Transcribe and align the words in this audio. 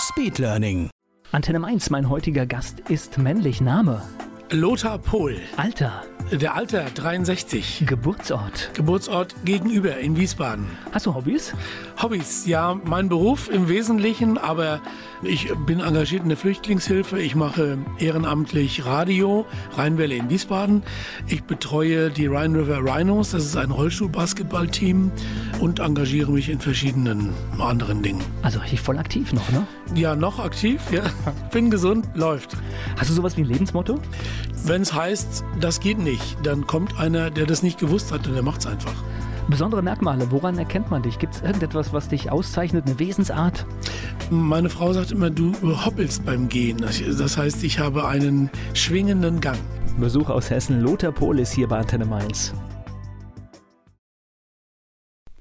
Speedlearning. 0.00 0.88
Antenne 1.30 1.62
1, 1.62 1.90
mein 1.90 2.08
heutiger 2.08 2.46
Gast 2.46 2.80
ist 2.88 3.18
männlich. 3.18 3.60
Name, 3.60 4.00
Lothar 4.50 4.98
Pohl, 4.98 5.36
Alter, 5.58 6.02
der 6.32 6.54
Alter 6.54 6.84
63, 6.94 7.84
Geburtsort. 7.86 8.70
Geburtsort 8.74 9.34
gegenüber 9.44 9.98
in 9.98 10.16
Wiesbaden. 10.16 10.66
Hast 10.92 11.06
du 11.06 11.14
Hobbys? 11.14 11.52
Hobbys, 12.00 12.46
ja, 12.46 12.78
mein 12.84 13.08
Beruf 13.08 13.50
im 13.50 13.68
Wesentlichen, 13.68 14.38
aber 14.38 14.80
ich 15.22 15.52
bin 15.66 15.80
engagiert 15.80 16.22
in 16.22 16.28
der 16.28 16.38
Flüchtlingshilfe. 16.38 17.20
Ich 17.20 17.34
mache 17.34 17.78
ehrenamtlich 17.98 18.86
Radio, 18.86 19.44
Rheinwelle 19.76 20.14
in 20.14 20.30
Wiesbaden. 20.30 20.82
Ich 21.26 21.42
betreue 21.42 22.10
die 22.10 22.26
Rhine 22.26 22.60
River 22.60 22.78
Rhinos, 22.78 23.32
das 23.32 23.44
ist 23.44 23.56
ein 23.56 23.70
Rollstuhlbasketballteam 23.70 25.10
und 25.60 25.80
engagiere 25.80 26.30
mich 26.30 26.48
in 26.48 26.60
verschiedenen 26.60 27.30
anderen 27.58 28.02
Dingen. 28.02 28.22
Also 28.42 28.60
richtig 28.60 28.80
voll 28.80 28.98
aktiv 28.98 29.32
noch, 29.32 29.50
ne? 29.50 29.66
Ja, 29.94 30.14
noch 30.14 30.38
aktiv, 30.38 30.80
ja. 30.92 31.02
Bin 31.52 31.70
gesund, 31.70 32.06
läuft. 32.14 32.56
Hast 32.96 33.10
du 33.10 33.14
sowas 33.14 33.36
wie 33.36 33.42
ein 33.42 33.48
Lebensmotto? 33.48 34.00
Wenn 34.64 34.82
es 34.82 34.92
heißt, 34.92 35.42
das 35.60 35.80
geht 35.80 35.98
nicht, 35.98 36.19
dann 36.42 36.66
kommt 36.66 36.98
einer, 36.98 37.30
der 37.30 37.46
das 37.46 37.62
nicht 37.62 37.78
gewusst 37.78 38.12
hat 38.12 38.26
und 38.26 38.34
der 38.34 38.42
macht 38.42 38.60
es 38.60 38.66
einfach. 38.66 38.94
Besondere 39.48 39.82
Merkmale, 39.82 40.30
woran 40.30 40.58
erkennt 40.58 40.90
man 40.90 41.02
dich? 41.02 41.18
Gibt 41.18 41.34
es 41.34 41.42
irgendetwas, 41.42 41.92
was 41.92 42.08
dich 42.08 42.30
auszeichnet, 42.30 42.86
eine 42.86 42.98
Wesensart? 42.98 43.66
Meine 44.30 44.70
Frau 44.70 44.92
sagt 44.92 45.10
immer, 45.10 45.30
du 45.30 45.52
hoppelst 45.62 46.24
beim 46.24 46.48
Gehen. 46.48 46.78
Das 46.78 47.36
heißt, 47.36 47.64
ich 47.64 47.80
habe 47.80 48.06
einen 48.06 48.48
schwingenden 48.74 49.40
Gang. 49.40 49.58
Besuch 49.98 50.30
aus 50.30 50.50
Hessen, 50.50 50.80
Lothar 50.80 51.10
Pohl 51.10 51.40
ist 51.40 51.52
hier 51.52 51.66
bei 51.66 51.78
Antenne 51.78 52.04
Mainz. 52.04 52.54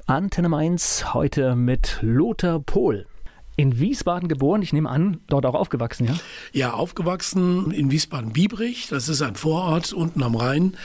Antenne 0.07 0.49
Mainz 0.49 1.13
heute 1.13 1.55
mit 1.55 1.99
Lothar 2.01 2.59
Pohl. 2.59 3.05
In 3.59 3.77
Wiesbaden 3.77 4.29
geboren, 4.29 4.61
ich 4.61 4.71
nehme 4.71 4.89
an, 4.89 5.19
dort 5.27 5.45
auch 5.45 5.53
aufgewachsen, 5.53 6.07
ja? 6.07 6.13
Ja, 6.53 6.73
aufgewachsen 6.75 7.71
in 7.71 7.91
Wiesbaden-Biebrich, 7.91 8.87
das 8.87 9.09
ist 9.09 9.21
ein 9.21 9.35
Vorort 9.35 9.91
unten 9.91 10.23
am 10.23 10.35
Rhein. 10.35 10.77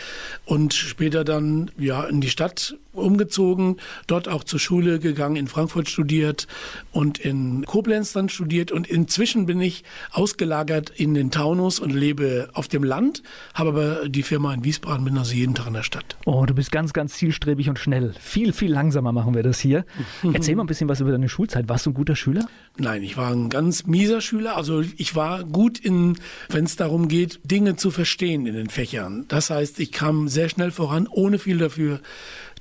Und 0.44 0.75
später 0.75 1.22
dann 1.22 1.70
ja 1.78 2.02
in 2.02 2.20
die 2.20 2.30
Stadt 2.30 2.77
umgezogen, 2.95 3.77
dort 4.06 4.28
auch 4.28 4.45
zur 4.45 4.59
Schule 4.59 4.98
gegangen, 4.98 5.37
in 5.37 5.48
Frankfurt 5.48 5.89
studiert 5.89 6.47
und 6.92 7.19
in 7.19 7.64
Koblenz 7.67 8.12
dann 8.12 8.28
studiert 8.28 8.73
und 8.73 8.86
inzwischen 8.86 9.47
bin 9.47 9.61
ich 9.61 9.84
ausgelagert 10.12 10.91
in 10.91 11.14
den 11.14 11.31
Taunus 11.31 11.81
und 11.81 11.92
lebe 11.92 12.48
auf 12.55 12.69
dem 12.69 12.84
Land, 12.84 13.23
habe 13.55 13.70
aber 13.70 14.09
die 14.09 14.23
Firma 14.23 14.55
in 14.55 14.64
Wiesbaden, 14.64 15.05
bin 15.05 15.19
also 15.19 15.34
jeden 15.34 15.55
Tag 15.55 15.67
in 15.67 15.75
der 15.75 15.83
Stadt. 15.83 16.17
Oh, 16.25 16.47
du 16.47 16.55
bist 16.55 16.70
ganz, 16.70 16.92
ganz 16.92 17.14
zielstrebig 17.14 17.69
und 17.69 17.78
schnell. 17.78 18.14
Viel, 18.20 18.53
viel 18.53 18.73
langsamer 18.73 19.12
machen 19.12 19.34
wir 19.34 19.42
das 19.42 19.61
hier. 19.61 19.84
Erzähl 20.33 20.55
mal 20.55 20.64
ein 20.64 20.67
bisschen 20.67 20.89
was 20.89 21.01
über 21.01 21.11
deine 21.11 21.29
Schulzeit. 21.29 21.69
Warst 21.69 21.86
du 21.86 21.91
ein 21.91 21.95
guter 21.95 22.17
Schüler? 22.17 22.47
Nein, 22.77 23.03
ich 23.03 23.17
war 23.17 23.31
ein 23.31 23.51
ganz 23.51 23.86
mieser 23.86 24.20
Schüler. 24.20 24.56
Also 24.56 24.83
ich 24.97 25.14
war 25.17 25.45
gut 25.45 25.79
in, 25.79 26.19
wenn 26.48 26.64
es 26.64 26.77
darum 26.77 27.08
geht, 27.08 27.41
Dinge 27.45 27.77
zu 27.77 27.91
verstehen 27.91 28.47
in 28.47 28.55
den 28.55 28.70
Fächern. 28.70 29.25
Das 29.29 29.51
heißt, 29.51 29.81
ich 29.81 29.92
kam 29.92 30.29
sehr 30.29 30.48
schnell 30.48 30.70
voran, 30.70 31.06
ohne 31.11 31.39
viel 31.39 31.58
dafür 31.58 32.01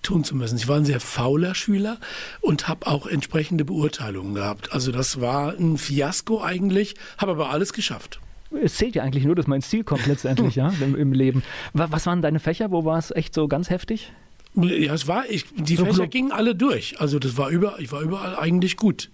tun 0.03 0.23
zu 0.23 0.35
müssen. 0.35 0.57
Ich 0.57 0.67
war 0.67 0.77
ein 0.77 0.85
sehr 0.85 0.99
fauler 0.99 1.55
Schüler 1.55 1.97
und 2.41 2.67
habe 2.67 2.87
auch 2.87 3.07
entsprechende 3.07 3.65
Beurteilungen 3.65 4.35
gehabt. 4.35 4.71
Also 4.71 4.91
das 4.91 5.21
war 5.21 5.53
ein 5.53 5.77
Fiasko 5.77 6.41
eigentlich, 6.41 6.95
habe 7.17 7.31
aber 7.31 7.49
alles 7.49 7.73
geschafft. 7.73 8.19
Es 8.61 8.75
zählt 8.75 8.95
ja 8.95 9.03
eigentlich 9.03 9.25
nur, 9.25 9.35
dass 9.35 9.47
man 9.47 9.57
ins 9.57 9.69
Ziel 9.69 9.83
kommt 9.83 10.05
letztendlich, 10.05 10.55
ja, 10.57 10.71
im, 10.79 10.95
im 10.95 11.11
Leben. 11.11 11.43
Was 11.73 12.05
waren 12.05 12.21
deine 12.21 12.39
Fächer? 12.39 12.71
Wo 12.71 12.85
war 12.85 12.99
es 12.99 13.11
echt 13.11 13.33
so 13.33 13.47
ganz 13.47 13.69
heftig? 13.69 14.11
Ja, 14.55 14.93
es 14.93 15.07
war, 15.07 15.27
ich, 15.29 15.45
die 15.55 15.75
So 15.75 15.85
Fächer 15.85 16.07
gingen 16.07 16.31
alle 16.31 16.55
durch. 16.55 16.99
Also 17.01 17.17
das 17.17 17.37
war 17.37 17.49
über, 17.49 17.79
ich 17.79 17.91
war 17.91 18.01
überall 18.01 18.35
eigentlich 18.35 18.77
gut. 18.77 19.09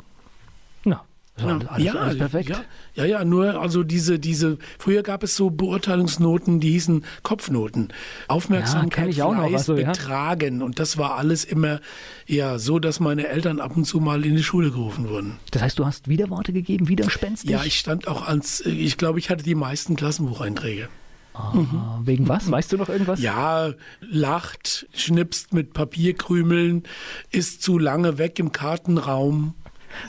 Na, 1.41 1.53
alles, 1.53 1.69
alles, 1.69 1.95
alles 1.95 2.17
perfekt. 2.17 2.49
Ja, 2.49 2.63
ja, 2.95 3.05
ja, 3.05 3.25
nur 3.25 3.59
also 3.59 3.83
diese, 3.83 4.19
diese, 4.19 4.57
früher 4.77 5.03
gab 5.03 5.23
es 5.23 5.35
so 5.35 5.49
Beurteilungsnoten, 5.49 6.59
die 6.59 6.71
hießen 6.71 7.05
Kopfnoten. 7.23 7.89
Ja, 7.89 7.95
Aufmerksamkeit, 8.27 9.17
noch, 9.17 9.35
Fleiß, 9.35 9.53
also, 9.53 9.77
ja. 9.77 9.91
Betragen. 9.91 10.61
Und 10.61 10.79
das 10.79 10.97
war 10.97 11.15
alles 11.15 11.43
immer 11.43 11.79
ja 12.27 12.59
so, 12.59 12.79
dass 12.79 12.99
meine 12.99 13.27
Eltern 13.27 13.59
ab 13.59 13.75
und 13.75 13.85
zu 13.85 13.99
mal 13.99 14.25
in 14.25 14.35
die 14.35 14.43
Schule 14.43 14.71
gerufen 14.71 15.09
wurden. 15.09 15.37
Das 15.51 15.61
heißt, 15.61 15.79
du 15.79 15.85
hast 15.85 16.07
Widerworte 16.07 16.53
gegeben, 16.53 16.87
widerspenstig? 16.87 17.49
Ja, 17.49 17.63
ich 17.63 17.79
stand 17.79 18.07
auch 18.07 18.27
als, 18.27 18.61
ich 18.65 18.97
glaube, 18.97 19.19
ich 19.19 19.29
hatte 19.29 19.43
die 19.43 19.55
meisten 19.55 19.95
Klassenbucheinträge. 19.95 20.89
Ah, 21.33 21.99
Wegen 22.03 22.27
was? 22.27 22.51
Weißt 22.51 22.71
du 22.73 22.77
noch 22.77 22.89
irgendwas? 22.89 23.21
Ja, 23.21 23.71
lacht, 24.01 24.87
schnipst 24.93 25.53
mit 25.53 25.73
Papierkrümeln, 25.73 26.83
ist 27.31 27.61
zu 27.63 27.77
lange 27.77 28.17
weg 28.17 28.39
im 28.39 28.51
Kartenraum. 28.51 29.53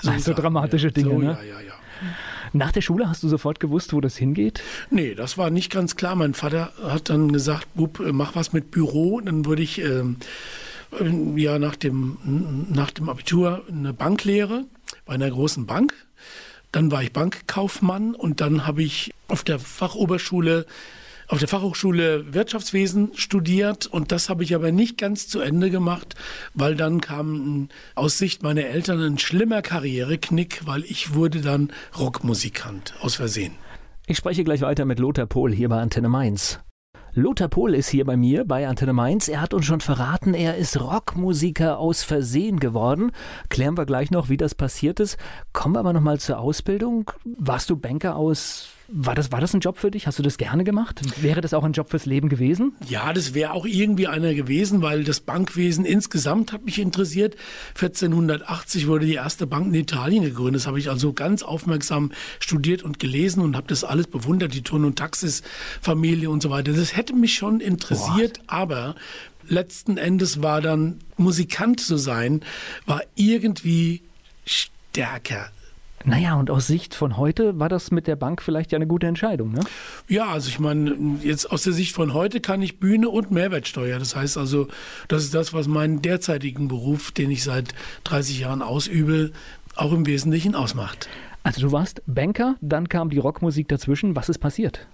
Also 0.07 0.35
dramatische 0.35 0.89
ja. 0.89 0.93
Dinge, 0.93 1.11
So, 1.11 1.19
ne? 1.19 1.27
Ja, 1.27 1.43
ja, 1.43 1.61
ja. 1.61 1.75
Nach 2.53 2.73
der 2.73 2.81
Schule 2.81 3.09
hast 3.09 3.23
du 3.23 3.29
sofort 3.29 3.61
gewusst, 3.61 3.93
wo 3.93 4.01
das 4.01 4.17
hingeht? 4.17 4.63
Nee, 4.91 5.15
das 5.15 5.39
war 5.39 5.51
nicht 5.51 5.71
ganz 5.71 5.95
klar. 5.95 6.17
Mein 6.17 6.35
Vater 6.35 6.73
hat 6.83 7.09
dann 7.09 7.33
gesagt, 7.33 7.69
Bub, 7.75 8.01
äh, 8.01 8.13
mach 8.13 8.35
was 8.35 8.53
mit 8.53 8.71
Büro. 8.71 9.17
Und 9.17 9.27
dann 9.27 9.45
wurde 9.45 9.63
ich 9.63 9.81
ähm, 9.81 10.17
äh, 10.99 11.41
ja 11.41 11.59
nach 11.59 11.77
dem, 11.77 12.67
nach 12.71 12.91
dem 12.91 13.09
Abitur 13.09 13.63
eine 13.69 13.93
Banklehre 13.93 14.65
bei 15.07 15.15
einer 15.15 15.31
großen 15.31 15.67
Bank. 15.67 15.95
Dann 16.73 16.91
war 16.91 17.03
ich 17.03 17.13
Bankkaufmann 17.13 18.15
und 18.15 18.41
dann 18.41 18.67
habe 18.67 18.83
ich 18.83 19.13
auf 19.29 19.45
der 19.45 19.59
Fachoberschule 19.59 20.67
auf 21.31 21.39
der 21.39 21.49
Fachhochschule 21.49 22.35
Wirtschaftswesen 22.35 23.13
studiert 23.15 23.87
und 23.87 24.11
das 24.11 24.29
habe 24.29 24.43
ich 24.43 24.55
aber 24.55 24.73
nicht 24.73 24.99
ganz 24.99 25.29
zu 25.29 25.41
Ende 25.41 25.71
gemacht, 25.71 26.17
weil 26.55 26.75
dann 26.75 27.01
kam 27.01 27.69
aus 27.95 28.19
Sicht 28.19 28.43
meiner 28.43 28.65
Eltern 28.65 29.01
ein 29.01 29.19
schlimmer 29.19 29.63
Karriereknick, 29.63 30.63
weil 30.67 30.83
ich 30.83 31.15
wurde 31.15 31.41
dann 31.41 31.73
Rockmusikant 31.97 32.95
aus 33.01 33.15
Versehen. 33.15 33.53
Ich 34.07 34.17
spreche 34.17 34.43
gleich 34.43 34.61
weiter 34.63 34.85
mit 34.85 34.99
Lothar 34.99 35.27
Pohl 35.27 35.53
hier 35.53 35.69
bei 35.69 35.81
Antenne 35.81 36.09
Mainz. 36.09 36.59
Lothar 37.13 37.49
Pohl 37.49 37.75
ist 37.75 37.89
hier 37.89 38.05
bei 38.05 38.17
mir 38.17 38.45
bei 38.45 38.67
Antenne 38.67 38.93
Mainz. 38.93 39.29
Er 39.29 39.41
hat 39.41 39.55
uns 39.55 39.67
schon 39.67 39.81
verraten, 39.81 40.35
er 40.35 40.57
ist 40.57 40.81
Rockmusiker 40.81 41.79
aus 41.79 42.03
Versehen 42.03 42.59
geworden. 42.59 43.13
Klären 43.49 43.77
wir 43.77 43.87
gleich 43.87 44.11
noch, 44.11 44.29
wie 44.29 44.37
das 44.37 44.57
passiert 44.57 44.99
ist. 44.99 45.17
Kommen 45.53 45.77
wir 45.77 45.81
aber 45.81 45.93
nochmal 45.93 46.19
zur 46.19 46.41
Ausbildung. 46.41 47.11
Warst 47.25 47.71
du 47.71 47.77
Banker 47.77 48.17
aus. 48.17 48.71
War 48.93 49.15
das, 49.15 49.31
war 49.31 49.41
das 49.41 49.55
ein 49.55 49.61
Job 49.61 49.79
für 49.79 49.91
dich? 49.91 50.09
Hast 50.09 50.19
du 50.19 50.23
das 50.23 50.37
gerne 50.37 50.65
gemacht? 50.65 51.01
Wäre 51.23 51.41
das 51.41 51.55
auch 51.55 51.63
ein 51.63 51.73
Job 51.73 51.91
fürs 51.91 52.07
Leben 52.07 52.29
gewesen? 52.29 52.73
Ja, 52.89 53.13
das 53.13 53.35
wäre 53.35 53.53
auch 53.53 53.65
irgendwie 53.65 54.09
einer 54.09 54.35
gewesen, 54.35 54.83
weil 54.83 55.05
das 55.05 55.21
Bankwesen 55.21 55.85
insgesamt 55.85 56.53
hat 56.53 56.65
mich 56.65 56.81
interessiert. 56.81 57.37
1480 57.75 58.89
wurde 58.89 59.07
die 59.07 59.15
erste 59.15 59.47
Bank 59.47 59.69
in 59.69 59.75
Italien 59.75 60.25
gegründet. 60.25 60.63
Das 60.63 60.67
habe 60.67 60.81
ich 60.81 60.91
also 60.91 61.13
ganz 61.13 61.45
aufmerksam 61.45 62.11
studiert 62.41 62.83
und 62.83 62.99
gelesen 62.99 63.43
und 63.43 63.57
habe 63.57 63.69
das 63.69 63.85
alles 63.85 64.09
bewundert, 64.09 64.55
die 64.55 64.63
Turn- 64.63 64.85
und 64.85 64.99
Taxis-Familie 64.99 66.29
und 66.29 66.43
so 66.43 66.51
weiter. 66.51 66.73
Das 66.73 66.97
hätte 66.97 67.15
mich 67.15 67.35
schon 67.35 67.61
interessiert, 67.61 68.41
aber 68.49 68.97
letzten 69.47 69.99
Endes 69.99 70.43
war 70.43 70.61
dann 70.61 70.99
Musikant 71.17 71.81
zu 71.81 71.97
sein, 71.97 72.41
war 72.87 73.03
irgendwie 73.15 74.03
stärker. 74.45 75.51
Naja, 76.05 76.35
und 76.35 76.51
aus 76.51 76.67
Sicht 76.67 76.95
von 76.95 77.19
heute 77.19 77.59
war 77.59 77.69
das 77.69 77.91
mit 77.91 78.07
der 78.07 78.17
Bank 78.17 78.41
vielleicht 78.41 78.73
ja 78.73 78.77
eine 78.77 78.87
gute 78.87 79.07
Entscheidung, 79.07 79.53
ne? 79.53 79.61
Ja, 80.09 80.29
also 80.29 80.49
ich 80.49 80.59
meine, 80.59 80.97
jetzt 81.23 81.51
aus 81.51 81.63
der 81.63 81.75
Sicht 81.75 81.95
von 81.95 82.15
heute 82.15 82.41
kann 82.41 82.63
ich 82.63 82.81
Bühne 82.81 83.11
und 83.11 83.31
Mehrwertsteuer. 83.31 83.99
Das 83.99 84.17
heißt 84.17 84.39
also, 84.39 84.69
das 85.09 85.25
ist 85.25 85.35
das, 85.35 85.53
was 85.53 85.69
meinen 85.69 86.01
derzeitigen 86.01 86.69
Beruf, 86.69 87.13
den 87.13 87.31
ich 87.31 87.43
seit 87.43 87.75
30 88.05 88.41
Jahren 88.41 88.63
ausübe, 88.63 89.33
auch 89.77 89.93
im 89.93 90.07
Wesentlichen 90.07 90.55
ausmacht. 90.55 91.09
Also 91.43 91.61
du 91.61 91.73
warst 91.73 92.03
Banker, 92.07 92.57
dann 92.61 92.89
kam 92.89 93.11
die 93.11 93.19
Rockmusik 93.19 93.69
dazwischen. 93.69 94.17
Was 94.17 94.29
ist 94.29 94.39
passiert? 94.39 94.87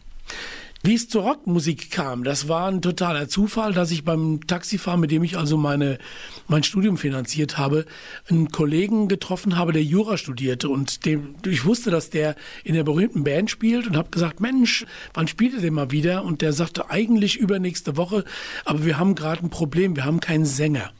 Wie 0.86 0.94
es 0.94 1.08
zur 1.08 1.24
Rockmusik 1.24 1.90
kam, 1.90 2.22
das 2.22 2.46
war 2.46 2.68
ein 2.68 2.80
totaler 2.80 3.28
Zufall, 3.28 3.72
dass 3.72 3.90
ich 3.90 4.04
beim 4.04 4.46
Taxifahren, 4.46 5.00
mit 5.00 5.10
dem 5.10 5.24
ich 5.24 5.36
also 5.36 5.56
meine, 5.56 5.98
mein 6.46 6.62
Studium 6.62 6.96
finanziert 6.96 7.58
habe, 7.58 7.86
einen 8.30 8.52
Kollegen 8.52 9.08
getroffen 9.08 9.56
habe, 9.56 9.72
der 9.72 9.82
Jura 9.82 10.16
studierte 10.16 10.68
und 10.68 11.04
dem, 11.04 11.34
ich 11.44 11.64
wusste, 11.64 11.90
dass 11.90 12.10
der 12.10 12.36
in 12.62 12.74
der 12.74 12.84
berühmten 12.84 13.24
Band 13.24 13.50
spielt 13.50 13.88
und 13.88 13.96
habe 13.96 14.10
gesagt, 14.10 14.38
Mensch, 14.38 14.86
wann 15.12 15.26
spielt 15.26 15.54
er 15.54 15.60
denn 15.60 15.74
mal 15.74 15.90
wieder? 15.90 16.22
Und 16.22 16.40
der 16.40 16.52
sagte, 16.52 16.88
eigentlich 16.88 17.36
übernächste 17.36 17.96
Woche, 17.96 18.24
aber 18.64 18.84
wir 18.84 18.96
haben 18.96 19.16
gerade 19.16 19.42
ein 19.44 19.50
Problem, 19.50 19.96
wir 19.96 20.04
haben 20.04 20.20
keinen 20.20 20.46
Sänger. 20.46 20.92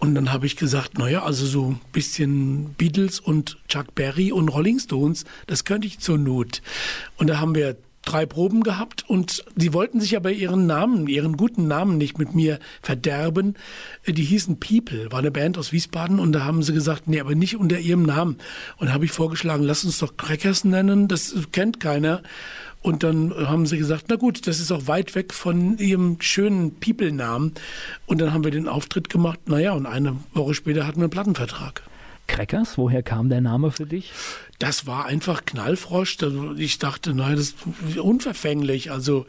Und 0.00 0.16
dann 0.16 0.32
habe 0.32 0.46
ich 0.46 0.56
gesagt, 0.56 0.98
naja, 0.98 1.22
also 1.22 1.46
so 1.46 1.68
ein 1.68 1.80
bisschen 1.92 2.74
Beatles 2.74 3.20
und 3.20 3.58
Chuck 3.68 3.94
Berry 3.94 4.32
und 4.32 4.48
Rolling 4.48 4.80
Stones, 4.80 5.24
das 5.46 5.64
könnte 5.64 5.86
ich 5.86 6.00
zur 6.00 6.18
Not. 6.18 6.62
Und 7.16 7.28
da 7.28 7.38
haben 7.38 7.54
wir 7.54 7.76
drei 8.02 8.26
Proben 8.26 8.62
gehabt 8.62 9.04
und 9.08 9.44
sie 9.56 9.72
wollten 9.74 10.00
sich 10.00 10.16
aber 10.16 10.32
ihren 10.32 10.66
Namen, 10.66 11.08
ihren 11.08 11.36
guten 11.36 11.68
Namen 11.68 11.98
nicht 11.98 12.18
mit 12.18 12.34
mir 12.34 12.58
verderben. 12.80 13.54
Die 14.06 14.24
hießen 14.24 14.60
People, 14.60 15.12
war 15.12 15.18
eine 15.18 15.30
Band 15.30 15.58
aus 15.58 15.72
Wiesbaden 15.72 16.18
und 16.18 16.32
da 16.32 16.44
haben 16.44 16.62
sie 16.62 16.72
gesagt, 16.72 17.08
nee, 17.08 17.20
aber 17.20 17.34
nicht 17.34 17.56
unter 17.56 17.78
ihrem 17.78 18.04
Namen. 18.04 18.38
Und 18.78 18.88
da 18.88 18.94
habe 18.94 19.04
ich 19.04 19.12
vorgeschlagen, 19.12 19.64
lass 19.64 19.84
uns 19.84 19.98
doch 19.98 20.16
Crackers 20.16 20.64
nennen, 20.64 21.08
das 21.08 21.34
kennt 21.52 21.80
keiner. 21.80 22.22
Und 22.80 23.02
dann 23.02 23.34
haben 23.34 23.66
sie 23.66 23.76
gesagt, 23.76 24.04
na 24.08 24.16
gut, 24.16 24.46
das 24.46 24.60
ist 24.60 24.70
auch 24.70 24.86
weit 24.86 25.14
weg 25.14 25.34
von 25.34 25.78
ihrem 25.78 26.20
schönen 26.20 26.78
People-Namen. 26.78 27.52
Und 28.06 28.20
dann 28.20 28.32
haben 28.32 28.44
wir 28.44 28.52
den 28.52 28.68
Auftritt 28.68 29.10
gemacht. 29.10 29.40
Naja, 29.48 29.72
und 29.72 29.86
eine 29.86 30.16
Woche 30.32 30.54
später 30.54 30.86
hatten 30.86 30.98
wir 30.98 31.04
einen 31.04 31.10
Plattenvertrag. 31.10 31.82
Crackers, 32.28 32.78
woher 32.78 33.02
kam 33.02 33.28
der 33.28 33.40
Name 33.40 33.72
für 33.72 33.86
dich? 33.86 34.12
Das 34.60 34.86
war 34.86 35.06
einfach 35.06 35.44
Knallfrosch. 35.44 36.18
Ich 36.56 36.78
dachte, 36.78 37.14
nein, 37.14 37.36
das 37.36 37.54
ist 37.88 37.98
unverfänglich. 37.98 38.92
Also 38.92 39.26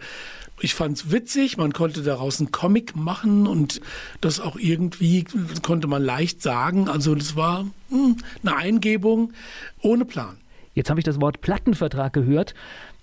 ich 0.61 0.75
fand 0.75 0.97
es 0.97 1.11
witzig, 1.11 1.57
man 1.57 1.73
konnte 1.73 2.03
daraus 2.03 2.39
einen 2.39 2.51
Comic 2.51 2.95
machen 2.95 3.47
und 3.47 3.81
das 4.21 4.39
auch 4.39 4.57
irgendwie 4.57 5.25
konnte 5.61 5.87
man 5.87 6.03
leicht 6.03 6.41
sagen. 6.41 6.89
Also 6.89 7.15
das 7.15 7.35
war 7.35 7.65
hm, 7.89 8.17
eine 8.43 8.55
Eingebung 8.55 9.33
ohne 9.81 10.05
Plan. 10.05 10.37
Jetzt 10.73 10.89
habe 10.89 10.99
ich 10.99 11.05
das 11.05 11.19
Wort 11.19 11.41
Plattenvertrag 11.41 12.13
gehört. 12.13 12.53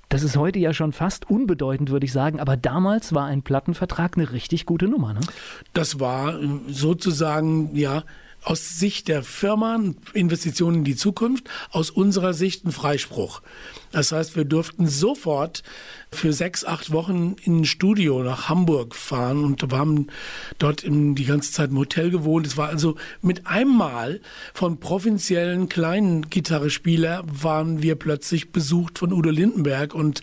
Das 0.08 0.22
ist 0.22 0.36
heute 0.36 0.58
ja 0.60 0.72
schon 0.72 0.92
fast 0.92 1.28
unbedeutend, 1.28 1.90
würde 1.90 2.06
ich 2.06 2.12
sagen, 2.12 2.38
aber 2.38 2.56
damals 2.56 3.12
war 3.12 3.26
ein 3.26 3.42
Plattenvertrag 3.42 4.16
eine 4.16 4.30
richtig 4.30 4.64
gute 4.64 4.86
Nummer, 4.86 5.14
ne? 5.14 5.20
Das 5.72 5.98
war 5.98 6.38
sozusagen, 6.68 7.74
ja, 7.74 8.04
aus 8.46 8.78
Sicht 8.78 9.08
der 9.08 9.24
Firma 9.24 9.80
Investitionen 10.12 10.78
in 10.78 10.84
die 10.84 10.94
Zukunft, 10.94 11.50
aus 11.70 11.90
unserer 11.90 12.32
Sicht 12.32 12.64
ein 12.64 12.70
Freispruch. 12.70 13.42
Das 13.96 14.12
heißt, 14.12 14.36
wir 14.36 14.44
durften 14.44 14.86
sofort 14.88 15.62
für 16.12 16.34
sechs, 16.34 16.66
acht 16.66 16.92
Wochen 16.92 17.36
in 17.42 17.60
ein 17.60 17.64
Studio 17.64 18.22
nach 18.22 18.50
Hamburg 18.50 18.94
fahren 18.94 19.42
und 19.42 19.70
wir 19.70 19.78
haben 19.78 20.08
dort 20.58 20.84
die 20.86 21.24
ganze 21.24 21.50
Zeit 21.50 21.70
im 21.70 21.78
Hotel 21.78 22.10
gewohnt. 22.10 22.46
Es 22.46 22.58
war 22.58 22.68
also 22.68 22.96
mit 23.22 23.46
einmal 23.46 24.20
von 24.52 24.80
provinziellen 24.80 25.70
kleinen 25.70 26.28
Gitarrespieler 26.28 27.24
waren 27.26 27.82
wir 27.82 27.94
plötzlich 27.94 28.52
besucht 28.52 28.98
von 28.98 29.14
Udo 29.14 29.30
Lindenberg 29.30 29.94
und 29.94 30.22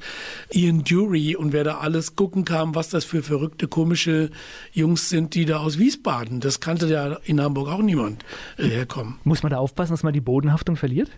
Ian 0.52 0.84
Dury 0.84 1.36
und 1.36 1.52
wer 1.52 1.64
da 1.64 1.80
alles 1.80 2.16
gucken 2.16 2.46
kam, 2.46 2.76
was 2.76 2.90
das 2.90 3.06
für 3.06 3.24
verrückte, 3.24 3.68
komische 3.68 4.30
Jungs 4.72 5.10
sind, 5.10 5.34
die 5.34 5.46
da 5.46 5.58
aus 5.58 5.80
Wiesbaden. 5.80 6.42
Das 6.42 6.60
kannte 6.60 6.88
ja 6.90 7.18
in 7.24 7.42
Hamburg 7.42 7.70
auch 7.70 7.82
niemand 7.82 8.24
äh, 8.60 8.68
herkommen. 8.68 9.16
Muss 9.24 9.42
man 9.42 9.50
da 9.50 9.58
aufpassen, 9.58 9.94
dass 9.94 10.04
man 10.04 10.14
die 10.14 10.22
Bodenhaftung 10.22 10.76
verliert? 10.76 11.10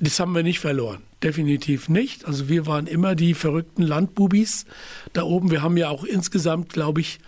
Das 0.00 0.18
haben 0.18 0.34
wir 0.34 0.42
nicht 0.42 0.60
verloren. 0.60 1.02
Definitiv 1.22 1.88
nicht. 1.88 2.26
Also 2.26 2.48
wir 2.48 2.66
waren 2.66 2.86
immer 2.86 3.14
die 3.14 3.34
verrückten 3.34 3.82
Landbubis 3.82 4.66
da 5.12 5.22
oben. 5.22 5.50
Wir 5.50 5.62
haben 5.62 5.76
ja 5.76 5.88
auch 5.88 6.04
insgesamt, 6.04 6.68
glaube 6.68 7.00
ich, 7.00 7.20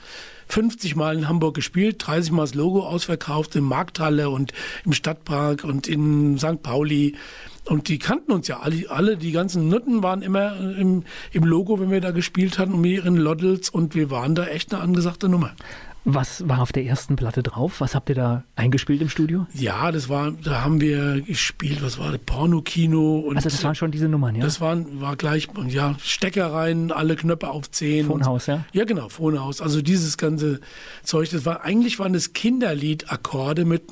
50 0.48 0.96
Mal 0.96 1.16
in 1.16 1.28
Hamburg 1.28 1.54
gespielt, 1.54 1.96
30 2.06 2.32
Mal 2.32 2.42
das 2.42 2.54
Logo 2.54 2.86
ausverkauft, 2.86 3.56
in 3.56 3.64
Markthalle 3.64 4.30
und 4.30 4.52
im 4.84 4.92
Stadtpark 4.92 5.64
und 5.64 5.88
in 5.88 6.38
St. 6.38 6.62
Pauli. 6.62 7.16
Und 7.64 7.88
die 7.88 7.98
kannten 7.98 8.30
uns 8.30 8.46
ja 8.46 8.60
alle, 8.60 8.88
alle 8.90 9.16
die 9.16 9.32
ganzen 9.32 9.68
Nutten 9.68 10.02
waren 10.02 10.22
immer 10.22 10.56
im, 10.56 11.02
im 11.32 11.44
Logo, 11.44 11.80
wenn 11.80 11.90
wir 11.90 12.00
da 12.00 12.12
gespielt 12.12 12.58
hatten, 12.58 12.80
mit 12.80 12.92
ihren 12.92 13.16
Loddels 13.16 13.70
und 13.70 13.96
wir 13.96 14.10
waren 14.10 14.36
da 14.36 14.46
echt 14.46 14.72
eine 14.72 14.82
angesagte 14.82 15.28
Nummer. 15.28 15.54
Was 16.08 16.48
war 16.48 16.62
auf 16.62 16.70
der 16.70 16.84
ersten 16.84 17.16
Platte 17.16 17.42
drauf? 17.42 17.80
Was 17.80 17.96
habt 17.96 18.08
ihr 18.10 18.14
da 18.14 18.44
eingespielt 18.54 19.02
im 19.02 19.08
Studio? 19.08 19.48
Ja, 19.52 19.90
das 19.90 20.08
war, 20.08 20.30
da 20.30 20.62
haben 20.62 20.80
wir 20.80 21.20
gespielt, 21.20 21.82
was 21.82 21.98
war 21.98 22.12
das? 22.12 22.20
Pornokino 22.24 23.18
und. 23.18 23.34
Also 23.34 23.48
das 23.48 23.64
waren 23.64 23.74
schon 23.74 23.90
diese 23.90 24.08
Nummern, 24.08 24.36
ja? 24.36 24.44
Das 24.44 24.60
waren, 24.60 25.00
war 25.00 25.16
gleich, 25.16 25.48
ja, 25.66 25.96
Stecker 26.00 26.52
rein, 26.52 26.92
alle 26.92 27.16
Knöpfe 27.16 27.50
auf 27.50 27.68
10. 27.68 28.06
Phonehaus, 28.06 28.46
ja? 28.46 28.64
Ja, 28.72 28.84
genau, 28.84 29.08
Phonehaus. 29.08 29.60
Also 29.60 29.82
dieses 29.82 30.16
ganze 30.16 30.60
Zeug, 31.02 31.28
das 31.30 31.44
war, 31.44 31.64
eigentlich 31.64 31.98
waren 31.98 32.12
das 32.12 32.32
Kinderliedakkorde 32.32 33.64
mit, 33.64 33.90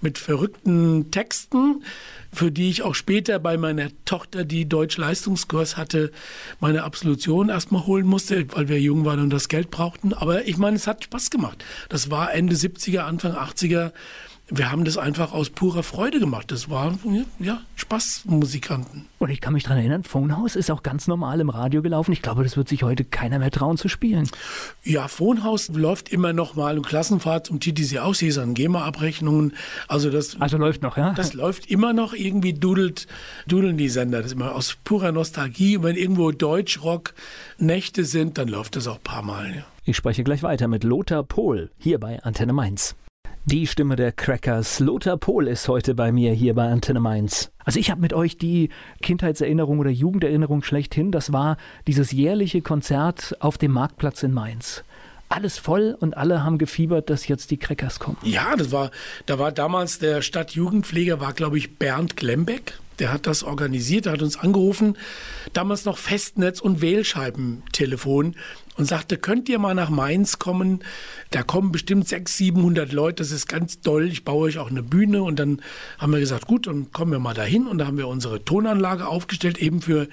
mit 0.00 0.18
verrückten 0.18 1.12
Texten 1.12 1.84
für 2.34 2.50
die 2.50 2.68
ich 2.68 2.82
auch 2.82 2.94
später 2.94 3.38
bei 3.38 3.56
meiner 3.56 3.88
Tochter, 4.04 4.44
die 4.44 4.68
Deutsch-Leistungskurs 4.68 5.76
hatte, 5.76 6.12
meine 6.60 6.82
Absolution 6.82 7.48
erstmal 7.48 7.86
holen 7.86 8.06
musste, 8.06 8.46
weil 8.54 8.68
wir 8.68 8.80
jung 8.80 9.04
waren 9.04 9.20
und 9.20 9.30
das 9.30 9.48
Geld 9.48 9.70
brauchten. 9.70 10.12
Aber 10.12 10.46
ich 10.46 10.56
meine, 10.56 10.76
es 10.76 10.86
hat 10.86 11.04
Spaß 11.04 11.30
gemacht. 11.30 11.64
Das 11.88 12.10
war 12.10 12.32
Ende 12.34 12.56
70er, 12.56 13.00
Anfang 13.00 13.32
80er 13.32 13.92
wir 14.48 14.70
haben 14.70 14.84
das 14.84 14.98
einfach 14.98 15.32
aus 15.32 15.48
purer 15.48 15.82
Freude 15.82 16.20
gemacht. 16.20 16.52
Das 16.52 16.68
war 16.68 16.98
ja 17.38 17.62
Spaßmusikanten. 17.76 19.06
Und 19.18 19.30
ich 19.30 19.40
kann 19.40 19.54
mich 19.54 19.62
daran 19.62 19.78
erinnern, 19.78 20.04
Phonehouse 20.04 20.54
ist 20.54 20.70
auch 20.70 20.82
ganz 20.82 21.06
normal 21.06 21.40
im 21.40 21.48
Radio 21.48 21.80
gelaufen. 21.80 22.12
Ich 22.12 22.20
glaube, 22.20 22.42
das 22.42 22.56
wird 22.56 22.68
sich 22.68 22.82
heute 22.82 23.04
keiner 23.04 23.38
mehr 23.38 23.50
trauen 23.50 23.78
zu 23.78 23.88
spielen. 23.88 24.28
Ja, 24.82 25.08
Phonehouse 25.08 25.68
läuft 25.68 26.10
immer 26.10 26.34
noch 26.34 26.56
mal 26.56 26.76
im 26.76 26.82
Klassenfahrt 26.82 27.46
zum 27.46 27.58
TTC 27.58 27.98
Auslesern, 27.98 28.52
GEMA-Abrechnungen. 28.52 29.54
Also 29.88 30.10
das. 30.10 30.38
Also 30.40 30.58
läuft 30.58 30.82
noch, 30.82 30.98
ja? 30.98 31.14
Das 31.14 31.32
läuft 31.32 31.70
immer 31.70 31.94
noch. 31.94 32.12
Irgendwie 32.12 32.52
dudelt, 32.52 33.06
dudeln 33.46 33.78
die 33.78 33.88
Sender. 33.88 34.18
Das 34.18 34.26
ist 34.26 34.32
immer 34.32 34.54
aus 34.54 34.76
purer 34.84 35.12
Nostalgie. 35.12 35.78
Und 35.78 35.84
wenn 35.84 35.96
irgendwo 35.96 36.32
Deutschrock-Nächte 36.32 38.04
sind, 38.04 38.36
dann 38.36 38.48
läuft 38.48 38.76
das 38.76 38.88
auch 38.88 38.96
ein 38.96 39.04
paar 39.04 39.22
Mal. 39.22 39.56
Ja. 39.56 39.62
Ich 39.86 39.96
spreche 39.96 40.22
gleich 40.22 40.42
weiter 40.42 40.68
mit 40.68 40.84
Lothar 40.84 41.22
Pohl 41.22 41.70
hier 41.78 41.98
bei 41.98 42.22
Antenne 42.22 42.52
Mainz. 42.52 42.94
Die 43.46 43.66
Stimme 43.66 43.94
der 43.94 44.10
Crackers. 44.10 44.80
Lothar 44.80 45.18
Pohl 45.18 45.48
ist 45.48 45.68
heute 45.68 45.94
bei 45.94 46.12
mir 46.12 46.32
hier 46.32 46.54
bei 46.54 46.66
Antenne 46.66 46.98
Mainz. 46.98 47.52
Also 47.62 47.78
ich 47.78 47.90
habe 47.90 48.00
mit 48.00 48.14
euch 48.14 48.38
die 48.38 48.70
Kindheitserinnerung 49.02 49.80
oder 49.80 49.90
Jugenderinnerung 49.90 50.62
schlechthin. 50.62 51.12
Das 51.12 51.30
war 51.30 51.58
dieses 51.86 52.10
jährliche 52.10 52.62
Konzert 52.62 53.36
auf 53.40 53.58
dem 53.58 53.72
Marktplatz 53.72 54.22
in 54.22 54.32
Mainz 54.32 54.82
alles 55.30 55.58
voll 55.58 55.96
und 55.98 56.16
alle 56.16 56.44
haben 56.44 56.58
gefiebert, 56.58 57.10
dass 57.10 57.26
jetzt 57.26 57.50
die 57.50 57.56
Crackers 57.56 57.98
kommen. 57.98 58.18
Ja, 58.22 58.54
das 58.56 58.70
war, 58.70 58.90
da 59.26 59.38
war 59.38 59.50
damals 59.50 59.98
der 59.98 60.22
Stadtjugendpfleger, 60.22 61.20
war 61.20 61.32
glaube 61.32 61.58
ich 61.58 61.76
Bernd 61.76 62.16
Glembeck. 62.16 62.78
Der 62.98 63.12
hat 63.12 63.26
das 63.26 63.42
organisiert, 63.42 64.06
der 64.06 64.12
hat 64.12 64.22
uns 64.22 64.38
angerufen, 64.38 64.96
damals 65.52 65.84
noch 65.84 65.98
Festnetz 65.98 66.60
und 66.60 66.80
Wählscheibentelefon 66.80 68.36
und 68.76 68.84
sagte, 68.86 69.18
könnt 69.18 69.48
ihr 69.48 69.58
mal 69.58 69.74
nach 69.74 69.90
Mainz 69.90 70.38
kommen? 70.38 70.82
Da 71.30 71.42
kommen 71.42 71.72
bestimmt 71.72 72.08
600, 72.08 72.28
700 72.28 72.92
Leute, 72.92 73.22
das 73.22 73.30
ist 73.30 73.48
ganz 73.48 73.80
toll, 73.80 74.08
ich 74.08 74.24
baue 74.24 74.46
euch 74.46 74.58
auch 74.58 74.70
eine 74.70 74.82
Bühne. 74.82 75.22
Und 75.22 75.38
dann 75.38 75.60
haben 75.98 76.12
wir 76.12 76.20
gesagt, 76.20 76.46
gut, 76.46 76.66
dann 76.66 76.90
kommen 76.92 77.12
wir 77.12 77.18
mal 77.18 77.34
dahin. 77.34 77.66
Und 77.66 77.78
da 77.78 77.86
haben 77.86 77.98
wir 77.98 78.08
unsere 78.08 78.44
Tonanlage 78.44 79.06
aufgestellt, 79.06 79.58
eben 79.58 79.80
für 79.80 80.08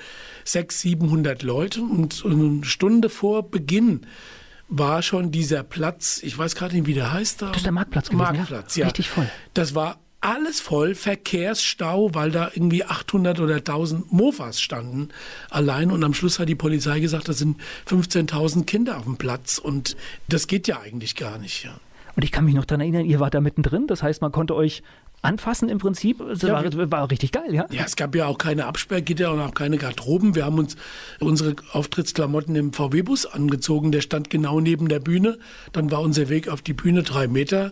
600, 0.46 0.72
700 0.72 1.44
Leute. 1.44 1.82
Und 1.82 2.24
eine 2.26 2.64
Stunde 2.64 3.10
vor 3.10 3.50
Beginn 3.50 4.06
war 4.68 5.02
schon 5.02 5.32
dieser 5.32 5.64
Platz, 5.64 6.22
ich 6.24 6.38
weiß 6.38 6.56
gerade 6.56 6.76
nicht, 6.76 6.88
wie 6.88 6.94
der 6.94 7.12
heißt 7.12 7.42
da. 7.42 7.48
Das 7.48 7.58
ist 7.58 7.66
der 7.66 7.74
Marktplatz 7.74 8.10
gewesen, 8.10 8.24
Marktplatz, 8.24 8.76
ja. 8.76 8.82
ja. 8.82 8.88
Richtig 8.88 9.10
voll. 9.10 9.30
Das 9.54 9.76
war 9.76 10.00
alles 10.22 10.62
voll, 10.62 10.94
Verkehrsstau, 10.94 12.14
weil 12.14 12.32
da 12.32 12.52
irgendwie 12.54 12.86
800 12.86 13.40
oder 13.40 13.56
1000 13.56 14.14
Mofas 14.14 14.62
standen 14.62 15.10
allein. 15.50 15.92
Und 15.92 16.04
am 16.04 16.14
Schluss 16.14 16.40
hat 16.40 16.48
die 16.48 16.56
Polizei 16.56 17.00
gesagt, 17.00 17.28
da 17.28 17.34
sind 17.34 17.60
15.000 17.88 18.66
Kinder 18.66 18.98
auf 18.98 19.04
dem 19.04 19.18
Platz. 19.18 19.58
Und 19.58 19.98
das 20.30 20.48
geht 20.48 20.68
ja 20.68 20.80
eigentlich 20.80 21.16
gar 21.16 21.40
nicht. 21.40 21.64
Ja. 21.64 21.72
Und 22.16 22.24
ich 22.24 22.32
kann 22.32 22.46
mich 22.46 22.54
noch 22.54 22.66
daran 22.66 22.82
erinnern, 22.82 23.06
ihr 23.06 23.20
wart 23.20 23.34
da 23.34 23.42
mittendrin. 23.42 23.88
Das 23.88 24.04
heißt, 24.04 24.22
man 24.22 24.32
konnte 24.32 24.56
euch 24.56 24.84
anfassen 25.22 25.70
im 25.70 25.78
Prinzip. 25.78 26.20
Das 26.20 26.42
ja, 26.42 26.54
war, 26.54 26.92
war, 26.92 27.12
richtig 27.12 27.32
geil, 27.32 27.54
ja? 27.54 27.66
Ja, 27.72 27.84
es 27.86 27.96
gab 27.96 28.16
ja 28.16 28.26
auch 28.26 28.38
keine 28.38 28.66
Absperrgitter 28.66 29.32
und 29.32 29.40
auch 29.40 29.54
keine 29.54 29.78
Garderoben. 29.78 30.36
Wir 30.36 30.46
haben 30.46 30.58
uns 30.58 30.76
unsere 31.20 31.56
Auftrittsklamotten 31.72 32.56
im 32.56 32.74
VW-Bus 32.74 33.28
angezogen. 33.28 33.92
Der 33.92 34.02
stand 34.02 34.30
genau 34.30 34.60
neben 34.60 34.88
der 34.88 35.00
Bühne. 35.00 35.38
Dann 35.74 35.92
war 35.92 36.02
unser 36.02 36.30
Weg 36.30 36.48
auf 36.48 36.62
die 36.62 36.74
Bühne 36.74 37.04
drei 37.04 37.28
Meter. 37.28 37.72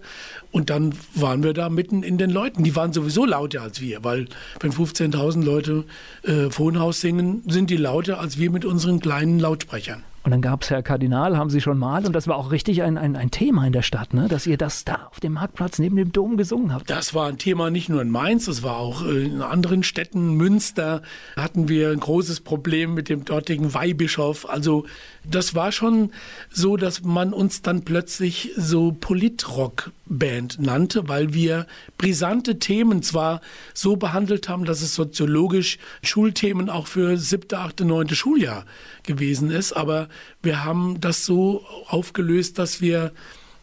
Und 0.52 0.70
dann 0.70 0.94
waren 1.16 1.44
wir 1.44 1.54
da 1.54 1.70
mitten 1.70 2.04
in 2.04 2.18
den 2.18 2.30
Leuten. 2.30 2.64
Die 2.64 2.76
waren 2.76 2.94
sowieso 2.94 3.26
lauter 3.26 3.62
als 3.62 3.82
wir, 3.82 4.04
weil 4.04 4.28
wenn 4.60 4.72
15.000 4.72 5.44
Leute 5.44 5.86
äh, 6.24 6.48
Wohnhaus 6.52 7.02
singen, 7.02 7.44
sind 7.48 7.70
die 7.70 7.78
lauter 7.78 8.20
als 8.20 8.38
wir 8.38 8.52
mit 8.52 8.66
unseren 8.66 9.00
kleinen 9.00 9.40
Lautsprechern. 9.40 10.04
Und 10.24 10.32
dann 10.32 10.42
gab 10.42 10.64
es 10.64 10.70
Herr 10.70 10.84
Kardinal, 10.84 11.38
haben 11.38 11.50
Sie 11.50 11.62
schon 11.62 11.78
mal, 11.78 12.06
und 12.06 12.14
das 12.14 12.28
war 12.28 12.36
auch 12.36 12.52
richtig 12.52 12.84
ein, 12.84 12.98
ein, 12.98 13.16
ein 13.16 13.32
Thema 13.32 13.66
in 13.66 13.72
der 13.72 13.84
Stadt, 13.84 14.14
ne? 14.14 14.28
dass 14.28 14.46
ihr 14.48 14.58
das 14.58 14.84
da 14.84 15.08
auf 15.10 15.20
dem 15.22 15.34
Marktplatz 15.34 15.80
neben 15.80 15.96
dem 15.96 16.12
Dom 16.12 16.36
gesungen 16.36 16.74
habt. 16.74 16.90
Das 16.90 17.14
war 17.14 17.28
ein 17.28 17.38
Thema 17.38 17.70
nicht 17.70 17.88
nur 17.88 18.02
in 18.02 18.10
Mainz, 18.10 18.46
das 18.46 18.62
war 18.62 18.78
auch 18.78 19.06
äh, 19.06 19.26
in 19.26 19.42
anderen 19.42 19.82
Städten. 19.82 20.34
Münster 20.36 21.02
hatten 21.38 21.70
wir 21.70 21.92
ein 21.92 22.02
großes 22.02 22.42
Problem 22.42 22.94
mit 22.94 23.08
dem 23.08 23.24
dortigen 23.24 23.74
Weihbischof. 23.74 24.50
Also 24.50 24.86
das 25.24 25.56
war 25.56 25.72
schon 25.72 26.12
so, 26.50 26.76
dass 26.76 27.04
man 27.04 27.34
uns 27.34 27.62
dann 27.62 27.84
plötzlich 27.84 28.52
so 28.58 28.92
Politrock-Band 28.92 30.60
nannte, 30.60 31.08
weil 31.08 31.34
wir 31.34 31.66
brisante 31.98 32.60
Themen 32.60 33.04
zwar 33.04 33.42
so 33.74 33.96
behandelt 33.96 34.50
haben, 34.50 34.66
dass 34.66 34.82
es 34.82 34.96
soziologisch 34.96 35.78
Schulthemen 36.02 36.70
auch 36.70 36.88
für 36.88 37.18
siebte, 37.18 37.60
achte, 37.60 37.86
neunte 37.86 38.16
Schuljahr 38.16 38.66
gewesen 39.10 39.50
ist, 39.50 39.74
aber 39.74 40.08
wir 40.44 40.64
haben 40.64 41.02
das 41.02 41.26
so 41.26 41.66
aufgelöst, 41.88 42.60
dass 42.60 42.80
wir 42.80 43.12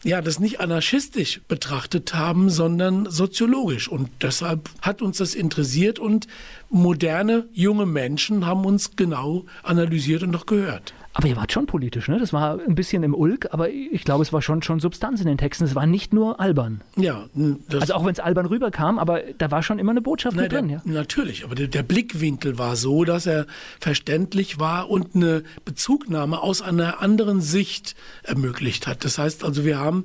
ja, 0.03 0.21
das 0.21 0.39
nicht 0.39 0.61
anarchistisch 0.61 1.41
betrachtet 1.49 2.15
haben, 2.15 2.51
sondern 2.51 3.11
soziologisch. 3.11 3.89
Und 3.89 4.11
deshalb 4.23 4.69
hat 4.83 5.03
uns 5.03 5.19
das 5.19 5.35
interessiert 5.35 5.99
und 5.99 6.27
moderne 6.69 7.49
junge 7.53 7.87
Menschen 7.87 8.47
haben 8.47 8.65
uns 8.65 8.95
genau 8.95 9.47
analysiert 9.63 10.23
und 10.23 10.37
auch 10.37 10.47
gehört. 10.47 10.95
Aber 11.17 11.29
ihr 11.29 11.37
wart 11.37 11.51
schon 11.51 11.65
politisch, 11.65 12.09
ne? 12.09 12.19
Das 12.19 12.35
war 12.35 12.61
ein 12.61 12.75
bisschen 12.75 13.03
im 13.03 13.15
Ulk, 13.15 13.49
aber 13.51 13.71
ich 13.71 14.05
glaube, 14.05 14.21
es 14.21 14.35
war 14.35 14.43
schon, 14.43 14.61
schon 14.61 14.81
Substanz 14.81 15.19
in 15.23 15.27
den 15.27 15.39
Texten. 15.39 15.65
Es 15.65 15.75
war 15.75 15.87
nicht 15.87 16.13
nur 16.13 16.41
albern. 16.41 16.83
Ja. 16.95 17.25
also 17.73 17.95
auch 17.95 18.05
wenn 18.05 18.13
es 18.13 18.21
albern 18.21 18.45
rüberkam, 18.45 18.99
aber 18.99 19.23
da 19.39 19.51
war 19.51 19.63
schon 19.63 19.79
immer 19.79 19.93
eine 19.93 20.03
Botschaft 20.03 20.37
Nein, 20.37 20.51
drin. 20.51 20.69
Der, 20.69 20.77
ja? 20.77 20.83
Natürlich, 20.85 21.43
aber 21.43 21.55
der, 21.55 21.69
der, 21.69 21.83
Blickwinkel 21.83 22.59
war 22.59 22.77
so, 22.77 23.05
dass 23.05 23.25
er 23.25 23.47
verständlich 23.81 24.61
war 24.61 24.91
und 24.91 25.15
eine 25.15 25.43
Bezugnahme 25.65 26.43
aus 26.43 26.61
einer 26.61 27.01
anderen 27.01 27.41
Sicht 27.41 27.97
ermöglicht 28.23 28.87
hat. 28.87 29.03
Das 29.03 29.17
heißt 29.17 29.43
also, 29.43 29.65
wir 29.65 29.79
haben 29.79 30.03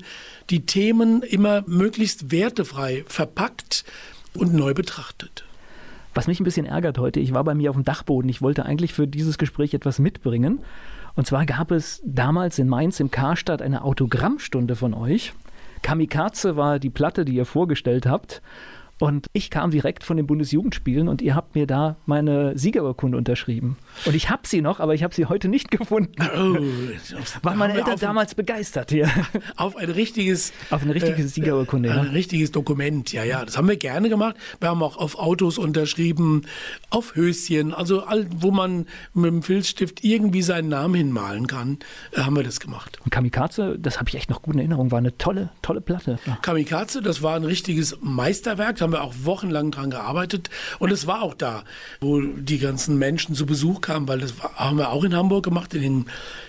die 0.50 0.66
Themen 0.66 1.24
immer 1.24 1.66
möglichst 1.68 2.32
wertefrei 2.32 3.04
verpackt 3.06 3.84
und 4.34 4.54
neu 4.54 4.74
betrachtet. 4.74 5.44
Was 6.14 6.28
mich 6.28 6.40
ein 6.40 6.46
bisschen 6.46 6.66
ärgert 6.66 6.98
heute, 6.98 7.20
ich 7.20 7.34
war 7.34 7.44
bei 7.44 7.54
mir 7.54 7.70
auf 7.70 7.76
dem 7.76 7.84
Dachboden. 7.84 8.30
Ich 8.30 8.42
wollte 8.42 8.66
eigentlich 8.66 8.94
für 8.94 9.08
dieses 9.08 9.38
Gespräch 9.38 9.74
etwas 9.74 10.00
mitbringen. 10.00 10.60
Und 11.16 11.28
zwar 11.28 11.46
gab 11.46 11.72
es 11.72 12.02
damals 12.06 12.60
in 12.60 12.68
Mainz 12.68 13.00
im 13.00 13.12
Karstadt 13.12 13.62
eine 13.62 13.84
Autogrammstunde 13.84 14.76
von 14.76 14.94
euch. 14.94 15.34
Kamikaze 15.82 16.56
war 16.56 16.80
die 16.80 16.90
Platte, 16.90 17.26
die 17.26 17.36
ihr 17.36 17.46
vorgestellt 17.46 18.06
habt. 18.06 18.42
Und 19.00 19.28
ich 19.34 19.50
kam 19.50 19.72
direkt 19.72 20.04
von 20.04 20.16
den 20.16 20.28
Bundesjugendspielen 20.28 21.08
und 21.08 21.24
ihr 21.24 21.36
habt 21.36 21.56
mir 21.56 21.66
da 21.66 21.96
meine 22.06 22.56
Siegerurkunde 22.56 23.18
unterschrieben. 23.18 23.78
Und 24.06 24.16
ich 24.16 24.30
habe 24.30 24.48
sie 24.48 24.62
noch, 24.62 24.80
aber 24.80 24.94
ich 24.94 25.04
habe 25.04 25.14
sie 25.14 25.26
heute 25.26 25.48
nicht 25.48 25.72
gefunden. 25.72 26.14
Oh, 26.20 26.58
Waren 27.44 27.58
meine 27.58 27.74
Eltern 27.74 28.00
damals 28.00 28.36
begeistert 28.36 28.92
hier. 28.92 29.10
Auf 29.56 29.76
ein 29.76 29.90
richtiges 29.90 30.54
Auf 30.70 30.82
eine 30.82 30.96
richtige 30.96 31.22
äh, 31.22 31.28
Siegerurkunde. 31.28 31.92
Ein 31.92 32.06
ja. 32.06 32.12
richtiges 32.12 32.52
Dokument, 32.52 33.12
ja, 33.14 33.24
ja. 33.24 33.46
Das 33.46 33.58
haben 33.58 33.68
wir 33.68 33.78
gerne 33.78 34.10
gemacht. 34.10 34.36
Wir 34.60 34.70
haben 34.70 34.82
auch 34.84 34.98
auf 34.98 35.18
Autos 35.18 35.58
unterschrieben, 35.58 36.44
auf 36.90 37.16
Höschen, 37.16 37.74
also 37.74 38.04
all, 38.04 38.28
wo 38.36 38.52
man 38.52 38.86
mit 39.14 39.32
dem 39.32 39.44
Filzstift 39.44 40.04
irgendwie 40.04 40.42
seinen 40.42 40.70
Namen 40.70 40.96
hinmalen 40.96 41.48
kann, 41.48 41.80
äh, 42.14 42.22
haben 42.22 42.36
wir 42.36 42.44
das 42.44 42.60
gemacht. 42.60 43.00
Und 43.04 43.12
Kamikaze, 43.12 43.78
das 43.80 44.00
habe 44.00 44.10
ich 44.10 44.16
echt 44.16 44.30
noch 44.30 44.42
gut 44.42 44.56
in 44.56 44.60
Erinnerung, 44.60 44.92
war 44.92 45.00
eine 45.00 45.18
tolle, 45.18 45.50
tolle 45.62 45.82
Platte. 45.82 46.20
Ja. 46.26 46.38
Kamikaze, 46.42 47.02
das 47.02 47.22
war 47.22 47.36
ein 47.36 47.44
richtiges 47.44 47.98
Meisterwerk. 48.02 48.78
Da 48.78 48.84
haben 48.84 48.94
wir 48.94 49.04
auch 49.04 49.14
wochenlang 49.24 49.72
dran 49.72 49.92
gearbeitet. 49.92 50.50
Und 50.80 50.92
es 50.92 51.08
war 51.08 51.22
auch 51.22 51.34
da, 51.34 51.64
wo 52.00 52.22
die 52.22 52.60
ganzen 52.60 52.98
Menschen 52.98 53.36
zu 53.36 53.46
Besuch 53.46 53.81
kamen, 53.82 54.08
weil 54.08 54.20
das 54.20 54.34
haben 54.56 54.78
wir 54.78 54.92
auch 54.92 55.04
in 55.04 55.16
Hamburg 55.16 55.44
gemacht, 55.44 55.74
in 55.74 55.82
den 55.82 56.06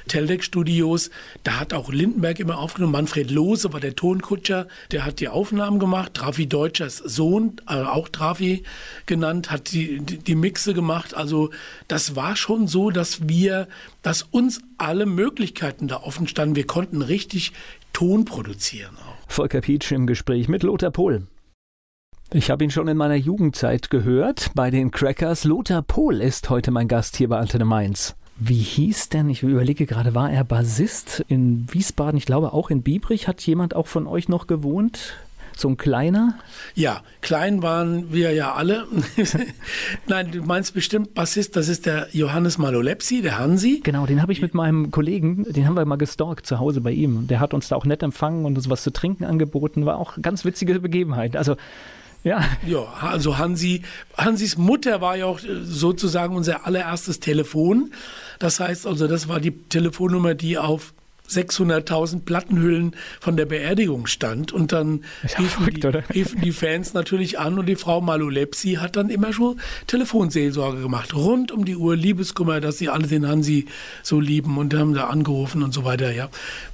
Teldeck-Studios. 0.09 1.11
Da 1.45 1.61
hat 1.61 1.73
auch 1.73 1.93
Lindenberg 1.93 2.39
immer 2.41 2.59
aufgenommen. 2.59 2.93
Manfred 2.93 3.31
Lohse 3.31 3.73
war 3.73 3.81
der 3.81 3.97
Tonkutscher, 3.97 4.69
der 4.91 5.05
hat 5.05 5.21
die 5.21 5.29
Aufnahmen 5.29 5.79
gemacht. 5.79 6.15
Trafi 6.15 6.47
Deutschers 6.47 6.99
Sohn, 6.99 7.57
äh, 7.69 7.75
auch 7.75 8.09
Trafi 8.09 8.63
genannt, 9.07 9.51
hat 9.51 9.73
die, 9.73 10.01
die, 10.01 10.19
die 10.19 10.35
Mixe 10.35 10.75
gemacht. 10.75 11.15
Also 11.15 11.51
das 11.89 12.17
war 12.17 12.37
schon 12.37 12.69
so, 12.69 12.91
dass 12.91 13.29
wir, 13.29 13.69
dass 14.03 14.23
uns 14.23 14.61
alle 14.79 15.07
Möglichkeiten 15.07 15.89
da 15.89 15.97
offen 15.97 16.29
standen. 16.29 16.57
Wir 16.57 16.67
konnten 16.67 17.03
richtig 17.03 17.53
Ton 17.93 18.25
produzieren 18.25 18.97
auch. 18.97 19.31
Volker 19.31 19.61
Pietsch 19.61 19.93
im 19.93 20.07
Gespräch 20.07 20.49
mit 20.49 20.63
Lothar 20.63 20.91
Pohl. 20.91 21.27
Ich 22.35 22.51
habe 22.51 22.65
ihn 22.65 22.71
schon 22.71 22.89
in 22.89 22.97
meiner 22.97 23.15
Jugendzeit 23.15 23.91
gehört 23.91 24.53
bei 24.55 24.71
den 24.71 24.91
Crackers. 24.91 25.45
Lothar 25.45 25.83
Pohl 25.83 26.23
ist 26.23 26.49
heute 26.49 26.71
mein 26.71 26.89
Gast 26.89 27.17
hier 27.17 27.29
bei 27.29 27.37
Antenne 27.37 27.67
Mainz. 27.67 28.17
Wie 28.39 28.55
hieß 28.55 29.11
denn, 29.11 29.29
ich 29.29 29.43
überlege 29.43 29.85
gerade, 29.85 30.15
war 30.15 30.33
er 30.33 30.43
Bassist 30.43 31.23
in 31.29 31.67
Wiesbaden? 31.71 32.17
Ich 32.17 32.25
glaube 32.25 32.55
auch 32.55 32.71
in 32.71 32.83
Biebrich. 32.83 33.29
Hat 33.29 33.43
jemand 33.43 33.77
auch 33.77 33.87
von 33.87 34.07
euch 34.07 34.31
noch 34.31 34.47
gewohnt? 34.47 35.13
So 35.55 35.69
ein 35.69 35.77
kleiner? 35.77 36.39
Ja, 36.75 37.03
klein 37.21 37.63
waren 37.63 38.15
wir 38.15 38.33
ja 38.33 38.55
alle. 38.55 38.87
Nein, 40.07 40.33
du 40.33 40.41
meinst 40.41 40.73
bestimmt 40.73 41.13
Bassist, 41.13 41.55
das 41.57 41.69
ist 41.69 41.85
der 41.85 42.09
Johannes 42.13 42.57
Malolepsi, 42.57 43.21
der 43.21 43.39
Hansi. 43.39 43.83
Genau, 43.85 44.07
den 44.07 44.23
habe 44.23 44.33
ich 44.33 44.41
mit 44.41 44.55
meinem 44.55 44.91
Kollegen, 44.91 45.45
den 45.53 45.67
haben 45.67 45.77
wir 45.77 45.85
mal 45.85 45.97
gestalkt 45.97 46.47
zu 46.47 46.59
Hause 46.59 46.81
bei 46.81 46.93
ihm. 46.93 47.27
Der 47.27 47.41
hat 47.41 47.53
uns 47.53 47.69
da 47.69 47.77
auch 47.77 47.85
nett 47.85 48.03
empfangen 48.03 48.47
und 48.47 48.57
uns 48.57 48.71
was 48.71 48.83
zu 48.83 48.91
trinken 48.91 49.25
angeboten. 49.25 49.85
War 49.85 49.99
auch 49.99 50.15
eine 50.15 50.23
ganz 50.23 50.47
witzige 50.47 50.81
Begebenheit. 50.81 51.37
Also 51.37 51.57
ja. 52.25 52.45
Ja, 52.67 52.85
also 53.01 53.39
Hansi, 53.39 53.83
Hansis 54.17 54.57
Mutter 54.57 55.01
war 55.01 55.17
ja 55.17 55.27
auch 55.27 55.41
äh, 55.41 55.63
sozusagen 55.63 56.37
unser 56.37 56.67
allererstes 56.67 57.21
Telefon. 57.21 57.93
Das 58.39 58.61
heißt 58.61 58.87
also, 58.87 59.07
das 59.07 59.29
war 59.29 59.41
die 59.41 59.53
Telefonnummer, 59.53 60.35
die 60.35 60.59
auf 60.59 60.95
600.000 61.29 62.25
Plattenhüllen 62.25 62.95
von 63.21 63.37
der 63.37 63.47
Beerdigung 63.47 64.07
stand. 64.07 64.53
Und 64.53 64.73
dann 64.73 65.05
riefen, 65.23 65.49
verrückt, 65.49 65.85
die, 65.85 66.19
riefen, 66.19 66.41
die, 66.41 66.53
Fans 66.53 66.95
natürlich 66.95 67.39
an 67.39 67.59
und 67.59 67.67
die 67.67 67.77
Frau 67.77 68.01
Malulepsi 68.01 68.75
hat 68.75 68.97
dann 68.97 69.09
immer 69.09 69.33
schon 69.33 69.61
Telefonseelsorge 69.87 70.81
gemacht. 70.81 71.15
Rund 71.15 71.51
um 71.51 71.65
die 71.65 71.77
Uhr 71.77 71.97
Liebeskummer, 71.97 72.61
dass 72.61 72.79
sie 72.79 72.89
alle 72.89 73.07
den 73.07 73.27
Hansi 73.27 73.67
so 74.03 74.21
lieben 74.21 74.59
und 74.59 74.75
haben 74.75 74.95
da 74.95 75.05
angerufen 75.05 75.63
und 75.63 75.73
so 75.73 75.85
weiter. 75.85 76.13
Ja, 76.13 76.29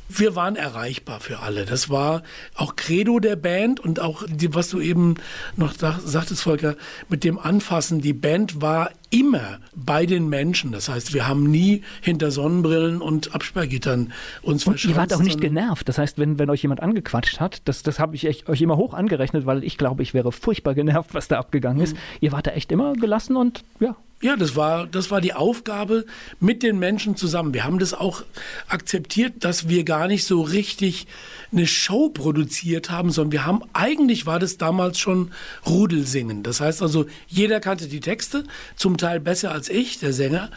wir 0.08 0.34
waren 0.34 0.56
erreichbar 0.56 1.20
für 1.20 1.40
alle. 1.40 1.64
Das 1.64 1.90
war 1.90 2.22
auch 2.54 2.76
Credo 2.76 3.20
der 3.20 3.36
Band 3.36 3.80
und 3.80 4.00
auch, 4.00 4.24
die, 4.26 4.54
was 4.54 4.70
du 4.70 4.80
eben 4.80 5.16
noch 5.56 5.74
sagtest, 5.74 6.42
Volker, 6.42 6.76
mit 7.08 7.24
dem 7.24 7.38
Anfassen. 7.38 8.00
Die 8.00 8.14
Band 8.14 8.60
war 8.62 8.90
immer 9.10 9.58
bei 9.74 10.06
den 10.06 10.28
Menschen. 10.28 10.72
Das 10.72 10.88
heißt, 10.88 11.14
wir 11.14 11.28
haben 11.28 11.50
nie 11.50 11.82
hinter 12.00 12.30
Sonnenbrillen 12.30 13.00
und 13.00 13.34
Absperrgittern 13.34 14.12
uns 14.42 14.66
und 14.66 14.82
Ihr 14.84 14.96
wart 14.96 15.12
auch 15.12 15.20
nicht 15.20 15.40
genervt. 15.40 15.88
Das 15.88 15.98
heißt, 15.98 16.18
wenn, 16.18 16.38
wenn 16.38 16.50
euch 16.50 16.62
jemand 16.62 16.82
angequatscht 16.82 17.40
hat, 17.40 17.62
das, 17.66 17.82
das 17.82 17.98
habe 17.98 18.16
ich 18.16 18.48
euch 18.48 18.60
immer 18.60 18.76
hoch 18.76 18.94
angerechnet, 18.94 19.46
weil 19.46 19.64
ich 19.64 19.78
glaube, 19.78 20.02
ich 20.02 20.14
wäre 20.14 20.32
furchtbar 20.32 20.74
genervt, 20.74 21.14
was 21.14 21.28
da 21.28 21.38
abgegangen 21.38 21.82
ist. 21.82 21.94
Mhm. 21.94 22.00
Ihr 22.20 22.32
wart 22.32 22.46
da 22.46 22.50
echt 22.52 22.72
immer 22.72 22.94
gelassen 22.94 23.36
und 23.36 23.62
ja, 23.80 23.96
ja, 24.20 24.36
das 24.36 24.56
war, 24.56 24.86
das 24.86 25.10
war 25.10 25.20
die 25.20 25.32
Aufgabe 25.32 26.04
mit 26.40 26.62
den 26.62 26.78
Menschen 26.78 27.16
zusammen. 27.16 27.54
Wir 27.54 27.64
haben 27.64 27.78
das 27.78 27.94
auch 27.94 28.24
akzeptiert, 28.68 29.44
dass 29.44 29.68
wir 29.68 29.84
gar 29.84 30.08
nicht 30.08 30.24
so 30.24 30.42
richtig 30.42 31.06
eine 31.52 31.66
Show 31.66 32.08
produziert 32.08 32.90
haben, 32.90 33.10
sondern 33.10 33.32
wir 33.32 33.46
haben, 33.46 33.62
eigentlich 33.72 34.26
war 34.26 34.40
das 34.40 34.58
damals 34.58 34.98
schon 34.98 35.30
Rudelsingen. 35.66 36.42
Das 36.42 36.60
heißt 36.60 36.82
also, 36.82 37.06
jeder 37.28 37.60
kannte 37.60 37.86
die 37.86 38.00
Texte, 38.00 38.44
zum 38.74 38.96
Teil 38.96 39.20
besser 39.20 39.52
als 39.52 39.68
ich, 39.68 40.00
der 40.00 40.12
Sänger. 40.12 40.50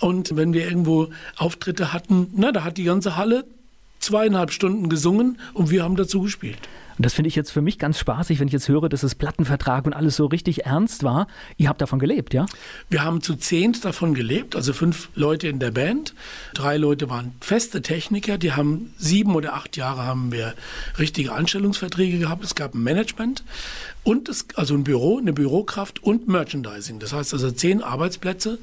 Und 0.00 0.34
wenn 0.34 0.54
wir 0.54 0.64
irgendwo 0.64 1.10
Auftritte 1.36 1.92
hatten, 1.92 2.28
na, 2.34 2.50
da 2.50 2.64
hat 2.64 2.78
die 2.78 2.84
ganze 2.84 3.16
Halle 3.16 3.44
zweieinhalb 4.00 4.52
Stunden 4.52 4.88
gesungen 4.88 5.38
und 5.52 5.70
wir 5.70 5.84
haben 5.84 5.96
dazu 5.96 6.22
gespielt. 6.22 6.58
Und 6.96 7.06
das 7.06 7.14
finde 7.14 7.28
ich 7.28 7.36
jetzt 7.36 7.50
für 7.50 7.62
mich 7.62 7.78
ganz 7.78 7.98
spaßig, 7.98 8.40
wenn 8.40 8.48
ich 8.48 8.52
jetzt 8.52 8.68
höre, 8.68 8.88
dass 8.88 9.02
es 9.02 9.14
Plattenvertrag 9.14 9.86
und 9.86 9.92
alles 9.92 10.16
so 10.16 10.26
richtig 10.26 10.66
ernst 10.66 11.02
war. 11.02 11.26
Ihr 11.56 11.68
habt 11.68 11.80
davon 11.80 11.98
gelebt, 11.98 12.34
ja? 12.34 12.46
Wir 12.88 13.02
haben 13.04 13.22
zu 13.22 13.34
zehnt 13.36 13.84
davon 13.84 14.14
gelebt, 14.14 14.56
also 14.56 14.72
fünf 14.72 15.08
Leute 15.14 15.48
in 15.48 15.58
der 15.58 15.70
Band. 15.70 16.14
Drei 16.54 16.76
Leute 16.76 17.10
waren 17.10 17.34
feste 17.40 17.82
Techniker, 17.82 18.38
die 18.38 18.52
haben 18.52 18.92
sieben 18.96 19.34
oder 19.34 19.54
acht 19.54 19.76
Jahre 19.76 20.04
haben 20.04 20.32
wir 20.32 20.54
richtige 20.98 21.32
Anstellungsverträge 21.32 22.18
gehabt. 22.18 22.44
Es 22.44 22.54
gab 22.54 22.74
ein 22.74 22.82
Management 22.82 23.44
und 24.04 24.28
es, 24.28 24.46
also 24.56 24.74
ein 24.74 24.84
Büro, 24.84 25.18
eine 25.18 25.32
Bürokraft 25.32 26.02
und 26.02 26.26
Merchandising. 26.26 26.98
Das 26.98 27.12
heißt 27.12 27.32
also 27.32 27.50
zehn 27.50 27.82
Arbeitsplätze. 27.82 28.58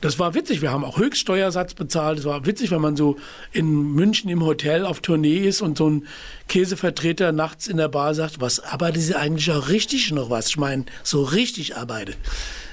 Das 0.00 0.18
war 0.18 0.34
witzig. 0.34 0.62
Wir 0.62 0.70
haben 0.70 0.84
auch 0.84 0.98
Höchststeuersatz 0.98 1.74
bezahlt. 1.74 2.20
Es 2.20 2.24
war 2.24 2.46
witzig, 2.46 2.70
wenn 2.70 2.80
man 2.80 2.96
so 2.96 3.16
in 3.52 3.92
München 3.92 4.30
im 4.30 4.44
Hotel 4.44 4.86
auf 4.86 5.00
Tournee 5.00 5.38
ist 5.38 5.60
und 5.60 5.76
so 5.76 5.90
ein 5.90 6.06
Käsevertreter 6.48 7.32
nachts 7.32 7.68
in 7.68 7.76
der 7.76 7.88
Bar 7.88 8.14
sagt, 8.14 8.40
was 8.40 8.60
arbeitet 8.60 9.02
sie 9.02 9.14
eigentlich 9.14 9.50
auch 9.50 9.68
richtig 9.68 10.10
noch 10.12 10.30
was? 10.30 10.48
Ich 10.48 10.56
meine, 10.56 10.86
so 11.02 11.22
richtig 11.22 11.76
arbeite. 11.76 12.14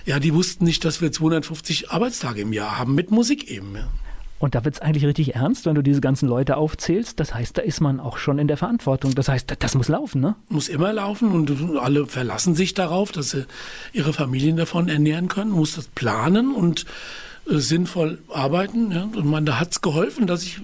Ja, 0.06 0.20
die 0.20 0.34
wussten 0.34 0.66
nicht, 0.66 0.86
dass 0.86 1.02
wir 1.02 1.12
250 1.12 1.90
Arbeitstage 1.90 2.42
im 2.42 2.54
Jahr 2.54 2.78
haben 2.78 2.96
mit 2.96 3.12
Musik 3.12 3.50
eben. 3.50 3.76
Ja. 3.76 3.90
Und 4.38 4.54
da 4.54 4.66
wird 4.66 4.76
es 4.76 4.82
eigentlich 4.82 5.06
richtig 5.06 5.36
ernst, 5.36 5.66
wenn 5.66 5.76
du 5.76 5.82
diese 5.82 6.02
ganzen 6.02 6.28
Leute 6.28 6.58
aufzählst. 6.58 7.20
Das 7.20 7.34
heißt, 7.34 7.58
da 7.58 7.62
ist 7.62 7.80
man 7.80 8.00
auch 8.00 8.18
schon 8.18 8.38
in 8.38 8.48
der 8.48 8.58
Verantwortung. 8.58 9.16
Das 9.16 9.30
heißt, 9.30 9.56
das 9.60 9.76
muss 9.76 9.88
laufen, 9.88 10.20
ne? 10.20 10.36
Muss 10.50 10.68
immer 10.68 10.92
laufen 10.92 11.32
und 11.32 11.78
alle 11.78 12.06
verlassen 12.06 12.54
sich 12.54 12.74
darauf, 12.74 13.12
dass 13.12 13.30
sie 13.30 13.46
ihre 13.94 14.12
Familien 14.12 14.58
davon 14.58 14.90
ernähren 14.90 15.30
können. 15.30 15.52
Muss 15.52 15.76
das 15.76 15.88
planen 15.88 16.54
und 16.54 16.86
äh, 17.50 17.60
sinnvoll 17.60 18.20
arbeiten. 18.28 18.92
Ja? 18.92 19.04
Und 19.04 19.26
man, 19.26 19.46
da 19.46 19.58
hat 19.58 19.72
es 19.72 19.82
geholfen, 19.82 20.28
dass 20.28 20.44
ich, 20.44 20.60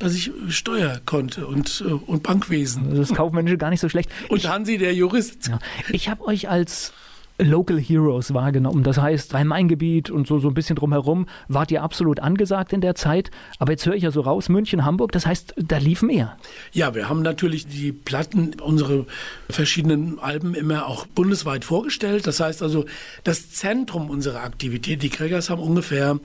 dass 0.00 0.14
ich 0.14 0.32
Steuer 0.48 1.00
konnte 1.06 1.46
und, 1.46 1.84
äh, 1.86 1.92
und 1.92 2.24
Bankwesen. 2.24 2.96
Das 2.96 3.14
Kaufmännische 3.14 3.56
gar 3.56 3.70
nicht 3.70 3.80
so 3.80 3.88
schlecht. 3.88 4.10
Und 4.28 4.38
ich, 4.38 4.48
Hansi, 4.48 4.78
der 4.78 4.94
Jurist. 4.94 5.46
Ja. 5.46 5.58
Ich 5.90 6.08
habe 6.08 6.24
euch 6.24 6.48
als 6.48 6.92
Local 7.38 7.78
Heroes 7.78 8.32
wahrgenommen. 8.32 8.82
Das 8.82 8.98
heißt, 8.98 9.34
Rhein-Main-Gebiet 9.34 10.10
und 10.10 10.26
so, 10.26 10.38
so 10.38 10.48
ein 10.48 10.54
bisschen 10.54 10.76
drumherum 10.76 11.26
wart 11.48 11.70
ihr 11.70 11.82
absolut 11.82 12.20
angesagt 12.20 12.72
in 12.72 12.80
der 12.80 12.94
Zeit. 12.94 13.30
Aber 13.58 13.72
jetzt 13.72 13.84
höre 13.84 13.94
ich 13.94 14.04
ja 14.04 14.10
so 14.10 14.22
raus, 14.22 14.48
München, 14.48 14.84
Hamburg, 14.84 15.12
das 15.12 15.26
heißt, 15.26 15.54
da 15.56 15.76
lief 15.76 16.02
mehr. 16.02 16.36
Ja, 16.72 16.94
wir 16.94 17.08
haben 17.08 17.22
natürlich 17.22 17.66
die 17.66 17.92
Platten, 17.92 18.54
unsere 18.60 19.06
verschiedenen 19.50 20.18
Alben 20.18 20.54
immer 20.54 20.86
auch 20.86 21.06
bundesweit 21.06 21.64
vorgestellt. 21.64 22.26
Das 22.26 22.40
heißt 22.40 22.62
also, 22.62 22.86
das 23.24 23.50
Zentrum 23.50 24.08
unserer 24.08 24.42
Aktivität, 24.42 25.02
die 25.02 25.10
Kriegers 25.10 25.50
haben 25.50 25.60
ungefähr 25.60 26.18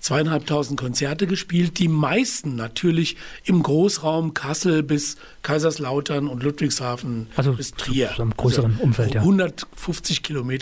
zweieinhalbtausend 0.00 0.78
Konzerte 0.78 1.26
gespielt. 1.26 1.78
Die 1.78 1.88
meisten 1.88 2.56
natürlich 2.56 3.16
im 3.44 3.62
Großraum 3.62 4.34
Kassel 4.34 4.82
bis 4.82 5.16
Kaiserslautern 5.42 6.26
und 6.26 6.42
Ludwigshafen 6.42 7.28
also 7.36 7.52
bis 7.52 7.72
Trier. 7.72 8.10
So 8.16 8.22
einem 8.22 8.32
größeren 8.36 8.72
also 8.72 8.82
Umfeld, 8.82 9.14
ja. 9.14 9.20
150 9.20 10.24
Kilometer 10.24 10.55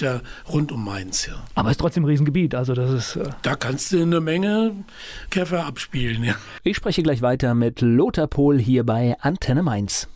rund 0.52 0.72
um 0.72 0.84
Mainz, 0.84 1.26
ja. 1.26 1.34
Aber 1.54 1.68
es 1.68 1.74
ist 1.74 1.80
trotzdem 1.80 2.04
ein 2.04 2.08
Riesengebiet, 2.08 2.54
also 2.54 2.74
das 2.74 2.90
ist... 2.90 3.16
Äh 3.16 3.30
da 3.42 3.54
kannst 3.54 3.92
du 3.92 4.02
eine 4.02 4.20
Menge 4.20 4.84
Käfer 5.30 5.66
abspielen, 5.66 6.24
ja. 6.24 6.34
Ich 6.62 6.76
spreche 6.76 7.02
gleich 7.02 7.22
weiter 7.22 7.54
mit 7.54 7.80
Lothar 7.80 8.26
Pohl 8.26 8.58
hier 8.58 8.84
bei 8.84 9.16
Antenne 9.20 9.62
Mainz. 9.62 10.08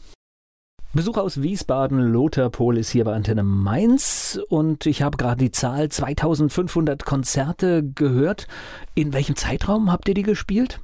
Besucher 0.95 1.23
aus 1.23 1.43
Wiesbaden, 1.43 1.99
Lothar 2.01 2.49
Pohl 2.49 2.79
ist 2.79 2.89
hier 2.89 3.05
bei 3.05 3.13
Antenne 3.13 3.43
Mainz 3.43 4.41
und 4.49 4.87
ich 4.87 5.03
habe 5.03 5.19
gerade 5.19 5.39
die 5.39 5.51
Zahl 5.51 5.91
2500 5.91 7.05
Konzerte 7.05 7.85
gehört. 7.95 8.47
In 8.95 9.13
welchem 9.13 9.37
Zeitraum 9.37 9.93
habt 9.93 10.09
ihr 10.09 10.15
die 10.15 10.23
gespielt? 10.23 10.81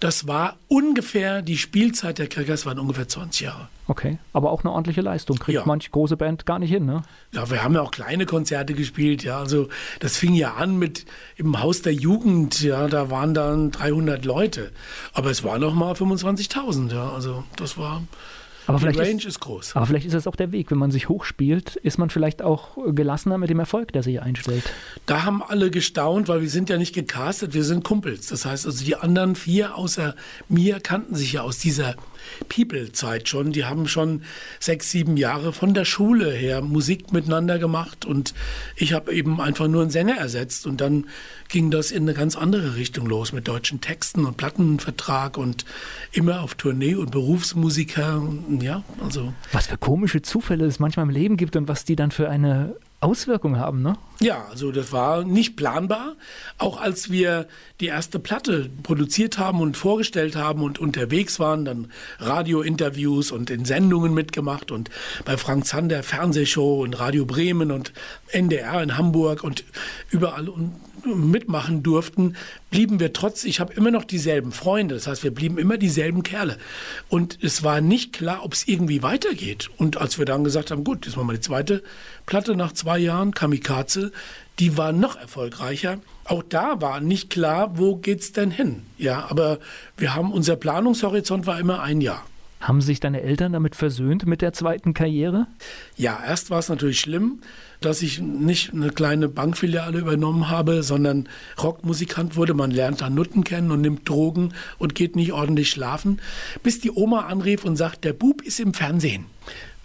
Das 0.00 0.26
war 0.26 0.56
ungefähr, 0.66 1.42
die 1.42 1.58
Spielzeit 1.58 2.18
der 2.18 2.26
Kriegers 2.26 2.66
waren 2.66 2.80
ungefähr 2.80 3.06
20 3.06 3.40
Jahre. 3.42 3.68
Okay, 3.88 4.18
aber 4.32 4.50
auch 4.50 4.64
eine 4.64 4.72
ordentliche 4.72 5.00
Leistung. 5.00 5.36
Kriegt 5.38 5.54
Ja. 5.54 5.62
manch 5.64 5.90
große 5.92 6.16
Band 6.16 6.44
gar 6.44 6.58
nicht 6.58 6.70
hin, 6.70 6.86
ne? 6.86 7.02
Ja, 7.32 7.48
wir 7.50 7.62
haben 7.62 7.74
ja 7.74 7.82
auch 7.82 7.92
kleine 7.92 8.26
Konzerte 8.26 8.74
gespielt, 8.74 9.22
ja. 9.22 9.38
Also 9.38 9.68
das 10.00 10.16
fing 10.16 10.34
ja 10.34 10.54
an 10.54 10.76
mit 10.76 11.04
im 11.36 11.60
Haus 11.62 11.82
der 11.82 11.94
Jugend, 11.94 12.60
ja, 12.62 12.88
da 12.88 13.10
waren 13.10 13.32
dann 13.34 13.70
300 13.70 14.24
Leute. 14.24 14.72
Aber 15.12 15.30
es 15.30 15.44
waren 15.44 15.60
noch 15.60 15.74
mal 15.74 15.92
25.000, 15.94 16.92
ja. 16.92 17.10
Also 17.10 17.44
das 17.56 17.78
war, 17.78 18.02
Aber 18.66 18.78
die 18.80 18.98
Range 18.98 19.10
ist, 19.18 19.24
ist, 19.24 19.38
groß. 19.40 19.76
aber 19.76 19.86
vielleicht 19.86 20.06
ist 20.06 20.14
das 20.14 20.26
auch 20.26 20.34
der 20.34 20.50
Weg. 20.50 20.72
Wenn 20.72 20.78
man 20.78 20.90
sich 20.90 21.08
hochspielt, 21.08 21.76
ist 21.76 21.98
man 21.98 22.10
vielleicht 22.10 22.42
auch 22.42 22.76
gelassener 22.88 23.38
mit 23.38 23.50
dem 23.50 23.60
Erfolg, 23.60 23.92
der 23.92 24.02
sich 24.02 24.20
einstellt. 24.20 24.64
Da 25.06 25.22
haben 25.24 25.44
alle 25.44 25.70
gestaunt, 25.70 26.26
weil 26.26 26.40
wir 26.40 26.50
sind 26.50 26.68
ja 26.70 26.76
nicht 26.76 26.92
gecastet, 26.92 27.54
wir 27.54 27.62
sind 27.62 27.84
Kumpels. 27.84 28.26
Das 28.26 28.44
heißt 28.44 28.66
also, 28.66 28.84
die 28.84 28.96
anderen 28.96 29.36
vier 29.36 29.76
außer 29.76 30.16
mir 30.48 30.80
kannten 30.80 31.14
sich 31.14 31.34
ja 31.34 31.42
aus 31.42 31.58
dieser 31.60 31.94
People-Zeit 32.48 33.28
schon. 33.28 33.52
Die 33.52 33.64
haben 33.64 33.88
schon 33.88 34.22
sechs, 34.60 34.90
sieben 34.90 35.16
Jahre 35.16 35.52
von 35.52 35.74
der 35.74 35.84
Schule 35.84 36.30
her 36.30 36.60
Musik 36.62 37.12
miteinander 37.12 37.58
gemacht 37.58 38.04
und 38.04 38.34
ich 38.76 38.92
habe 38.92 39.12
eben 39.12 39.40
einfach 39.40 39.68
nur 39.68 39.82
einen 39.82 39.90
Sänger 39.90 40.16
ersetzt 40.16 40.66
und 40.66 40.80
dann 40.80 41.06
ging 41.48 41.70
das 41.70 41.90
in 41.90 42.02
eine 42.02 42.14
ganz 42.14 42.36
andere 42.36 42.76
Richtung 42.76 43.06
los 43.06 43.32
mit 43.32 43.48
deutschen 43.48 43.80
Texten 43.80 44.24
und 44.24 44.36
Plattenvertrag 44.36 45.38
und 45.38 45.64
immer 46.12 46.40
auf 46.40 46.54
Tournee 46.54 46.94
und 46.94 47.10
Berufsmusiker. 47.10 48.20
Und 48.20 48.62
Ja, 48.62 48.82
also 49.02 49.32
Was 49.52 49.68
für 49.68 49.78
komische 49.78 50.22
Zufälle 50.22 50.66
es 50.66 50.78
manchmal 50.78 51.04
im 51.04 51.10
Leben 51.10 51.36
gibt 51.36 51.56
und 51.56 51.68
was 51.68 51.84
die 51.84 51.96
dann 51.96 52.10
für 52.10 52.28
eine 52.28 52.76
Auswirkung 53.00 53.58
haben, 53.58 53.82
ne? 53.82 53.96
Ja, 54.20 54.46
also 54.50 54.72
das 54.72 54.90
war 54.90 55.24
nicht 55.24 55.56
planbar. 55.56 56.14
Auch 56.56 56.80
als 56.80 57.10
wir 57.10 57.46
die 57.80 57.86
erste 57.86 58.18
Platte 58.18 58.70
produziert 58.82 59.38
haben 59.38 59.60
und 59.60 59.76
vorgestellt 59.76 60.36
haben 60.36 60.62
und 60.62 60.78
unterwegs 60.78 61.38
waren, 61.38 61.66
dann 61.66 61.90
Radiointerviews 62.18 63.30
und 63.32 63.50
in 63.50 63.66
Sendungen 63.66 64.14
mitgemacht 64.14 64.70
und 64.70 64.90
bei 65.26 65.36
Frank 65.36 65.66
Zander 65.66 66.02
Fernsehshow 66.02 66.82
und 66.82 66.98
Radio 66.98 67.26
Bremen 67.26 67.70
und 67.70 67.92
NDR 68.28 68.82
in 68.82 68.96
Hamburg 68.96 69.44
und 69.44 69.64
überall 70.10 70.48
und 70.48 70.72
mitmachen 71.04 71.82
durften, 71.82 72.36
blieben 72.70 73.00
wir 73.00 73.12
trotz, 73.12 73.44
ich 73.44 73.60
habe 73.60 73.74
immer 73.74 73.90
noch 73.90 74.04
dieselben 74.04 74.52
Freunde, 74.52 74.94
das 74.94 75.06
heißt, 75.06 75.24
wir 75.24 75.32
blieben 75.32 75.58
immer 75.58 75.78
dieselben 75.78 76.22
Kerle. 76.22 76.58
Und 77.08 77.38
es 77.42 77.62
war 77.62 77.80
nicht 77.80 78.12
klar, 78.12 78.44
ob 78.44 78.52
es 78.52 78.68
irgendwie 78.68 79.02
weitergeht. 79.02 79.70
Und 79.76 79.96
als 79.96 80.18
wir 80.18 80.24
dann 80.24 80.44
gesagt 80.44 80.70
haben, 80.70 80.84
gut, 80.84 81.06
jetzt 81.06 81.16
machen 81.16 81.28
wir 81.28 81.34
die 81.34 81.40
zweite 81.40 81.82
Platte 82.26 82.56
nach 82.56 82.72
zwei 82.72 82.98
Jahren, 82.98 83.32
Kamikaze, 83.32 84.12
die 84.58 84.76
war 84.76 84.92
noch 84.92 85.16
erfolgreicher. 85.16 85.98
Auch 86.24 86.42
da 86.42 86.80
war 86.80 87.00
nicht 87.00 87.30
klar, 87.30 87.78
wo 87.78 87.96
geht's 87.96 88.32
denn 88.32 88.50
hin? 88.50 88.82
Ja, 88.98 89.26
aber 89.28 89.58
wir 89.96 90.14
haben, 90.14 90.32
unser 90.32 90.56
Planungshorizont 90.56 91.46
war 91.46 91.60
immer 91.60 91.82
ein 91.82 92.00
Jahr. 92.00 92.24
Haben 92.60 92.80
sich 92.80 93.00
deine 93.00 93.20
Eltern 93.20 93.52
damit 93.52 93.76
versöhnt 93.76 94.26
mit 94.26 94.40
der 94.40 94.52
zweiten 94.52 94.94
Karriere? 94.94 95.46
Ja, 95.96 96.18
erst 96.26 96.50
war 96.50 96.58
es 96.58 96.68
natürlich 96.70 97.00
schlimm, 97.00 97.40
dass 97.82 98.00
ich 98.00 98.20
nicht 98.20 98.72
eine 98.72 98.90
kleine 98.90 99.28
Bankfiliale 99.28 99.98
übernommen 99.98 100.48
habe, 100.48 100.82
sondern 100.82 101.28
Rockmusikant 101.62 102.34
wurde. 102.36 102.54
Man 102.54 102.70
lernt 102.70 103.02
da 103.02 103.10
Nutten 103.10 103.44
kennen 103.44 103.70
und 103.70 103.82
nimmt 103.82 104.08
Drogen 104.08 104.54
und 104.78 104.94
geht 104.94 105.16
nicht 105.16 105.32
ordentlich 105.32 105.68
schlafen, 105.70 106.20
bis 106.62 106.80
die 106.80 106.90
Oma 106.90 107.26
anrief 107.26 107.64
und 107.64 107.76
sagt, 107.76 108.04
der 108.04 108.14
Bub 108.14 108.40
ist 108.40 108.58
im 108.58 108.72
Fernsehen 108.72 109.26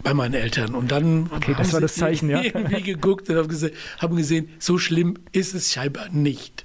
bei 0.02 0.14
meinen 0.14 0.34
Eltern. 0.34 0.74
Und 0.74 0.90
dann 0.90 1.30
Okay, 1.34 1.52
haben 1.52 1.58
das 1.58 1.72
war 1.74 1.80
sie 1.80 1.82
das 1.82 1.94
Zeichen, 1.94 2.30
ja. 2.30 2.42
irgendwie 2.42 2.82
geguckt 2.82 3.28
und 3.28 3.36
haben 3.36 3.48
gesehen, 3.48 3.72
haben 3.98 4.16
gesehen, 4.16 4.48
so 4.58 4.78
schlimm 4.78 5.18
ist 5.32 5.54
es 5.54 5.72
scheinbar 5.72 6.08
nicht. 6.08 6.61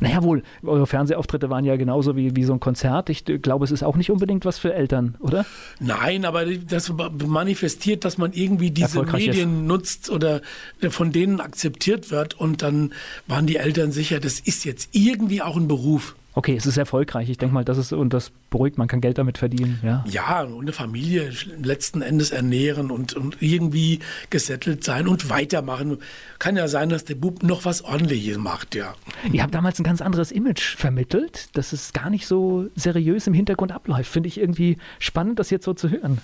Naja, 0.00 0.22
wohl, 0.22 0.42
eure 0.62 0.86
Fernsehauftritte 0.86 1.50
waren 1.50 1.64
ja 1.64 1.76
genauso 1.76 2.16
wie, 2.16 2.36
wie 2.36 2.44
so 2.44 2.52
ein 2.52 2.60
Konzert. 2.60 3.10
Ich 3.10 3.28
äh, 3.28 3.38
glaube, 3.38 3.64
es 3.64 3.70
ist 3.70 3.82
auch 3.82 3.96
nicht 3.96 4.10
unbedingt 4.10 4.44
was 4.44 4.58
für 4.58 4.74
Eltern, 4.74 5.16
oder? 5.20 5.44
Nein, 5.80 6.24
aber 6.24 6.46
das 6.46 6.92
manifestiert, 7.26 8.04
dass 8.04 8.18
man 8.18 8.32
irgendwie 8.32 8.70
diese 8.70 9.02
Medien 9.02 9.66
nutzt 9.66 10.10
oder 10.10 10.40
von 10.88 11.12
denen 11.12 11.40
akzeptiert 11.40 12.10
wird 12.10 12.34
und 12.34 12.62
dann 12.62 12.92
waren 13.26 13.46
die 13.46 13.56
Eltern 13.56 13.92
sicher, 13.92 14.20
das 14.20 14.40
ist 14.40 14.64
jetzt 14.64 14.90
irgendwie 14.92 15.42
auch 15.42 15.56
ein 15.56 15.68
Beruf. 15.68 16.14
Okay, 16.36 16.54
es 16.54 16.66
ist 16.66 16.76
erfolgreich. 16.76 17.30
Ich 17.30 17.38
denke 17.38 17.54
mal, 17.54 17.64
das 17.64 17.78
ist 17.78 17.94
und 17.94 18.12
das 18.12 18.30
beruhigt, 18.50 18.76
man 18.76 18.88
kann 18.88 19.00
Geld 19.00 19.16
damit 19.16 19.38
verdienen, 19.38 19.80
ja. 19.82 20.04
Ja, 20.06 20.42
und 20.42 20.60
eine 20.60 20.74
Familie 20.74 21.32
letzten 21.62 22.02
Endes 22.02 22.30
ernähren 22.30 22.90
und, 22.90 23.14
und 23.14 23.38
irgendwie 23.40 24.00
gesettelt 24.28 24.84
sein 24.84 25.08
und 25.08 25.30
weitermachen. 25.30 25.96
Kann 26.38 26.58
ja 26.58 26.68
sein, 26.68 26.90
dass 26.90 27.06
der 27.06 27.14
Bub 27.14 27.42
noch 27.42 27.64
was 27.64 27.82
ordentliches 27.82 28.36
macht, 28.36 28.74
ja. 28.74 28.94
Ihr 29.32 29.42
habt 29.42 29.54
damals 29.54 29.80
ein 29.80 29.84
ganz 29.84 30.02
anderes 30.02 30.30
Image 30.30 30.76
vermittelt, 30.76 31.48
dass 31.54 31.72
es 31.72 31.94
gar 31.94 32.10
nicht 32.10 32.26
so 32.26 32.66
seriös 32.76 33.26
im 33.26 33.32
Hintergrund 33.32 33.72
abläuft. 33.72 34.12
Finde 34.12 34.28
ich 34.28 34.38
irgendwie 34.38 34.76
spannend, 34.98 35.38
das 35.38 35.48
jetzt 35.48 35.64
so 35.64 35.72
zu 35.72 35.90
hören. 35.90 36.18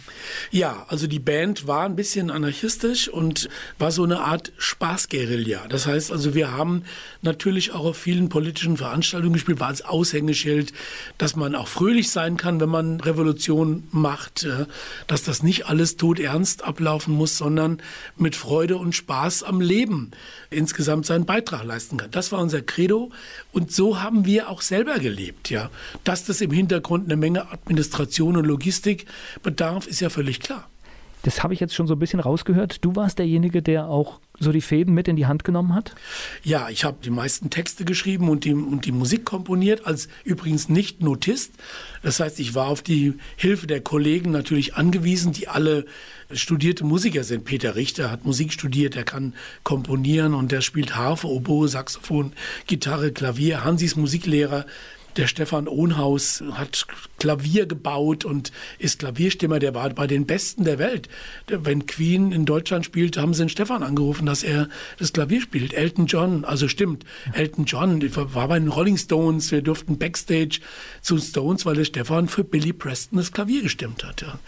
Ja, 0.50 0.84
also 0.88 1.06
die 1.06 1.20
Band 1.20 1.66
war 1.66 1.86
ein 1.86 1.96
bisschen 1.96 2.30
anarchistisch 2.30 3.08
und 3.08 3.48
war 3.78 3.90
so 3.90 4.04
eine 4.04 4.20
Art 4.20 4.52
Spaßguerilla. 4.58 5.68
Das 5.70 5.86
heißt 5.86 6.12
also, 6.12 6.34
wir 6.34 6.52
haben 6.52 6.82
natürlich 7.22 7.72
auch 7.72 7.86
auf 7.86 7.96
vielen 7.96 8.28
politischen 8.28 8.76
Veranstaltungen 8.76 9.32
gespielt, 9.32 9.58
war 9.58 9.68
als 9.68 9.82
Aushängeschild, 10.02 10.72
dass 11.16 11.36
man 11.36 11.54
auch 11.54 11.68
fröhlich 11.68 12.10
sein 12.10 12.36
kann, 12.36 12.60
wenn 12.60 12.68
man 12.68 13.00
Revolution 13.00 13.84
macht, 13.92 14.42
äh, 14.42 14.66
dass 15.06 15.22
das 15.22 15.44
nicht 15.44 15.66
alles 15.66 15.96
todernst 15.96 16.64
ablaufen 16.64 17.14
muss, 17.14 17.38
sondern 17.38 17.80
mit 18.16 18.34
Freude 18.34 18.76
und 18.78 18.94
Spaß 18.94 19.44
am 19.44 19.60
Leben 19.60 20.10
insgesamt 20.50 21.06
seinen 21.06 21.24
Beitrag 21.24 21.64
leisten 21.64 21.98
kann. 21.98 22.10
Das 22.10 22.32
war 22.32 22.40
unser 22.40 22.62
Credo 22.62 23.12
und 23.52 23.70
so 23.72 24.02
haben 24.02 24.26
wir 24.26 24.48
auch 24.48 24.60
selber 24.60 24.98
gelebt, 24.98 25.50
ja. 25.50 25.70
Dass 26.02 26.24
das 26.24 26.40
im 26.40 26.50
Hintergrund 26.50 27.04
eine 27.04 27.16
Menge 27.16 27.52
Administration 27.52 28.36
und 28.36 28.44
Logistik 28.44 29.06
bedarf, 29.44 29.86
ist 29.86 30.00
ja 30.00 30.10
völlig 30.10 30.40
klar. 30.40 30.68
Das 31.22 31.44
habe 31.44 31.54
ich 31.54 31.60
jetzt 31.60 31.74
schon 31.74 31.86
so 31.86 31.94
ein 31.94 32.00
bisschen 32.00 32.18
rausgehört. 32.18 32.84
Du 32.84 32.96
warst 32.96 33.20
derjenige, 33.20 33.62
der 33.62 33.86
auch 33.86 34.18
so 34.42 34.52
die 34.52 34.60
Fäden 34.60 34.94
mit 34.94 35.08
in 35.08 35.16
die 35.16 35.26
Hand 35.26 35.44
genommen 35.44 35.74
hat? 35.74 35.94
Ja, 36.42 36.68
ich 36.68 36.84
habe 36.84 36.98
die 37.02 37.10
meisten 37.10 37.50
Texte 37.50 37.84
geschrieben 37.84 38.28
und 38.28 38.44
die, 38.44 38.54
und 38.54 38.84
die 38.84 38.92
Musik 38.92 39.24
komponiert, 39.24 39.86
als 39.86 40.08
übrigens 40.24 40.68
nicht 40.68 41.02
Notist. 41.02 41.52
Das 42.02 42.20
heißt, 42.20 42.40
ich 42.40 42.54
war 42.54 42.66
auf 42.66 42.82
die 42.82 43.14
Hilfe 43.36 43.66
der 43.66 43.80
Kollegen 43.80 44.30
natürlich 44.30 44.74
angewiesen, 44.74 45.32
die 45.32 45.48
alle 45.48 45.86
studierte 46.32 46.84
Musiker 46.84 47.24
sind. 47.24 47.44
Peter 47.44 47.76
Richter 47.76 48.10
hat 48.10 48.24
Musik 48.24 48.52
studiert, 48.52 48.96
er 48.96 49.04
kann 49.04 49.34
komponieren 49.62 50.34
und 50.34 50.52
der 50.52 50.60
spielt 50.60 50.96
Harfe, 50.96 51.28
Oboe, 51.28 51.68
Saxophon, 51.68 52.32
Gitarre, 52.66 53.12
Klavier. 53.12 53.64
Hansi 53.64 53.84
ist 53.84 53.96
Musiklehrer. 53.96 54.66
Der 55.16 55.26
Stefan 55.26 55.68
Ohnhaus 55.68 56.42
hat 56.52 56.86
Klavier 57.18 57.66
gebaut 57.66 58.24
und 58.24 58.50
ist 58.78 59.00
Klavierstimmer. 59.00 59.58
Der 59.58 59.74
war 59.74 59.90
bei 59.90 60.06
den 60.06 60.26
Besten 60.26 60.64
der 60.64 60.78
Welt. 60.78 61.08
Wenn 61.48 61.86
Queen 61.86 62.32
in 62.32 62.46
Deutschland 62.46 62.86
spielt, 62.86 63.18
haben 63.18 63.34
sie 63.34 63.44
den 63.44 63.48
Stefan 63.50 63.82
angerufen, 63.82 64.24
dass 64.24 64.42
er 64.42 64.68
das 64.98 65.12
Klavier 65.12 65.42
spielt. 65.42 65.74
Elton 65.74 66.06
John, 66.06 66.44
also 66.46 66.66
stimmt. 66.66 67.04
Elton 67.34 67.66
John 67.66 68.02
war 68.34 68.48
bei 68.48 68.58
den 68.58 68.68
Rolling 68.68 68.96
Stones. 68.96 69.52
Wir 69.52 69.60
durften 69.60 69.98
Backstage 69.98 70.60
zu 71.02 71.18
Stones, 71.18 71.66
weil 71.66 71.76
der 71.76 71.84
Stefan 71.84 72.28
für 72.28 72.44
Billy 72.44 72.72
Preston 72.72 73.18
das 73.18 73.32
Klavier 73.32 73.62
gestimmt 73.62 74.04
hat. 74.04 74.22
Ja. 74.22 74.38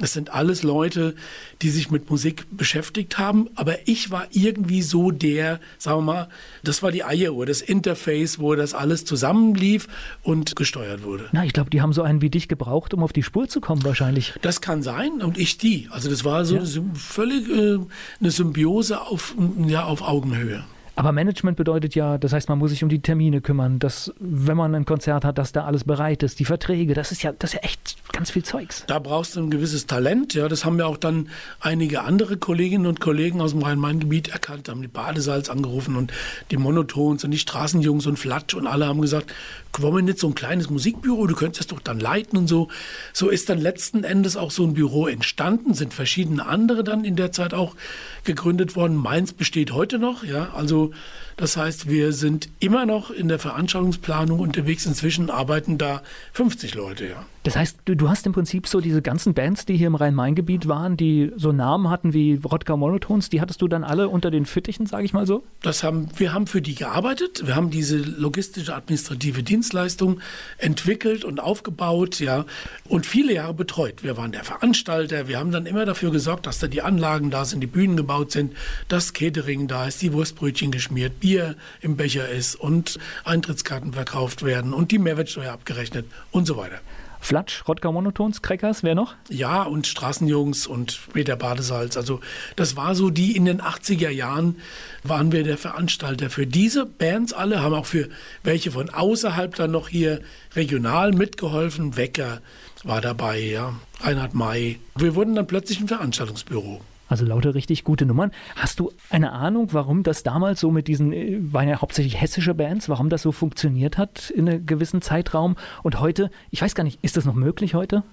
Das 0.00 0.12
sind 0.12 0.32
alles 0.32 0.62
Leute, 0.62 1.14
die 1.62 1.70
sich 1.70 1.90
mit 1.90 2.10
Musik 2.10 2.46
beschäftigt 2.50 3.18
haben. 3.18 3.48
Aber 3.54 3.86
ich 3.86 4.10
war 4.10 4.26
irgendwie 4.30 4.82
so 4.82 5.10
der, 5.10 5.60
sagen 5.78 5.98
wir 5.98 6.12
mal, 6.12 6.28
das 6.64 6.82
war 6.82 6.90
die 6.90 7.04
Eieruhr, 7.04 7.46
das 7.46 7.60
Interface, 7.60 8.38
wo 8.38 8.54
das 8.54 8.74
alles 8.74 9.04
zusammenlief 9.04 9.86
und 10.22 10.56
gesteuert 10.56 11.04
wurde. 11.04 11.28
Na, 11.32 11.44
ich 11.44 11.52
glaube, 11.52 11.70
die 11.70 11.82
haben 11.82 11.92
so 11.92 12.02
einen 12.02 12.22
wie 12.22 12.30
dich 12.30 12.48
gebraucht, 12.48 12.94
um 12.94 13.02
auf 13.02 13.12
die 13.12 13.22
Spur 13.22 13.48
zu 13.48 13.60
kommen 13.60 13.84
wahrscheinlich. 13.84 14.34
Das 14.42 14.60
kann 14.60 14.82
sein 14.82 15.22
und 15.22 15.38
ich 15.38 15.58
die. 15.58 15.88
Also 15.90 16.08
das 16.08 16.24
war 16.24 16.44
so 16.44 16.56
ja. 16.56 16.64
völlig 16.94 17.48
äh, 17.48 17.78
eine 18.20 18.30
Symbiose 18.30 19.00
auf, 19.02 19.34
ja, 19.66 19.84
auf 19.84 20.02
Augenhöhe. 20.02 20.64
Aber 21.00 21.12
Management 21.12 21.56
bedeutet 21.56 21.94
ja, 21.94 22.18
das 22.18 22.34
heißt, 22.34 22.50
man 22.50 22.58
muss 22.58 22.72
sich 22.72 22.82
um 22.82 22.90
die 22.90 23.00
Termine 23.00 23.40
kümmern, 23.40 23.78
dass, 23.78 24.12
wenn 24.18 24.54
man 24.58 24.74
ein 24.74 24.84
Konzert 24.84 25.24
hat, 25.24 25.38
dass 25.38 25.50
da 25.50 25.64
alles 25.64 25.84
bereit 25.84 26.22
ist, 26.22 26.38
die 26.40 26.44
Verträge, 26.44 26.92
das 26.92 27.10
ist 27.10 27.22
ja, 27.22 27.32
das 27.32 27.54
ist 27.54 27.54
ja 27.54 27.60
echt 27.62 27.96
ganz 28.12 28.30
viel 28.30 28.44
Zeugs. 28.44 28.84
Da 28.86 28.98
brauchst 28.98 29.34
du 29.34 29.40
ein 29.40 29.48
gewisses 29.48 29.86
Talent, 29.86 30.34
ja. 30.34 30.46
Das 30.46 30.66
haben 30.66 30.78
ja 30.78 30.84
auch 30.84 30.98
dann 30.98 31.30
einige 31.58 32.02
andere 32.02 32.36
Kolleginnen 32.36 32.84
und 32.84 33.00
Kollegen 33.00 33.40
aus 33.40 33.52
dem 33.52 33.62
Rhein-Main-Gebiet 33.62 34.28
erkannt, 34.28 34.68
haben 34.68 34.82
die 34.82 34.88
Badesalz 34.88 35.48
angerufen 35.48 35.96
und 35.96 36.12
die 36.50 36.58
Monotons 36.58 37.24
und 37.24 37.30
die 37.30 37.38
Straßenjungs 37.38 38.04
und 38.04 38.18
Flatsch 38.18 38.52
und 38.52 38.66
alle 38.66 38.86
haben 38.86 39.00
gesagt, 39.00 39.32
wollen 39.78 39.96
wir 39.96 40.02
nicht 40.02 40.18
so 40.18 40.28
ein 40.28 40.34
kleines 40.34 40.68
Musikbüro, 40.68 41.26
du 41.26 41.34
könntest 41.34 41.60
das 41.60 41.66
doch 41.68 41.80
dann 41.80 42.00
leiten 42.00 42.36
und 42.38 42.48
so. 42.48 42.68
So 43.12 43.28
ist 43.28 43.48
dann 43.48 43.58
letzten 43.58 44.04
Endes 44.04 44.36
auch 44.36 44.50
so 44.50 44.64
ein 44.64 44.74
Büro 44.74 45.06
entstanden, 45.06 45.74
sind 45.74 45.94
verschiedene 45.94 46.44
andere 46.46 46.84
dann 46.84 47.04
in 47.04 47.16
der 47.16 47.32
Zeit 47.32 47.54
auch 47.54 47.76
gegründet 48.24 48.76
worden. 48.76 48.96
Mainz 48.96 49.32
besteht 49.32 49.72
heute 49.72 49.98
noch, 49.98 50.24
ja. 50.24 50.52
Also 50.54 50.90
das 51.36 51.56
heißt, 51.56 51.88
wir 51.88 52.12
sind 52.12 52.50
immer 52.58 52.84
noch 52.84 53.10
in 53.10 53.28
der 53.28 53.38
Veranstaltungsplanung 53.38 54.40
unterwegs. 54.40 54.84
Inzwischen 54.86 55.30
arbeiten 55.30 55.78
da 55.78 56.02
50 56.32 56.74
Leute, 56.74 57.06
ja. 57.06 57.24
Das 57.42 57.56
heißt, 57.56 57.78
du, 57.86 57.96
du 57.96 58.10
hast 58.10 58.26
im 58.26 58.34
Prinzip 58.34 58.66
so 58.66 58.82
diese 58.82 59.00
ganzen 59.00 59.32
Bands, 59.32 59.64
die 59.64 59.74
hier 59.74 59.86
im 59.86 59.94
Rhein-Main-Gebiet 59.94 60.68
waren, 60.68 60.98
die 60.98 61.32
so 61.36 61.52
Namen 61.52 61.88
hatten 61.88 62.12
wie 62.12 62.34
Rodka 62.34 62.76
Monotons, 62.76 63.30
die 63.30 63.40
hattest 63.40 63.62
du 63.62 63.68
dann 63.68 63.82
alle 63.82 64.10
unter 64.10 64.30
den 64.30 64.44
Fittichen, 64.44 64.84
sage 64.84 65.06
ich 65.06 65.14
mal 65.14 65.26
so? 65.26 65.42
Das 65.62 65.82
haben, 65.82 66.08
wir 66.16 66.34
haben 66.34 66.46
für 66.46 66.60
die 66.60 66.74
gearbeitet. 66.74 67.46
Wir 67.46 67.56
haben 67.56 67.70
diese 67.70 67.96
logistische 67.96 68.74
administrative 68.74 69.42
Dienstleistung 69.42 70.20
entwickelt 70.58 71.24
und 71.24 71.40
aufgebaut, 71.40 72.20
ja, 72.20 72.44
und 72.84 73.06
viele 73.06 73.32
Jahre 73.32 73.54
betreut. 73.54 74.02
Wir 74.02 74.18
waren 74.18 74.32
der 74.32 74.44
Veranstalter. 74.44 75.26
Wir 75.26 75.38
haben 75.38 75.50
dann 75.50 75.64
immer 75.64 75.86
dafür 75.86 76.10
gesorgt, 76.10 76.46
dass 76.46 76.58
da 76.58 76.66
die 76.66 76.82
Anlagen 76.82 77.30
da 77.30 77.46
sind, 77.46 77.60
die 77.60 77.66
Bühnen 77.66 77.96
gebaut 77.96 78.32
sind, 78.32 78.54
das 78.88 79.14
Catering 79.14 79.66
da 79.66 79.86
ist, 79.86 80.02
die 80.02 80.12
Wurstbrötchen 80.12 80.70
geschmiert, 80.70 81.20
Bier 81.20 81.56
im 81.80 81.96
Becher 81.96 82.28
ist 82.28 82.54
und 82.54 82.98
Eintrittskarten 83.24 83.94
verkauft 83.94 84.42
werden 84.42 84.74
und 84.74 84.92
die 84.92 84.98
Mehrwertsteuer 84.98 85.52
abgerechnet 85.52 86.04
und 86.32 86.46
so 86.46 86.58
weiter. 86.58 86.80
Flatsch, 87.20 87.62
Rodka 87.68 87.92
Monotons, 87.92 88.42
Crackers, 88.42 88.82
wer 88.82 88.94
noch? 88.94 89.14
Ja, 89.28 89.62
und 89.62 89.86
Straßenjungs 89.86 90.66
und 90.66 90.92
später 90.92 91.36
Badesalz. 91.36 91.96
Also 91.96 92.20
das 92.56 92.76
war 92.76 92.94
so 92.94 93.10
die 93.10 93.36
in 93.36 93.44
den 93.44 93.60
80er 93.60 94.08
Jahren 94.10 94.56
waren 95.04 95.30
wir 95.30 95.44
der 95.44 95.58
Veranstalter 95.58 96.30
für 96.30 96.46
diese 96.46 96.86
Bands 96.86 97.32
alle, 97.32 97.62
haben 97.62 97.74
auch 97.74 97.86
für 97.86 98.08
welche 98.42 98.72
von 98.72 98.90
außerhalb 98.90 99.54
dann 99.54 99.70
noch 99.70 99.88
hier 99.88 100.20
regional 100.56 101.12
mitgeholfen. 101.12 101.96
Wecker 101.96 102.40
war 102.82 103.00
dabei, 103.00 103.38
ja, 103.38 103.74
Reinhard 104.00 104.34
May. 104.34 104.80
Wir 104.96 105.14
wurden 105.14 105.34
dann 105.34 105.46
plötzlich 105.46 105.80
ein 105.80 105.88
Veranstaltungsbüro. 105.88 106.80
Also 107.10 107.26
lauter 107.26 107.54
richtig 107.54 107.82
gute 107.82 108.06
Nummern. 108.06 108.30
Hast 108.54 108.78
du 108.78 108.92
eine 109.10 109.32
Ahnung, 109.32 109.68
warum 109.72 110.04
das 110.04 110.22
damals 110.22 110.60
so 110.60 110.70
mit 110.70 110.86
diesen, 110.86 111.12
äh, 111.12 111.38
waren 111.40 111.68
ja 111.68 111.80
hauptsächlich 111.80 112.20
hessische 112.20 112.54
Bands, 112.54 112.88
warum 112.88 113.10
das 113.10 113.22
so 113.22 113.32
funktioniert 113.32 113.98
hat 113.98 114.30
in 114.30 114.48
einem 114.48 114.64
gewissen 114.64 115.02
Zeitraum? 115.02 115.56
Und 115.82 116.00
heute, 116.00 116.30
ich 116.50 116.62
weiß 116.62 116.76
gar 116.76 116.84
nicht, 116.84 117.00
ist 117.02 117.16
das 117.16 117.24
noch 117.24 117.34
möglich 117.34 117.74
heute? 117.74 118.04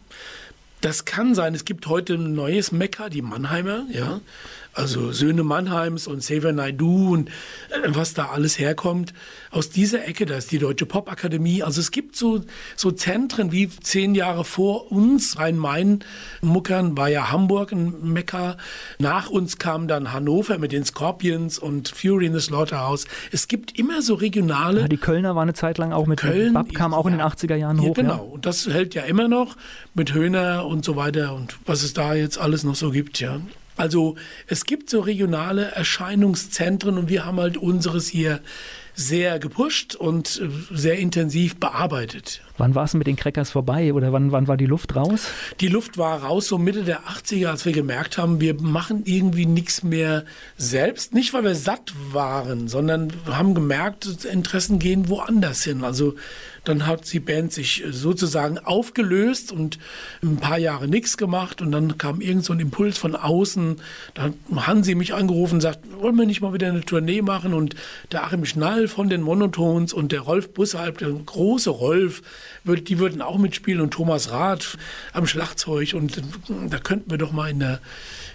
Das 0.82 1.06
kann 1.06 1.36
sein. 1.36 1.54
Es 1.54 1.64
gibt 1.64 1.88
heute 1.88 2.16
ein 2.16 2.34
neues 2.34 2.72
Mekka, 2.72 3.10
die 3.10 3.22
Mannheimer, 3.22 3.86
ja. 3.92 4.20
Also 4.78 5.12
Söhne 5.12 5.44
Mannheims 5.44 6.06
und 6.06 6.20
Xavier 6.20 6.54
Naidu 6.54 7.14
und 7.14 7.30
äh, 7.30 7.88
was 7.88 8.14
da 8.14 8.28
alles 8.28 8.60
herkommt. 8.60 9.12
Aus 9.50 9.72
dieser 9.72 10.08
Ecke, 10.08 10.28
da 10.28 10.36
ist 10.36 10.52
die 10.52 10.60
Deutsche 10.60 10.86
Popakademie. 10.86 11.64
Also 11.64 11.82
es 11.82 11.90
gibt 11.90 12.16
so, 12.16 12.42
so 12.76 12.92
Zentren 12.92 13.52
wie 13.52 13.70
zehn 13.70 14.14
Jahre 14.14 14.46
vor 14.46 14.92
uns. 14.92 15.40
Rhein-Main-Muckern 15.40 16.96
war 16.96 17.10
ja 17.10 17.32
Hamburg 17.32 17.72
ein 17.72 18.14
Mekka. 18.14 18.58
Nach 19.00 19.32
uns 19.32 19.58
kam 19.58 19.88
dann 19.88 20.14
Hannover 20.14 20.60
mit 20.60 20.72
den 20.72 20.86
Scorpions 20.86 21.58
und 21.58 21.90
Fury 21.90 22.28
in 22.28 22.34
the 22.34 22.40
Slaughterhouse. 22.40 23.08
Es 23.32 23.48
gibt 23.48 23.80
immer 23.80 24.04
so 24.04 24.14
regionale. 24.14 24.82
Ja, 24.82 24.88
die 24.88 24.98
Kölner 24.98 25.36
waren 25.36 25.44
eine 25.44 25.54
Zeit 25.56 25.80
lang 25.80 25.92
auch 25.92 26.06
mit 26.06 26.20
Köln. 26.20 26.54
Bab 26.54 26.72
kam 26.76 26.94
auch 26.94 27.06
ja, 27.06 27.14
in 27.14 27.18
den 27.18 27.28
80er 27.28 27.56
Jahren 27.56 27.82
hoch. 27.82 27.88
Ja, 27.88 28.04
genau. 28.04 28.26
Und 28.26 28.46
das 28.46 28.68
hält 28.68 28.94
ja 28.94 29.04
immer 29.04 29.28
noch 29.28 29.56
mit 29.96 30.14
Höhner 30.14 30.68
und 30.68 30.86
so 30.86 30.96
weiter 30.96 31.34
und 31.34 31.58
was 31.66 31.82
es 31.82 31.94
da 31.94 32.14
jetzt 32.14 32.38
alles 32.38 32.64
noch 32.64 32.76
so 32.76 32.92
gibt, 32.92 33.20
ja. 33.20 33.40
Also 33.78 34.16
es 34.48 34.66
gibt 34.66 34.90
so 34.90 35.00
regionale 35.00 35.72
Erscheinungszentren 35.72 36.98
und 36.98 37.10
wir 37.10 37.26
haben 37.26 37.40
halt 37.40 37.58
unseres 37.58 38.08
hier 38.08 38.42
sehr 38.98 39.38
gepusht 39.38 39.96
und 39.96 40.42
äh, 40.42 40.76
sehr 40.76 40.98
intensiv 40.98 41.58
bearbeitet. 41.58 42.42
Wann 42.58 42.74
war 42.74 42.86
es 42.86 42.96
mit 42.96 43.06
den 43.06 43.16
Crackers 43.16 43.52
vorbei 43.52 43.94
oder 43.94 44.12
wann, 44.12 44.32
wann 44.32 44.48
war 44.48 44.58
die 44.58 44.66
Luft 44.66 44.96
raus? 44.96 45.28
Die 45.60 45.68
Luft 45.68 46.00
war 46.00 46.24
raus 46.24 46.48
so 46.48 46.58
Mitte 46.58 46.84
der 46.84 47.02
80er, 47.04 47.50
als 47.50 47.66
wir 47.66 47.72
gemerkt 47.72 48.18
haben, 48.18 48.42
wir 48.42 48.60
machen 48.60 49.04
irgendwie 49.06 49.46
nichts 49.46 49.84
mehr 49.84 50.26
selbst. 50.58 51.14
Nicht, 51.14 51.34
weil 51.34 51.44
wir 51.44 51.54
satt 51.54 51.94
waren, 52.12 52.68
sondern 52.68 53.14
haben 53.28 53.54
gemerkt, 53.54 54.26
Interessen 54.26 54.80
gehen 54.80 55.08
woanders 55.10 55.64
hin. 55.64 55.84
Also 55.84 56.16
dann 56.68 56.86
hat 56.86 57.12
die 57.14 57.22
Band 57.22 57.54
sich 57.54 57.84
sozusagen 57.92 58.58
aufgelöst 58.58 59.54
und 59.54 59.78
ein 60.22 60.38
paar 60.38 60.58
Jahre 60.58 60.88
nichts 60.88 61.16
gemacht. 61.16 61.62
Und 61.62 61.72
dann 61.72 61.98
kam 61.98 62.20
irgend 62.20 62.44
so 62.44 62.52
ein 62.52 62.60
Impuls 62.60 62.98
von 62.98 63.16
außen. 63.16 63.78
Da 64.16 64.24
hat 64.24 64.34
Hansi 64.54 64.96
mich 64.96 65.14
angerufen 65.14 65.56
und 65.56 65.62
sagt, 65.62 65.80
wollen 66.02 66.18
wir 66.18 66.26
nicht 66.26 66.42
mal 66.42 66.54
wieder 66.54 66.68
eine 66.68 66.82
Tournee 66.82 67.22
machen? 67.22 67.54
Und 67.54 67.76
der 68.12 68.26
Achim 68.26 68.44
Schnall 68.44 68.87
von 68.88 69.10
den 69.10 69.22
Monotons 69.22 69.94
und 69.94 70.12
der 70.12 70.22
Rolf 70.22 70.54
Bussalp, 70.54 70.98
der 70.98 71.10
große 71.10 71.70
Rolf, 71.70 72.22
die 72.66 73.00
würden 73.00 73.22
auch 73.22 73.38
mitspielen 73.38 73.82
und 73.82 73.92
Thomas 73.92 74.32
Rath 74.32 74.78
am 75.14 75.26
Schlagzeug. 75.28 75.94
Und 75.94 76.22
da 76.70 76.80
könnten 76.80 77.12
wir 77.12 77.18
doch 77.18 77.32
mal 77.32 77.50
in 77.50 77.60
der, 77.60 77.80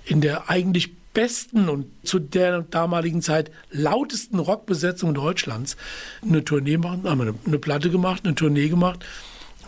in 0.04 0.20
der 0.20 0.50
eigentlich 0.50 0.90
besten 1.12 1.68
und 1.68 1.86
zu 2.04 2.18
der 2.18 2.62
damaligen 2.62 3.22
Zeit 3.22 3.50
lautesten 3.70 4.38
Rockbesetzung 4.38 5.14
Deutschlands 5.14 5.76
eine 6.22 6.44
Tournee 6.44 6.78
machen, 6.78 7.04
haben 7.04 7.20
eine, 7.20 7.34
eine 7.46 7.58
Platte 7.58 7.90
gemacht, 7.90 8.22
eine 8.24 8.34
Tournee 8.34 8.68
gemacht. 8.68 9.04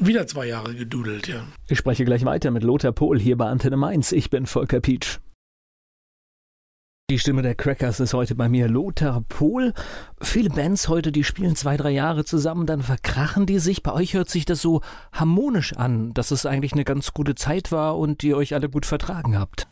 Wieder 0.01 0.27
zwei 0.27 0.47
Jahre 0.47 0.75
gedudelt, 0.75 1.29
ja. 1.29 1.45
Ich 1.69 1.79
spreche 1.79 2.05
gleich 2.05 2.25
weiter 2.25 2.51
mit 2.51 2.65
Lothar 2.65 2.93
Pohl 2.93 3.21
hier 3.21 3.37
bei 3.37 3.47
Antenne 3.47 3.77
Mainz. 3.77 4.11
Ich 4.11 4.29
bin 4.29 4.47
Volker 4.47 4.81
Pietsch. 4.81 5.19
Die 7.11 7.19
Stimme 7.19 7.43
der 7.43 7.55
Crackers 7.55 8.01
ist 8.01 8.15
heute 8.15 8.35
bei 8.35 8.49
mir 8.49 8.67
Lothar 8.67 9.23
Pohl. 9.29 9.75
Viele 10.23 10.49
Bands 10.49 10.89
heute, 10.89 11.13
die 11.13 11.23
spielen 11.23 11.55
zwei, 11.55 11.77
drei 11.77 11.91
Jahre 11.91 12.25
zusammen, 12.25 12.65
dann 12.65 12.81
verkrachen 12.81 13.45
die 13.45 13.59
sich. 13.59 13.83
Bei 13.83 13.93
euch 13.93 14.15
hört 14.15 14.31
sich 14.31 14.47
das 14.47 14.63
so 14.63 14.81
harmonisch 15.13 15.75
an, 15.75 16.15
dass 16.15 16.31
es 16.31 16.47
eigentlich 16.47 16.73
eine 16.73 16.85
ganz 16.85 17.13
gute 17.13 17.35
Zeit 17.35 17.71
war 17.71 17.99
und 17.99 18.25
ihr 18.25 18.39
euch 18.39 18.55
alle 18.55 18.71
gut 18.71 18.87
vertragen 18.87 19.39
habt. 19.39 19.67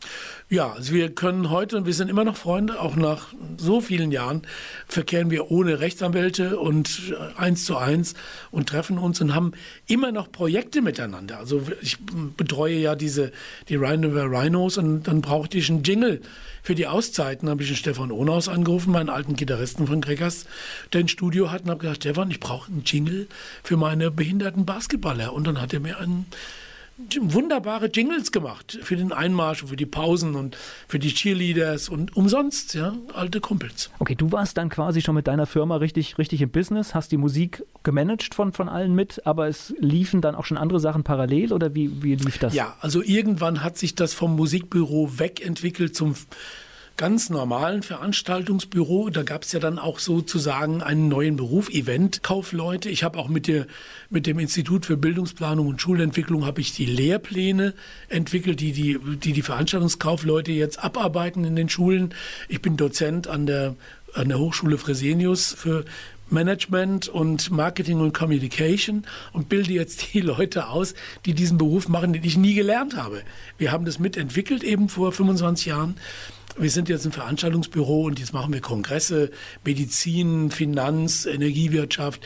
Ja, 0.47 0.73
also 0.73 0.93
wir 0.93 1.09
können 1.15 1.49
heute, 1.49 1.87
wir 1.87 1.95
sind 1.95 2.11
immer 2.11 2.23
noch 2.23 2.37
Freunde, 2.37 2.79
auch 2.79 2.95
nach 2.95 3.33
so 3.57 3.81
vielen 3.81 4.11
Jahren 4.11 4.43
verkehren 4.85 5.31
wir 5.31 5.49
ohne 5.49 5.79
Rechtsanwälte 5.79 6.59
und 6.59 7.15
eins 7.35 7.65
zu 7.65 7.77
eins 7.77 8.13
und 8.51 8.69
treffen 8.69 8.99
uns 8.99 9.19
und 9.21 9.33
haben 9.33 9.53
immer 9.87 10.11
noch 10.11 10.31
Projekte 10.31 10.83
miteinander. 10.83 11.39
Also 11.39 11.63
ich 11.81 11.97
betreue 12.37 12.77
ja 12.77 12.93
diese, 12.93 13.31
die 13.69 13.75
Rhino 13.75 14.09
Rhinos 14.09 14.77
und 14.77 15.07
dann 15.07 15.21
brauchte 15.21 15.57
ich 15.57 15.71
einen 15.71 15.81
Jingle 15.81 16.21
für 16.61 16.75
die 16.75 16.85
Auszeiten 17.23 17.49
habe 17.49 17.63
ich 17.63 17.69
den 17.69 17.77
Stefan 17.77 18.11
Ohnaus 18.11 18.49
angerufen, 18.49 18.91
meinen 18.91 19.09
alten 19.09 19.37
Gitarristen 19.37 19.87
von 19.87 20.01
Gregers, 20.01 20.45
der 20.91 21.01
ein 21.01 21.07
Studio 21.07 21.51
hat 21.51 21.63
und 21.63 21.69
habe 21.69 21.79
gesagt, 21.79 22.03
Stefan, 22.03 22.29
ich 22.29 22.41
brauche 22.41 22.69
einen 22.69 22.83
Jingle 22.83 23.27
für 23.63 23.77
meine 23.77 24.11
behinderten 24.11 24.65
Basketballer. 24.65 25.31
Und 25.31 25.47
dann 25.47 25.61
hat 25.61 25.73
er 25.73 25.79
mir 25.79 25.99
einen 25.99 26.25
wunderbare 27.21 27.87
Jingles 27.87 28.31
gemacht 28.31 28.77
für 28.83 28.97
den 28.97 29.13
Einmarsch, 29.13 29.63
für 29.63 29.77
die 29.77 29.85
Pausen 29.85 30.35
und 30.35 30.57
für 30.87 30.99
die 30.99 31.13
Cheerleaders 31.13 31.87
und 31.87 32.15
umsonst, 32.15 32.75
ja, 32.75 32.93
alte 33.13 33.39
Kumpels. 33.39 33.89
Okay, 33.99 34.15
du 34.15 34.31
warst 34.31 34.57
dann 34.57 34.69
quasi 34.69 35.01
schon 35.01 35.15
mit 35.15 35.27
deiner 35.27 35.45
Firma 35.45 35.77
richtig, 35.77 36.17
richtig 36.17 36.41
im 36.41 36.49
Business, 36.49 36.93
hast 36.93 37.11
die 37.11 37.17
Musik 37.17 37.63
gemanagt 37.83 38.35
von, 38.35 38.51
von 38.51 38.67
allen 38.67 38.93
mit, 38.93 39.25
aber 39.25 39.47
es 39.47 39.73
liefen 39.79 40.21
dann 40.21 40.35
auch 40.35 40.45
schon 40.45 40.57
andere 40.57 40.79
Sachen 40.81 41.03
parallel 41.03 41.53
oder 41.53 41.73
wie, 41.73 42.03
wie 42.03 42.15
lief 42.15 42.37
das? 42.37 42.53
Ja, 42.53 42.75
also 42.81 43.01
irgendwann 43.01 43.63
hat 43.63 43.77
sich 43.77 43.95
das 43.95 44.13
vom 44.13 44.35
Musikbüro 44.35 45.17
wegentwickelt 45.17 45.95
zum 45.95 46.15
ganz 46.97 47.29
normalen 47.29 47.81
Veranstaltungsbüro. 47.81 49.09
Da 49.09 49.23
gab 49.23 49.43
es 49.43 49.51
ja 49.51 49.59
dann 49.59 49.79
auch 49.79 49.99
sozusagen 49.99 50.83
einen 50.83 51.07
neuen 51.07 51.35
Beruf, 51.35 51.69
Eventkaufleute. 51.69 52.89
Ich 52.89 53.03
habe 53.03 53.17
auch 53.17 53.27
mit, 53.27 53.47
der, 53.47 53.65
mit 54.09 54.27
dem 54.27 54.39
Institut 54.39 54.85
für 54.85 54.97
Bildungsplanung 54.97 55.67
und 55.67 55.81
Schulentwicklung 55.81 56.47
ich 56.57 56.73
die 56.73 56.85
Lehrpläne 56.85 57.73
entwickelt, 58.09 58.59
die 58.59 58.73
die, 58.73 58.99
die 59.17 59.33
die 59.33 59.41
Veranstaltungskaufleute 59.41 60.51
jetzt 60.51 60.83
abarbeiten 60.83 61.43
in 61.45 61.55
den 61.55 61.69
Schulen. 61.69 62.13
Ich 62.47 62.61
bin 62.61 62.77
Dozent 62.77 63.27
an 63.27 63.47
der, 63.47 63.75
an 64.13 64.29
der 64.29 64.37
Hochschule 64.37 64.77
Fresenius 64.77 65.53
für 65.53 65.85
Management 66.29 67.07
und 67.07 67.51
Marketing 67.51 67.99
und 67.99 68.13
Communication 68.13 69.05
und 69.33 69.49
bilde 69.49 69.73
jetzt 69.73 70.13
die 70.13 70.21
Leute 70.21 70.67
aus, 70.67 70.93
die 71.25 71.33
diesen 71.33 71.57
Beruf 71.57 71.87
machen, 71.87 72.13
den 72.13 72.23
ich 72.23 72.37
nie 72.37 72.53
gelernt 72.53 72.95
habe. 72.95 73.21
Wir 73.57 73.71
haben 73.71 73.85
das 73.85 73.99
mitentwickelt 73.99 74.63
eben 74.63 74.89
vor 74.89 75.11
25 75.11 75.67
Jahren 75.67 75.95
wir 76.57 76.69
sind 76.69 76.89
jetzt 76.89 77.05
ein 77.05 77.11
Veranstaltungsbüro 77.11 78.03
und 78.03 78.19
jetzt 78.19 78.33
machen 78.33 78.53
wir 78.53 78.61
Kongresse, 78.61 79.31
Medizin, 79.63 80.51
Finanz, 80.51 81.25
Energiewirtschaft, 81.25 82.21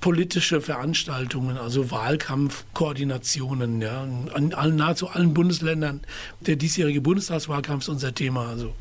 politische 0.00 0.60
Veranstaltungen, 0.60 1.56
also 1.58 1.90
Wahlkampfkoordinationen, 1.90 3.80
ja, 3.82 4.06
an 4.34 4.76
nahezu 4.76 5.08
allen 5.08 5.34
Bundesländern. 5.34 6.00
Der 6.40 6.56
diesjährige 6.56 7.00
Bundestagswahlkampf 7.00 7.84
ist 7.84 7.88
unser 7.88 8.14
Thema. 8.14 8.48
Also 8.48 8.74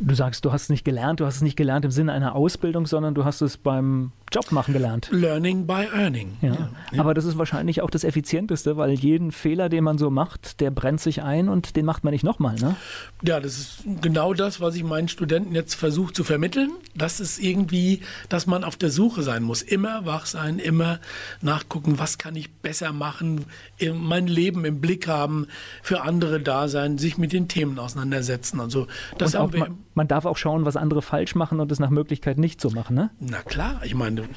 Du 0.00 0.14
sagst, 0.14 0.44
du 0.44 0.52
hast 0.52 0.62
es 0.62 0.68
nicht 0.68 0.84
gelernt, 0.84 1.20
du 1.20 1.26
hast 1.26 1.36
es 1.36 1.42
nicht 1.42 1.56
gelernt 1.56 1.84
im 1.84 1.90
Sinne 1.90 2.12
einer 2.12 2.34
Ausbildung, 2.34 2.86
sondern 2.86 3.14
du 3.14 3.24
hast 3.24 3.40
es 3.40 3.56
beim 3.56 4.12
Job 4.30 4.52
machen 4.52 4.74
gelernt. 4.74 5.08
Learning 5.10 5.66
by 5.66 5.86
earning. 5.92 6.36
Ja. 6.40 6.48
Ja, 6.48 6.70
ja. 6.92 7.00
Aber 7.00 7.14
das 7.14 7.24
ist 7.24 7.38
wahrscheinlich 7.38 7.82
auch 7.82 7.90
das 7.90 8.04
Effizienteste, 8.04 8.76
weil 8.76 8.92
jeden 8.92 9.32
Fehler, 9.32 9.68
den 9.68 9.84
man 9.84 9.98
so 9.98 10.10
macht, 10.10 10.60
der 10.60 10.70
brennt 10.70 11.00
sich 11.00 11.22
ein 11.22 11.48
und 11.48 11.76
den 11.76 11.84
macht 11.84 12.04
man 12.04 12.12
nicht 12.12 12.24
nochmal. 12.24 12.56
Ne? 12.56 12.76
Ja, 13.22 13.40
das 13.40 13.58
ist 13.58 13.78
genau 14.02 14.34
das, 14.34 14.60
was 14.60 14.76
ich 14.76 14.84
meinen 14.84 15.08
Studenten 15.08 15.54
jetzt 15.54 15.74
versuche 15.74 16.12
zu 16.12 16.24
vermitteln. 16.24 16.70
Das 16.94 17.20
ist 17.20 17.38
irgendwie, 17.38 18.02
dass 18.28 18.46
man 18.46 18.64
auf 18.64 18.76
der 18.76 18.90
Suche 18.90 19.22
sein 19.22 19.42
muss. 19.42 19.62
Immer 19.62 20.04
wach 20.04 20.26
sein, 20.26 20.58
immer 20.58 21.00
nachgucken, 21.40 21.98
was 21.98 22.18
kann 22.18 22.36
ich 22.36 22.52
besser 22.52 22.92
machen, 22.92 23.46
mein 23.94 24.26
Leben 24.26 24.64
im 24.64 24.80
Blick 24.80 25.08
haben, 25.08 25.46
für 25.82 26.02
andere 26.02 26.38
da 26.38 26.68
sein, 26.68 26.98
sich 26.98 27.16
mit 27.18 27.32
den 27.32 27.48
Themen 27.48 27.78
auseinandersetzen. 27.78 28.60
Also 28.60 28.86
das 29.16 29.34
und 29.34 29.40
haben 29.40 29.52
wir. 29.54 29.68
Man, 29.98 30.08
darf 30.08 30.24
auch 30.26 30.36
schauen, 30.36 30.64
was 30.64 30.76
andere 30.76 31.02
falsch 31.02 31.34
machen 31.34 31.58
und 31.58 31.72
es 31.72 31.80
nach 31.80 31.90
Möglichkeit 31.90 32.38
nicht 32.38 32.60
so 32.60 32.70
machen, 32.70 32.94
ne? 32.94 33.10
Na 33.18 33.42
klar, 33.42 33.80
ich 33.84 33.94
meine, 33.94 34.28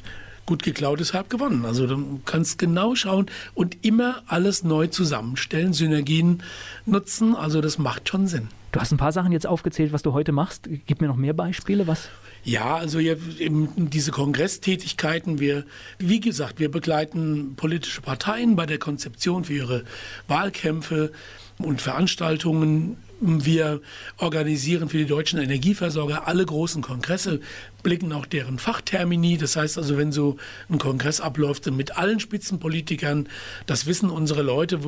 gut 0.44 0.62
geklaut 0.62 1.00
ist 1.00 1.14
halb 1.14 1.30
gewonnen. 1.30 1.64
Also 1.64 1.86
du 1.86 2.20
kannst 2.24 2.58
genau 2.58 2.94
schauen 2.94 3.26
und 3.54 3.84
immer 3.84 4.22
alles 4.26 4.64
neu 4.64 4.88
zusammenstellen, 4.88 5.72
Synergien 5.72 6.42
nutzen. 6.84 7.36
Also 7.36 7.60
das 7.60 7.78
macht 7.78 8.08
schon 8.08 8.26
Sinn. 8.26 8.48
Du 8.72 8.80
hast 8.80 8.90
ein 8.90 8.96
paar 8.96 9.12
Sachen 9.12 9.32
jetzt 9.32 9.46
aufgezählt, 9.46 9.92
was 9.92 10.02
du 10.02 10.12
heute 10.14 10.32
machst. 10.32 10.68
Gib 10.86 11.00
mir 11.00 11.06
noch 11.06 11.16
mehr 11.16 11.34
Beispiele, 11.34 11.86
was? 11.86 12.08
Ja, 12.42 12.76
also 12.76 12.98
diese 12.98 14.10
Kongresstätigkeiten. 14.10 15.38
Wir, 15.38 15.64
wie 15.98 16.20
gesagt, 16.20 16.58
wir 16.58 16.70
begleiten 16.70 17.54
politische 17.54 18.00
Parteien 18.00 18.56
bei 18.56 18.66
der 18.66 18.78
Konzeption 18.78 19.44
für 19.44 19.54
ihre 19.54 19.84
Wahlkämpfe 20.26 21.12
und 21.58 21.80
Veranstaltungen 21.80 22.96
wir 23.22 23.80
organisieren 24.18 24.88
für 24.88 24.98
die 24.98 25.06
deutschen 25.06 25.38
Energieversorger 25.38 26.26
alle 26.26 26.44
großen 26.44 26.82
Kongresse, 26.82 27.40
blicken 27.82 28.12
auch 28.12 28.26
deren 28.26 28.58
Fachtermini. 28.58 29.38
Das 29.38 29.56
heißt 29.56 29.78
also, 29.78 29.96
wenn 29.96 30.12
so 30.12 30.36
ein 30.68 30.78
Kongress 30.78 31.20
abläuft 31.20 31.70
mit 31.70 31.96
allen 31.96 32.20
Spitzenpolitikern, 32.20 33.28
das 33.66 33.86
wissen 33.86 34.10
unsere 34.10 34.42
Leute 34.42 34.80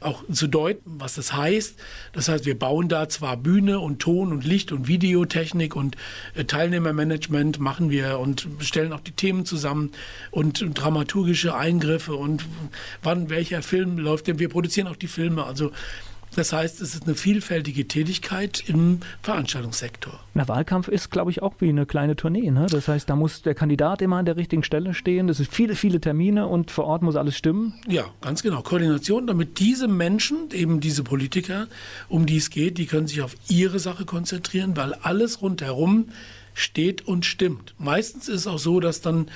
auch 0.00 0.24
zu 0.30 0.46
deuten, 0.46 0.82
was 0.98 1.14
das 1.14 1.32
heißt. 1.32 1.76
Das 2.12 2.28
heißt, 2.28 2.44
wir 2.44 2.58
bauen 2.58 2.88
da 2.88 3.08
zwar 3.08 3.36
Bühne 3.36 3.80
und 3.80 4.00
Ton 4.00 4.32
und 4.32 4.44
Licht 4.44 4.72
und 4.72 4.86
Videotechnik 4.86 5.74
und 5.74 5.96
äh, 6.34 6.44
Teilnehmermanagement 6.44 7.60
machen 7.60 7.90
wir 7.90 8.18
und 8.18 8.46
stellen 8.60 8.92
auch 8.92 9.00
die 9.00 9.12
Themen 9.12 9.46
zusammen 9.46 9.92
und 10.30 10.64
dramaturgische 10.74 11.54
Eingriffe 11.54 12.14
und 12.14 12.44
wann 13.02 13.30
welcher 13.30 13.62
Film 13.62 13.98
läuft, 13.98 14.26
denn 14.26 14.38
wir 14.38 14.48
produzieren 14.48 14.86
auch 14.86 14.96
die 14.96 15.08
Filme. 15.08 15.44
Also 15.44 15.72
das 16.34 16.52
heißt, 16.52 16.80
es 16.80 16.94
ist 16.94 17.06
eine 17.06 17.14
vielfältige 17.14 17.88
Tätigkeit 17.88 18.62
im 18.66 19.00
Veranstaltungssektor. 19.22 20.20
Der 20.34 20.48
Wahlkampf 20.48 20.88
ist, 20.88 21.10
glaube 21.10 21.30
ich, 21.30 21.42
auch 21.42 21.54
wie 21.58 21.68
eine 21.68 21.86
kleine 21.86 22.16
Tournee. 22.16 22.50
Ne? 22.50 22.66
Das 22.70 22.88
heißt, 22.88 23.10
da 23.10 23.16
muss 23.16 23.42
der 23.42 23.54
Kandidat 23.54 24.00
immer 24.00 24.16
an 24.16 24.24
der 24.24 24.36
richtigen 24.36 24.62
Stelle 24.62 24.94
stehen. 24.94 25.26
Das 25.26 25.38
sind 25.38 25.52
viele, 25.52 25.74
viele 25.74 26.00
Termine 26.00 26.46
und 26.46 26.70
vor 26.70 26.84
Ort 26.84 27.02
muss 27.02 27.16
alles 27.16 27.36
stimmen. 27.36 27.74
Ja, 27.88 28.04
ganz 28.20 28.42
genau. 28.42 28.62
Koordination, 28.62 29.26
damit 29.26 29.58
diese 29.58 29.88
Menschen, 29.88 30.50
eben 30.52 30.80
diese 30.80 31.02
Politiker, 31.02 31.66
um 32.08 32.26
die 32.26 32.36
es 32.36 32.50
geht, 32.50 32.78
die 32.78 32.86
können 32.86 33.06
sich 33.06 33.22
auf 33.22 33.34
ihre 33.48 33.78
Sache 33.78 34.04
konzentrieren, 34.04 34.76
weil 34.76 34.94
alles 34.94 35.42
rundherum 35.42 36.06
steht 36.60 37.06
und 37.06 37.24
stimmt. 37.24 37.74
Meistens 37.78 38.28
ist 38.28 38.42
es 38.42 38.46
auch 38.46 38.58
so, 38.58 38.80
dass 38.80 39.00
dann 39.00 39.30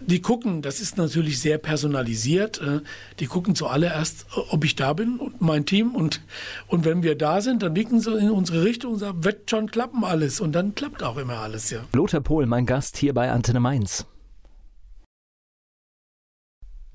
die 0.00 0.20
gucken, 0.20 0.62
das 0.62 0.80
ist 0.80 0.96
natürlich 0.96 1.40
sehr 1.40 1.58
personalisiert, 1.58 2.60
äh, 2.60 2.80
die 3.18 3.26
gucken 3.26 3.54
zuallererst, 3.54 4.26
ob 4.50 4.64
ich 4.64 4.74
da 4.76 4.92
bin 4.92 5.18
und 5.18 5.40
mein 5.40 5.66
Team 5.66 5.94
und, 5.94 6.20
und 6.66 6.84
wenn 6.84 7.02
wir 7.02 7.16
da 7.16 7.40
sind, 7.40 7.62
dann 7.62 7.76
wicken 7.76 8.00
sie 8.00 8.16
in 8.18 8.30
unsere 8.30 8.64
Richtung 8.64 8.94
und 8.94 8.98
sagen, 8.98 9.24
wird 9.24 9.50
schon 9.50 9.70
klappen 9.70 10.04
alles 10.04 10.40
und 10.40 10.52
dann 10.52 10.74
klappt 10.74 11.02
auch 11.02 11.18
immer 11.18 11.38
alles, 11.38 11.70
ja. 11.70 11.80
Lothar 11.92 12.20
Pohl, 12.20 12.46
mein 12.46 12.66
Gast 12.66 12.96
hier 12.96 13.14
bei 13.14 13.30
Antenne 13.30 13.60
Mainz. 13.60 14.06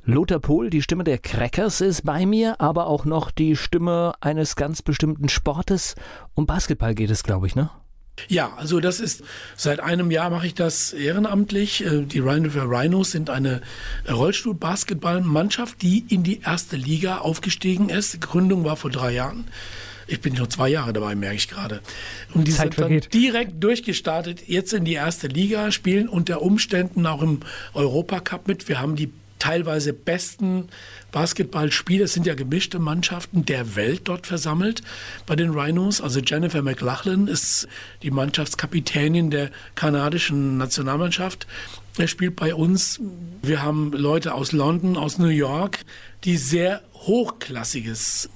Lothar 0.08 0.39
Pohl, 0.39 0.69
die 0.69 0.84
Stimme 0.84 1.04
der 1.04 1.17
Crackers 1.17 1.82
ist 1.82 2.04
bei 2.04 2.28
mir, 2.28 2.62
aber 2.62 2.86
auch 2.86 3.06
noch 3.06 3.32
die 3.32 3.56
Stimme 3.56 4.13
eines 4.21 4.56
ganz 4.56 4.84
bestimmten 4.84 5.30
Sportes. 5.30 5.95
Um 6.36 6.45
Basketball 6.45 6.93
geht 6.93 7.10
es, 7.10 7.24
glaube 7.24 7.48
ich, 7.48 7.56
ne? 7.56 7.71
Ja, 8.28 8.54
also 8.58 8.80
das 8.80 8.99
ist, 8.99 9.23
seit 9.56 9.80
einem 9.80 10.10
Jahr 10.10 10.30
mache 10.30 10.47
ich 10.47 10.54
das 10.54 10.93
ehrenamtlich. 10.93 11.86
Äh, 11.86 12.06
die 12.06 12.19
Rhino 12.19 12.45
River 12.45 12.65
Rhinos 12.69 13.12
sind 13.12 13.30
eine 13.30 13.62
Rollstuhl-Basketball-Mannschaft, 14.10 15.82
die 15.82 16.06
in 16.10 16.23
die 16.23 16.41
erste 16.41 16.75
Liga 16.75 17.19
aufgestiegen 17.19 17.89
ist. 17.89 18.13
Die 18.13 18.19
Gründung 18.19 18.63
war 18.63 18.78
vor 18.78 18.89
drei 18.89 19.12
Jahren. 19.12 19.45
Ich 20.08 20.21
bin 20.21 20.36
schon 20.36 20.49
zwei 20.49 20.69
Jahre 20.69 20.93
dabei, 20.93 21.15
merke 21.15 21.36
ich 21.36 21.47
gerade. 21.47 21.82
Und 22.34 22.47
die 22.47 22.51
Zeit 22.51 22.73
sind 22.73 22.80
dann 22.80 22.89
vergeht. 22.89 23.13
direkt 23.13 23.63
durchgestartet, 23.63 24.47
jetzt 24.47 24.71
in 24.73 24.86
die 24.86 24.93
erste 24.93 25.28
Liga, 25.28 25.71
spielen 25.71 26.08
unter 26.08 26.41
Umständen 26.41 27.08
auch 27.08 27.23
im 27.23 27.39
Europacup 27.73 28.47
mit. 28.47 28.67
Wir 28.69 28.80
haben 28.80 28.95
die 28.95 29.12
teilweise 29.39 29.93
besten 29.93 30.69
Basketballspieler, 31.12 32.06
es 32.06 32.13
sind 32.13 32.26
ja 32.26 32.36
gemischte 32.36 32.80
Mannschaften 32.80 33.45
der 33.45 33.76
Welt 33.76 34.02
dort 34.06 34.28
versammelt 34.28 34.82
bei 35.26 35.36
den 35.36 35.52
Rhinos. 35.52 36.02
Also 36.02 36.19
Jennifer 36.19 36.62
McLachlan 36.62 37.28
ist 37.28 37.67
die 38.04 38.12
Mannschaftskapitänin 38.12 39.32
der 39.32 39.52
kanadischen 39.76 40.58
Nationalmannschaft. 40.58 41.48
Er 41.98 42.08
spielt 42.08 42.36
bei 42.36 42.54
uns. 42.54 43.00
Wir 43.41 43.62
haben 43.62 43.93
Leute 43.93 44.34
aus 44.34 44.52
London, 44.52 44.98
aus 44.98 45.17
New 45.17 45.28
York, 45.28 45.86
die 46.26 46.36
sehr 46.36 46.82
hochklassiges 46.93 48.30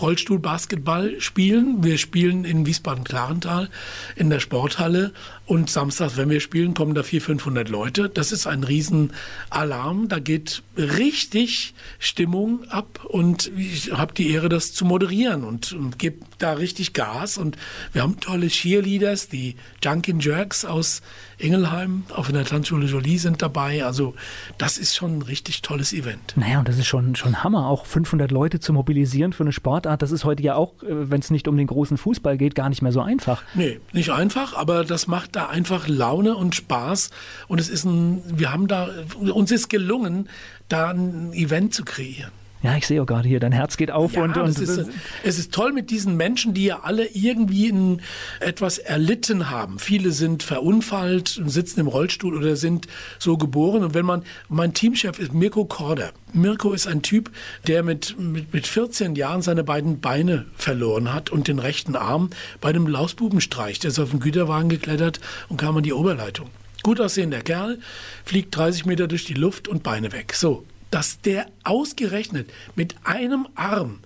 Rollstuhlbasketball 0.00 1.20
spielen. 1.20 1.82
Wir 1.82 1.98
spielen 1.98 2.44
in 2.44 2.66
Wiesbaden-Klarental 2.66 3.68
in 4.16 4.30
der 4.30 4.40
Sporthalle 4.40 5.12
und 5.46 5.70
samstags, 5.70 6.16
wenn 6.16 6.28
wir 6.28 6.40
spielen, 6.40 6.74
kommen 6.74 6.94
da 6.94 7.04
400, 7.04 7.26
500 7.26 7.68
Leute. 7.68 8.08
Das 8.08 8.32
ist 8.32 8.48
ein 8.48 8.64
Riesenalarm. 8.64 10.08
Da 10.08 10.18
geht 10.18 10.62
richtig 10.76 11.74
Stimmung 12.00 12.64
ab 12.68 13.04
und 13.04 13.52
ich 13.56 13.92
habe 13.92 14.12
die 14.12 14.32
Ehre, 14.32 14.48
das 14.48 14.72
zu 14.72 14.84
moderieren 14.84 15.44
und, 15.44 15.72
und 15.72 15.98
gebe 16.00 16.18
da 16.38 16.54
richtig 16.54 16.94
Gas. 16.94 17.38
Und 17.38 17.56
wir 17.92 18.02
haben 18.02 18.18
tolle 18.18 18.48
Cheerleaders, 18.48 19.28
die 19.28 19.54
Junkin 19.82 20.18
Jerks 20.18 20.64
aus 20.64 21.00
Ingelheim 21.38 22.04
auf 22.14 22.32
der 22.32 22.44
Tanzschule 22.44 22.86
Jolie 22.86 23.18
sind 23.18 23.42
dabei. 23.42 23.84
Also 23.84 24.14
das 24.58 24.78
ist 24.78 24.96
schon 24.96 25.18
ein 25.18 25.22
richtig 25.22 25.62
tolles 25.62 25.92
Event. 25.92 26.34
Naja, 26.36 26.58
und 26.58 26.68
das 26.68 26.78
ist 26.78 26.86
schon, 26.86 27.14
schon 27.14 27.44
Hammer, 27.44 27.66
auch 27.66 27.86
500 27.86 28.30
Leute 28.30 28.58
zu 28.58 28.72
mobilisieren 28.72 29.32
für 29.32 29.44
eine 29.44 29.52
Sportart. 29.52 30.02
Das 30.02 30.12
ist 30.12 30.24
heute 30.24 30.42
ja 30.42 30.54
auch, 30.54 30.82
äh, 30.82 31.10
wenn 31.10 31.20
es 31.20 31.30
nicht 31.30 31.46
um 31.46 31.56
den 31.56 31.66
großen 31.66 31.98
Fußball 31.98 32.38
geht, 32.38 32.54
gar 32.54 32.68
nicht 32.68 32.82
mehr 32.82 32.92
so 32.92 33.00
einfach. 33.00 33.42
Nee, 33.54 33.80
nicht 33.92 34.10
einfach, 34.10 34.54
aber 34.54 34.84
das 34.84 35.06
macht 35.06 35.35
da 35.36 35.48
einfach 35.48 35.88
Laune 35.88 36.36
und 36.36 36.54
Spaß. 36.54 37.10
Und 37.48 37.60
es 37.60 37.68
ist 37.68 37.84
ein, 37.84 38.22
wir 38.26 38.52
haben 38.52 38.66
da, 38.68 38.88
uns 39.18 39.52
ist 39.52 39.68
gelungen, 39.68 40.28
da 40.68 40.90
ein 40.90 41.32
Event 41.32 41.74
zu 41.74 41.84
kreieren. 41.84 42.32
Ja, 42.66 42.76
ich 42.76 42.88
sehe 42.88 43.00
auch 43.00 43.06
gerade 43.06 43.28
hier, 43.28 43.38
dein 43.38 43.52
Herz 43.52 43.76
geht 43.76 43.92
auf 43.92 44.14
ja, 44.14 44.24
und, 44.24 44.36
und 44.36 44.48
es, 44.48 44.58
ist, 44.58 44.88
es 45.22 45.38
ist 45.38 45.52
toll 45.52 45.72
mit 45.72 45.88
diesen 45.88 46.16
Menschen, 46.16 46.52
die 46.52 46.64
ja 46.64 46.80
alle 46.82 47.06
irgendwie 47.06 47.68
in 47.68 48.02
etwas 48.40 48.78
erlitten 48.78 49.50
haben. 49.50 49.78
Viele 49.78 50.10
sind 50.10 50.42
verunfallt 50.42 51.38
und 51.38 51.48
sitzen 51.48 51.78
im 51.78 51.86
Rollstuhl 51.86 52.36
oder 52.36 52.56
sind 52.56 52.88
so 53.20 53.36
geboren. 53.36 53.84
Und 53.84 53.94
wenn 53.94 54.04
man, 54.04 54.24
mein 54.48 54.74
Teamchef 54.74 55.20
ist 55.20 55.32
Mirko 55.32 55.64
Korder. 55.64 56.10
Mirko 56.32 56.72
ist 56.72 56.88
ein 56.88 57.02
Typ, 57.02 57.30
der 57.68 57.84
mit, 57.84 58.18
mit, 58.18 58.52
mit 58.52 58.66
14 58.66 59.14
Jahren 59.14 59.42
seine 59.42 59.62
beiden 59.62 60.00
Beine 60.00 60.46
verloren 60.56 61.14
hat 61.14 61.30
und 61.30 61.46
den 61.46 61.60
rechten 61.60 61.94
Arm 61.94 62.30
bei 62.60 62.70
einem 62.70 62.88
Lausbubenstreich. 62.88 63.78
Der 63.78 63.92
ist 63.92 64.00
auf 64.00 64.10
den 64.10 64.18
Güterwagen 64.18 64.68
geklettert 64.68 65.20
und 65.48 65.56
kam 65.56 65.76
an 65.76 65.84
die 65.84 65.92
Oberleitung. 65.92 66.50
Gut 66.82 67.00
aussehender 67.00 67.42
Kerl, 67.42 67.78
fliegt 68.24 68.56
30 68.56 68.86
Meter 68.86 69.06
durch 69.06 69.24
die 69.24 69.34
Luft 69.34 69.68
und 69.68 69.84
Beine 69.84 70.10
weg. 70.10 70.34
So, 70.34 70.64
dass 70.96 71.20
der 71.20 71.44
ausgerechnet 71.62 72.48
mit 72.74 72.94
einem 73.04 73.46
Arm 73.54 73.98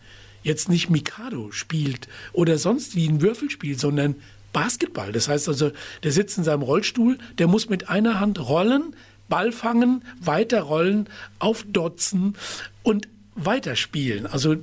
jetzt 0.43 0.69
nicht 0.69 0.91
Mikado 0.91 1.53
spielt 1.53 2.09
oder 2.33 2.59
sonst 2.59 2.97
wie 2.97 3.09
ein 3.09 3.21
Würfelspiel, 3.21 3.79
sondern 3.79 4.17
Basketball. 4.53 5.13
Das 5.13 5.29
heißt 5.29 5.47
also, 5.47 5.71
der 6.03 6.11
sitzt 6.11 6.37
in 6.37 6.43
seinem 6.43 6.63
Rollstuhl, 6.63 7.17
der 7.39 7.47
muss 7.47 7.69
mit 7.69 7.89
einer 7.89 8.19
Hand 8.19 8.41
rollen, 8.41 8.97
Ball 9.29 9.53
fangen, 9.53 10.03
weiterrollen, 10.19 11.09
aufdotzen 11.39 12.37
und 12.83 13.07
weiterspielen. 13.37 14.27
Also 14.27 14.57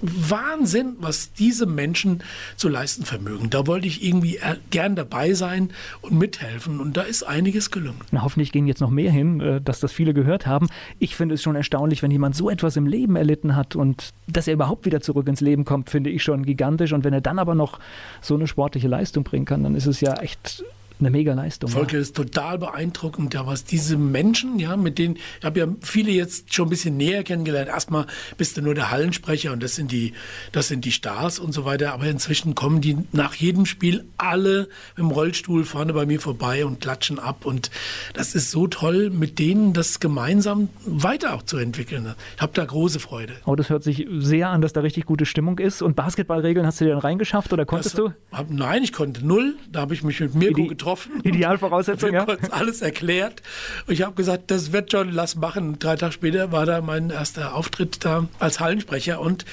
Wahnsinn, 0.00 0.96
was 1.00 1.32
diese 1.32 1.66
Menschen 1.66 2.22
zu 2.56 2.68
leisten 2.68 3.04
vermögen. 3.04 3.50
Da 3.50 3.66
wollte 3.66 3.86
ich 3.86 4.04
irgendwie 4.04 4.36
äh, 4.36 4.56
gern 4.70 4.96
dabei 4.96 5.34
sein 5.34 5.70
und 6.00 6.18
mithelfen 6.18 6.80
und 6.80 6.96
da 6.96 7.02
ist 7.02 7.22
einiges 7.22 7.70
gelungen. 7.70 8.00
Na, 8.10 8.22
hoffentlich 8.22 8.52
gehen 8.52 8.66
jetzt 8.66 8.80
noch 8.80 8.90
mehr 8.90 9.10
hin, 9.10 9.40
äh, 9.40 9.60
dass 9.60 9.80
das 9.80 9.92
viele 9.92 10.14
gehört 10.14 10.46
haben. 10.46 10.68
Ich 10.98 11.16
finde 11.16 11.34
es 11.34 11.42
schon 11.42 11.56
erstaunlich, 11.56 12.02
wenn 12.02 12.10
jemand 12.10 12.36
so 12.36 12.50
etwas 12.50 12.76
im 12.76 12.86
Leben 12.86 13.16
erlitten 13.16 13.56
hat 13.56 13.76
und 13.76 14.12
dass 14.26 14.46
er 14.46 14.54
überhaupt 14.54 14.86
wieder 14.86 15.00
zurück 15.00 15.28
ins 15.28 15.40
Leben 15.40 15.64
kommt, 15.64 15.90
finde 15.90 16.10
ich 16.10 16.22
schon 16.22 16.44
gigantisch. 16.44 16.92
Und 16.92 17.04
wenn 17.04 17.12
er 17.12 17.20
dann 17.20 17.38
aber 17.38 17.54
noch 17.54 17.78
so 18.20 18.34
eine 18.34 18.46
sportliche 18.46 18.88
Leistung 18.88 19.24
bringen 19.24 19.44
kann, 19.44 19.62
dann 19.62 19.74
ist 19.74 19.86
es 19.86 20.00
ja 20.00 20.14
echt 20.14 20.64
eine 21.00 21.10
mega 21.10 21.32
Leistung. 21.34 21.70
Volker, 21.70 21.94
ja. 21.94 22.00
ist 22.00 22.16
total 22.16 22.58
beeindruckend, 22.58 23.34
ja, 23.34 23.46
was 23.46 23.64
diese 23.64 23.96
Menschen, 23.96 24.58
ja, 24.58 24.76
mit 24.76 24.98
denen, 24.98 25.16
ich 25.38 25.44
habe 25.44 25.60
ja 25.60 25.68
viele 25.80 26.10
jetzt 26.10 26.52
schon 26.54 26.66
ein 26.66 26.70
bisschen 26.70 26.96
näher 26.96 27.22
kennengelernt. 27.22 27.68
Erstmal 27.68 28.06
bist 28.36 28.56
du 28.56 28.62
nur 28.62 28.74
der 28.74 28.90
Hallensprecher 28.90 29.52
und 29.52 29.62
das 29.62 29.76
sind 29.76 29.92
die, 29.92 30.12
das 30.52 30.68
sind 30.68 30.84
die 30.84 30.92
Stars 30.92 31.38
und 31.38 31.52
so 31.52 31.64
weiter. 31.64 31.92
Aber 31.92 32.06
inzwischen 32.06 32.54
kommen 32.54 32.80
die 32.80 32.98
nach 33.12 33.34
jedem 33.34 33.66
Spiel 33.66 34.04
alle 34.16 34.68
im 34.96 35.10
Rollstuhl 35.10 35.64
vorne 35.64 35.92
bei 35.92 36.06
mir 36.06 36.20
vorbei 36.20 36.66
und 36.66 36.80
klatschen 36.80 37.18
ab. 37.18 37.46
Und 37.46 37.70
das 38.14 38.34
ist 38.34 38.50
so 38.50 38.66
toll, 38.66 39.10
mit 39.10 39.38
denen 39.38 39.72
das 39.72 40.00
gemeinsam 40.00 40.68
weiter 40.84 41.34
auch 41.34 41.42
zu 41.42 41.58
entwickeln. 41.58 42.14
Ich 42.36 42.42
habe 42.42 42.52
da 42.54 42.64
große 42.64 42.98
Freude. 42.98 43.34
Oh, 43.44 43.54
das 43.54 43.70
hört 43.70 43.84
sich 43.84 44.06
sehr 44.18 44.48
an, 44.48 44.62
dass 44.62 44.72
da 44.72 44.80
richtig 44.80 45.06
gute 45.06 45.26
Stimmung 45.26 45.58
ist. 45.58 45.80
Und 45.82 45.94
Basketballregeln 45.94 46.66
hast 46.66 46.80
du 46.80 46.84
dir 46.84 46.90
dann 46.90 47.00
reingeschafft 47.00 47.52
oder 47.52 47.64
konntest 47.64 47.98
das, 47.98 48.04
du? 48.06 48.12
Hab, 48.36 48.50
nein, 48.50 48.82
ich 48.82 48.92
konnte 48.92 49.24
null. 49.24 49.54
Da 49.70 49.80
habe 49.80 49.94
ich 49.94 50.02
mich 50.02 50.18
mit 50.20 50.34
Mirko 50.34 50.66
getroffen 50.66 50.87
getroffen. 50.88 51.20
Idealvoraussetzung, 51.24 52.12
ja. 52.12 52.24
kurz 52.24 52.50
alles 52.50 52.82
erklärt. 52.82 53.42
Und 53.86 53.94
ich 53.94 54.02
habe 54.02 54.14
gesagt, 54.14 54.50
das 54.50 54.72
wird 54.72 54.92
schon, 54.92 55.12
lass 55.12 55.36
machen. 55.36 55.78
Drei 55.78 55.96
Tage 55.96 56.12
später 56.12 56.52
war 56.52 56.66
da 56.66 56.80
mein 56.80 57.10
erster 57.10 57.54
Auftritt 57.54 58.04
da 58.04 58.26
als 58.38 58.60
Hallensprecher 58.60 59.20
und 59.20 59.44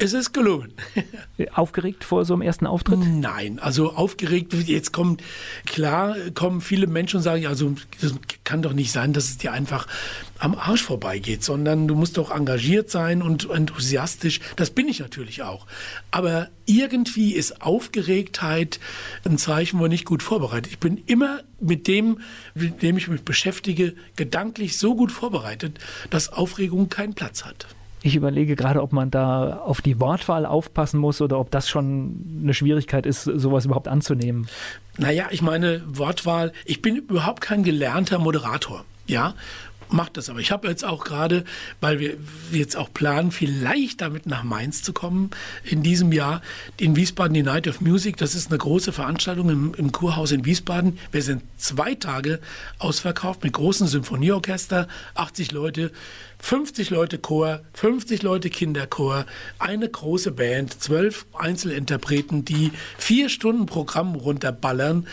es 0.00 0.14
ist 0.14 0.32
gelungen. 0.32 0.72
Aufgeregt 1.52 2.04
vor 2.04 2.24
so 2.24 2.32
einem 2.32 2.42
ersten 2.42 2.66
Auftritt? 2.66 2.98
Nein, 3.00 3.58
also 3.58 3.92
aufgeregt, 3.92 4.54
jetzt 4.54 4.92
kommen, 4.92 5.18
klar, 5.66 6.16
kommen 6.34 6.60
viele 6.60 6.86
Menschen 6.86 7.18
und 7.18 7.22
sagen, 7.22 7.46
also 7.46 7.74
das 8.00 8.14
kann 8.44 8.62
doch 8.62 8.72
nicht 8.72 8.92
sein, 8.92 9.12
dass 9.12 9.24
es 9.24 9.38
dir 9.38 9.52
einfach 9.52 9.86
am 10.38 10.54
Arsch 10.54 10.82
vorbeigeht, 10.82 11.44
sondern 11.44 11.86
du 11.86 11.94
musst 11.94 12.16
doch 12.16 12.30
engagiert 12.30 12.90
sein 12.90 13.20
und 13.20 13.48
enthusiastisch. 13.50 14.40
Das 14.56 14.70
bin 14.70 14.88
ich 14.88 15.00
natürlich 15.00 15.42
auch. 15.42 15.66
Aber 16.10 16.48
irgendwie 16.64 17.34
ist 17.34 17.60
Aufgeregtheit 17.60 18.80
ein 19.24 19.36
Zeichen, 19.36 19.78
wo 19.78 19.84
ich 19.84 19.90
nicht 19.90 20.04
gut 20.06 20.22
vorbereitet. 20.22 20.72
Ich 20.72 20.78
bin 20.78 21.02
immer 21.06 21.40
mit 21.60 21.86
dem, 21.86 22.20
mit 22.54 22.82
dem 22.82 22.96
ich 22.96 23.08
mich 23.08 23.22
beschäftige, 23.22 23.94
gedanklich 24.16 24.78
so 24.78 24.94
gut 24.94 25.12
vorbereitet, 25.12 25.78
dass 26.08 26.32
Aufregung 26.32 26.88
keinen 26.88 27.14
Platz 27.14 27.44
hat. 27.44 27.66
Ich 28.02 28.16
überlege 28.16 28.56
gerade, 28.56 28.82
ob 28.82 28.92
man 28.92 29.10
da 29.10 29.58
auf 29.58 29.82
die 29.82 30.00
Wortwahl 30.00 30.46
aufpassen 30.46 30.98
muss 30.98 31.20
oder 31.20 31.38
ob 31.38 31.50
das 31.50 31.68
schon 31.68 32.40
eine 32.42 32.54
Schwierigkeit 32.54 33.04
ist, 33.04 33.24
sowas 33.24 33.66
überhaupt 33.66 33.88
anzunehmen. 33.88 34.48
Naja, 34.96 35.26
ich 35.30 35.42
meine, 35.42 35.82
Wortwahl, 35.86 36.52
ich 36.64 36.80
bin 36.80 36.96
überhaupt 36.96 37.40
kein 37.42 37.62
gelernter 37.62 38.18
Moderator. 38.18 38.84
Ja, 39.06 39.34
macht 39.92 40.16
das. 40.16 40.30
Aber 40.30 40.40
ich 40.40 40.50
habe 40.50 40.68
jetzt 40.68 40.84
auch 40.84 41.04
gerade, 41.04 41.44
weil 41.80 42.00
wir 42.00 42.16
jetzt 42.52 42.76
auch 42.76 42.92
planen, 42.92 43.30
vielleicht 43.30 44.00
damit 44.00 44.26
nach 44.26 44.42
Mainz 44.42 44.82
zu 44.82 44.92
kommen 44.92 45.30
in 45.64 45.82
diesem 45.82 46.12
Jahr, 46.12 46.42
in 46.76 46.96
Wiesbaden 46.96 47.34
die 47.34 47.42
Night 47.42 47.68
of 47.68 47.80
Music. 47.80 48.16
Das 48.16 48.34
ist 48.34 48.48
eine 48.48 48.58
große 48.58 48.92
Veranstaltung 48.92 49.50
im, 49.50 49.74
im 49.74 49.92
Kurhaus 49.92 50.32
in 50.32 50.44
Wiesbaden. 50.44 50.98
Wir 51.12 51.22
sind 51.22 51.42
zwei 51.56 51.94
Tage 51.94 52.40
ausverkauft 52.78 53.42
mit 53.44 53.52
großem 53.52 53.86
Symphonieorchester, 53.86 54.88
80 55.14 55.52
Leute. 55.52 55.92
50 56.42 56.88
Leute 56.88 57.18
Chor, 57.18 57.60
50 57.74 58.22
Leute 58.22 58.48
Kinderchor, 58.48 59.26
eine 59.58 59.86
große 59.88 60.32
Band, 60.32 60.82
zwölf 60.82 61.26
Einzelinterpreten, 61.34 62.46
die 62.46 62.72
vier 62.96 63.28
Stunden 63.28 63.66
Programm 63.66 64.14
runterballern, 64.14 65.06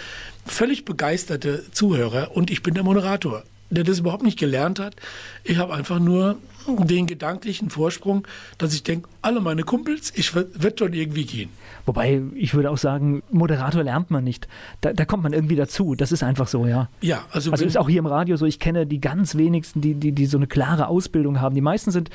völlig 0.45 0.85
begeisterte 0.85 1.69
Zuhörer 1.71 2.31
und 2.35 2.49
ich 2.49 2.63
bin 2.63 2.75
der 2.75 2.83
Moderator 2.83 3.43
der 3.69 3.83
das 3.83 3.99
überhaupt 3.99 4.23
nicht 4.23 4.39
gelernt 4.39 4.79
hat. 4.79 4.95
Ich 5.43 5.57
habe 5.57 5.73
einfach 5.73 5.99
nur 5.99 6.37
den 6.67 7.07
gedanklichen 7.07 7.69
Vorsprung, 7.69 8.27
dass 8.57 8.73
ich 8.73 8.83
denke, 8.83 9.09
alle 9.21 9.39
meine 9.39 9.63
Kumpels, 9.63 10.11
ich 10.15 10.35
wird 10.35 10.79
schon 10.79 10.93
irgendwie 10.93 11.25
gehen. 11.25 11.49
Wobei, 11.85 12.21
ich 12.35 12.53
würde 12.53 12.69
auch 12.69 12.77
sagen, 12.77 13.23
Moderator 13.31 13.83
lernt 13.83 14.11
man 14.11 14.23
nicht. 14.23 14.47
Da, 14.81 14.91
da 14.91 15.05
kommt 15.05 15.23
man 15.23 15.31
irgendwie 15.31 15.55
dazu. 15.55 15.95
Das 15.95 16.11
ist 16.11 16.23
einfach 16.23 16.47
so, 16.47 16.65
ja. 16.65 16.89
Ja, 17.01 17.25
also. 17.31 17.51
Also 17.51 17.63
ist 17.63 17.77
auch 17.77 17.87
hier 17.87 17.99
im 17.99 18.05
Radio 18.05 18.35
so, 18.35 18.45
ich 18.45 18.59
kenne 18.59 18.85
die 18.85 18.99
ganz 18.99 19.35
wenigsten, 19.35 19.79
die, 19.79 19.93
die, 19.93 20.11
die 20.11 20.25
so 20.25 20.37
eine 20.37 20.47
klare 20.47 20.87
Ausbildung 20.87 21.39
haben. 21.39 21.55
Die 21.55 21.61
meisten 21.61 21.91
sind 21.91 22.09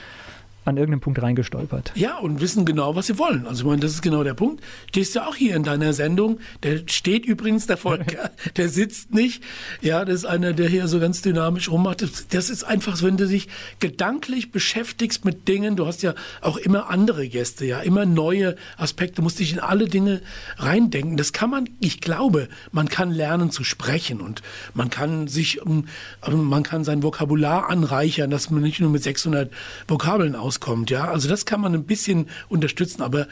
an 0.65 0.77
irgendeinem 0.77 1.01
Punkt 1.01 1.21
reingestolpert. 1.21 1.93
Ja, 1.97 2.19
und 2.19 2.41
wissen 2.41 2.65
genau, 2.65 2.95
was 2.95 3.09
sie 3.09 3.19
wollen. 3.19 3.47
Also, 3.47 3.63
ich 3.63 3.69
meine, 3.69 3.81
das 3.81 3.93
ist 3.93 4.03
genau 4.03 4.23
der 4.23 4.35
Punkt. 4.35 4.63
Stehst 4.89 5.17
du 5.17 5.27
auch 5.27 5.35
hier 5.35 5.57
in 5.57 5.65
deiner 5.65 5.93
Sendung. 5.93 6.39
Der 6.63 6.81
steht 6.87 7.27
übrigens, 7.27 7.67
der 7.67 7.77
Volker, 7.77 8.31
der 8.57 8.69
sitzt 8.69 9.13
nicht. 9.13 9.43
Ja, 9.81 10.05
das 10.05 10.17
ist 10.17 10.25
einer, 10.25 10.53
der 10.53 10.69
hier 10.69 10.87
so 10.87 11.01
ganz 11.01 11.23
dynamisch 11.23 11.71
rummacht. 11.71 12.05
Das 12.33 12.51
ist 12.51 12.65
einfach, 12.65 13.03
wenn 13.03 13.17
du 13.17 13.27
dich 13.27 13.49
gedanklich 13.81 14.53
beschäftigst 14.53 15.25
mit 15.25 15.49
Dingen, 15.49 15.77
du 15.77 15.87
hast 15.87 16.03
ja 16.03 16.15
auch 16.41 16.57
immer 16.57 16.91
andere 16.91 17.29
Gäste, 17.29 17.65
ja, 17.65 17.81
immer 17.81 18.07
neue 18.07 18.57
Aspekte, 18.77 19.17
du 19.17 19.23
musst 19.23 19.41
dich 19.41 19.53
in 19.53 19.59
alle 19.59 19.87
Dinge 19.87 20.23
reindenken. 20.59 21.17
Das 21.17 21.33
kann 21.33 21.51
man, 21.51 21.69
ich 21.81 22.01
glaube, 22.01 22.49
man 22.71 22.89
kann 22.89 23.11
lernen 23.11 23.51
zu 23.51 23.65
sprechen 23.65 24.21
und 24.21 24.43
man 24.75 24.91
kann 24.91 25.27
sich, 25.27 25.61
ähm, 25.67 25.85
man 26.25 26.63
kann 26.63 26.85
sein 26.85 27.03
Vokabular 27.03 27.69
anreichern, 27.69 28.31
dass 28.31 28.51
man 28.51 28.63
nicht 28.63 28.81
nur 28.81 28.91
mit 28.91 29.03
600 29.03 29.51
Vokabeln 29.89 30.37
aus 30.37 30.52
rauskommt. 30.53 30.91
Ja, 30.91 31.11
also 31.11 31.29
das 31.29 31.47
kann 31.47 31.61
man 31.61 31.75
ein 31.75 31.85
bisschen 31.85 32.29
unterstützen, 32.49 33.03
aber 33.03 33.27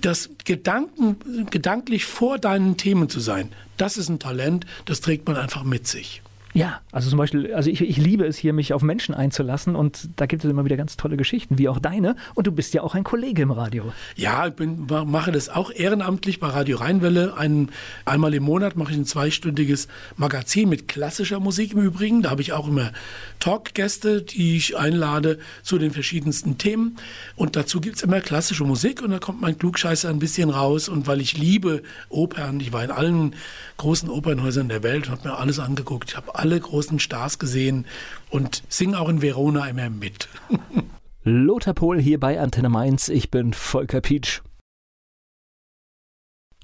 das 0.00 0.30
Gedanken, 0.44 1.46
gedanklich 1.50 2.04
vor 2.04 2.38
deinen 2.38 2.76
Themen 2.76 3.08
zu 3.08 3.20
sein, 3.20 3.52
das 3.76 3.96
ist 3.96 4.08
ein 4.08 4.18
Talent, 4.18 4.66
das 4.84 5.00
trägt 5.00 5.26
man 5.26 5.36
einfach 5.36 5.64
mit 5.64 5.86
sich. 5.86 6.22
Ja, 6.56 6.80
also 6.90 7.10
zum 7.10 7.18
Beispiel, 7.18 7.52
also 7.52 7.68
ich, 7.68 7.82
ich 7.82 7.98
liebe 7.98 8.24
es 8.24 8.38
hier, 8.38 8.54
mich 8.54 8.72
auf 8.72 8.80
Menschen 8.80 9.14
einzulassen 9.14 9.76
und 9.76 10.08
da 10.16 10.24
gibt 10.24 10.42
es 10.42 10.50
immer 10.50 10.64
wieder 10.64 10.78
ganz 10.78 10.96
tolle 10.96 11.18
Geschichten, 11.18 11.58
wie 11.58 11.68
auch 11.68 11.78
deine. 11.78 12.16
Und 12.34 12.46
du 12.46 12.52
bist 12.52 12.72
ja 12.72 12.82
auch 12.82 12.94
ein 12.94 13.04
Kollege 13.04 13.42
im 13.42 13.50
Radio. 13.50 13.92
Ja, 14.14 14.46
ich 14.46 14.54
bin, 14.54 14.86
mache 14.86 15.32
das 15.32 15.50
auch 15.50 15.70
ehrenamtlich 15.70 16.40
bei 16.40 16.48
Radio 16.48 16.78
Rheinwelle. 16.78 17.36
Ein, 17.36 17.68
einmal 18.06 18.32
im 18.32 18.44
Monat 18.44 18.74
mache 18.74 18.92
ich 18.92 18.96
ein 18.96 19.04
zweistündiges 19.04 19.86
Magazin 20.16 20.70
mit 20.70 20.88
klassischer 20.88 21.40
Musik 21.40 21.74
im 21.74 21.80
Übrigen. 21.80 22.22
Da 22.22 22.30
habe 22.30 22.40
ich 22.40 22.54
auch 22.54 22.68
immer 22.68 22.90
Talkgäste, 23.38 24.22
die 24.22 24.56
ich 24.56 24.78
einlade 24.78 25.38
zu 25.62 25.76
den 25.76 25.90
verschiedensten 25.90 26.56
Themen. 26.56 26.96
Und 27.34 27.56
dazu 27.56 27.82
gibt 27.82 27.96
es 27.96 28.02
immer 28.02 28.22
klassische 28.22 28.64
Musik 28.64 29.02
und 29.02 29.10
da 29.10 29.18
kommt 29.18 29.42
mein 29.42 29.58
Klugscheißer 29.58 30.08
ein 30.08 30.20
bisschen 30.20 30.48
raus. 30.48 30.88
Und 30.88 31.06
weil 31.06 31.20
ich 31.20 31.36
liebe 31.36 31.82
Opern, 32.08 32.60
ich 32.60 32.72
war 32.72 32.82
in 32.82 32.92
allen 32.92 33.34
großen 33.76 34.08
Opernhäusern 34.08 34.70
der 34.70 34.82
Welt 34.82 35.08
und 35.08 35.12
habe 35.12 35.28
mir 35.28 35.36
alles 35.36 35.58
angeguckt. 35.58 36.08
Ich 36.08 36.16
habe 36.16 36.34
alle 36.46 36.60
großen 36.60 37.00
Stars 37.00 37.40
gesehen 37.40 37.86
und 38.30 38.62
singe 38.68 39.00
auch 39.00 39.08
in 39.08 39.20
Verona 39.20 39.66
immer 39.66 39.90
mit. 39.90 40.28
Lothar 41.24 41.74
Pohl 41.74 42.00
hier 42.00 42.20
bei 42.20 42.38
Antenne 42.38 42.68
Mainz. 42.68 43.08
Ich 43.08 43.32
bin 43.32 43.52
Volker 43.52 44.00
Pietsch. 44.00 44.42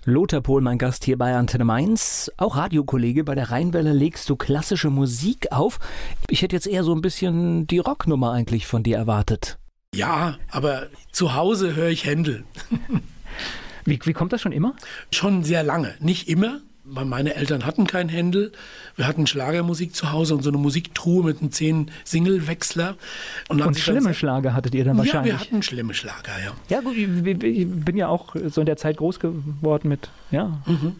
Lothar 0.04 0.40
Pohl, 0.40 0.62
mein 0.62 0.78
Gast 0.78 1.04
hier 1.04 1.18
bei 1.18 1.34
Antenne 1.34 1.64
Mainz. 1.64 2.30
Auch 2.36 2.56
Radiokollege. 2.56 3.24
Bei 3.24 3.34
der 3.34 3.50
Rheinwelle 3.50 3.92
legst 3.92 4.30
du 4.30 4.36
klassische 4.36 4.88
Musik 4.88 5.50
auf. 5.50 5.80
Ich 6.28 6.42
hätte 6.42 6.54
jetzt 6.54 6.68
eher 6.68 6.84
so 6.84 6.94
ein 6.94 7.02
bisschen 7.02 7.66
die 7.66 7.78
Rocknummer 7.80 8.30
eigentlich 8.30 8.68
von 8.68 8.84
dir 8.84 8.96
erwartet. 8.96 9.58
Ja, 9.96 10.38
aber 10.48 10.90
zu 11.10 11.34
Hause 11.34 11.74
höre 11.74 11.88
ich 11.88 12.04
Händel. 12.04 12.44
wie, 13.84 13.98
wie 14.04 14.12
kommt 14.12 14.32
das 14.32 14.42
schon 14.42 14.52
immer? 14.52 14.76
Schon 15.10 15.42
sehr 15.42 15.64
lange. 15.64 15.96
Nicht 15.98 16.28
immer, 16.28 16.60
meine 16.92 17.34
Eltern 17.34 17.64
hatten 17.64 17.86
kein 17.86 18.08
Händel. 18.08 18.52
Wir 18.96 19.06
hatten 19.06 19.26
Schlagermusik 19.26 19.94
zu 19.94 20.12
Hause 20.12 20.34
und 20.34 20.42
so 20.42 20.50
eine 20.50 20.58
Musiktruhe 20.58 21.24
mit 21.24 21.40
einem 21.40 21.50
zehn 21.50 21.90
Singlewechsler. 22.04 22.96
Und, 23.48 23.62
und 23.62 23.78
schlimme 23.78 24.02
dann, 24.02 24.14
Schlager 24.14 24.54
hattet 24.54 24.74
ihr 24.74 24.84
dann 24.84 24.98
wahrscheinlich? 24.98 25.32
Ja, 25.32 25.38
wir 25.38 25.44
hatten 25.44 25.62
schlimme 25.62 25.94
Schlager, 25.94 26.32
ja. 26.44 26.52
Ja, 26.68 26.80
gut, 26.80 26.96
ich, 26.96 27.42
ich 27.42 27.66
bin 27.68 27.96
ja 27.96 28.08
auch 28.08 28.36
so 28.48 28.60
in 28.60 28.66
der 28.66 28.76
Zeit 28.76 28.98
groß 28.98 29.20
geworden 29.20 29.88
mit, 29.88 30.10
ja. 30.30 30.60
Mhm. 30.66 30.96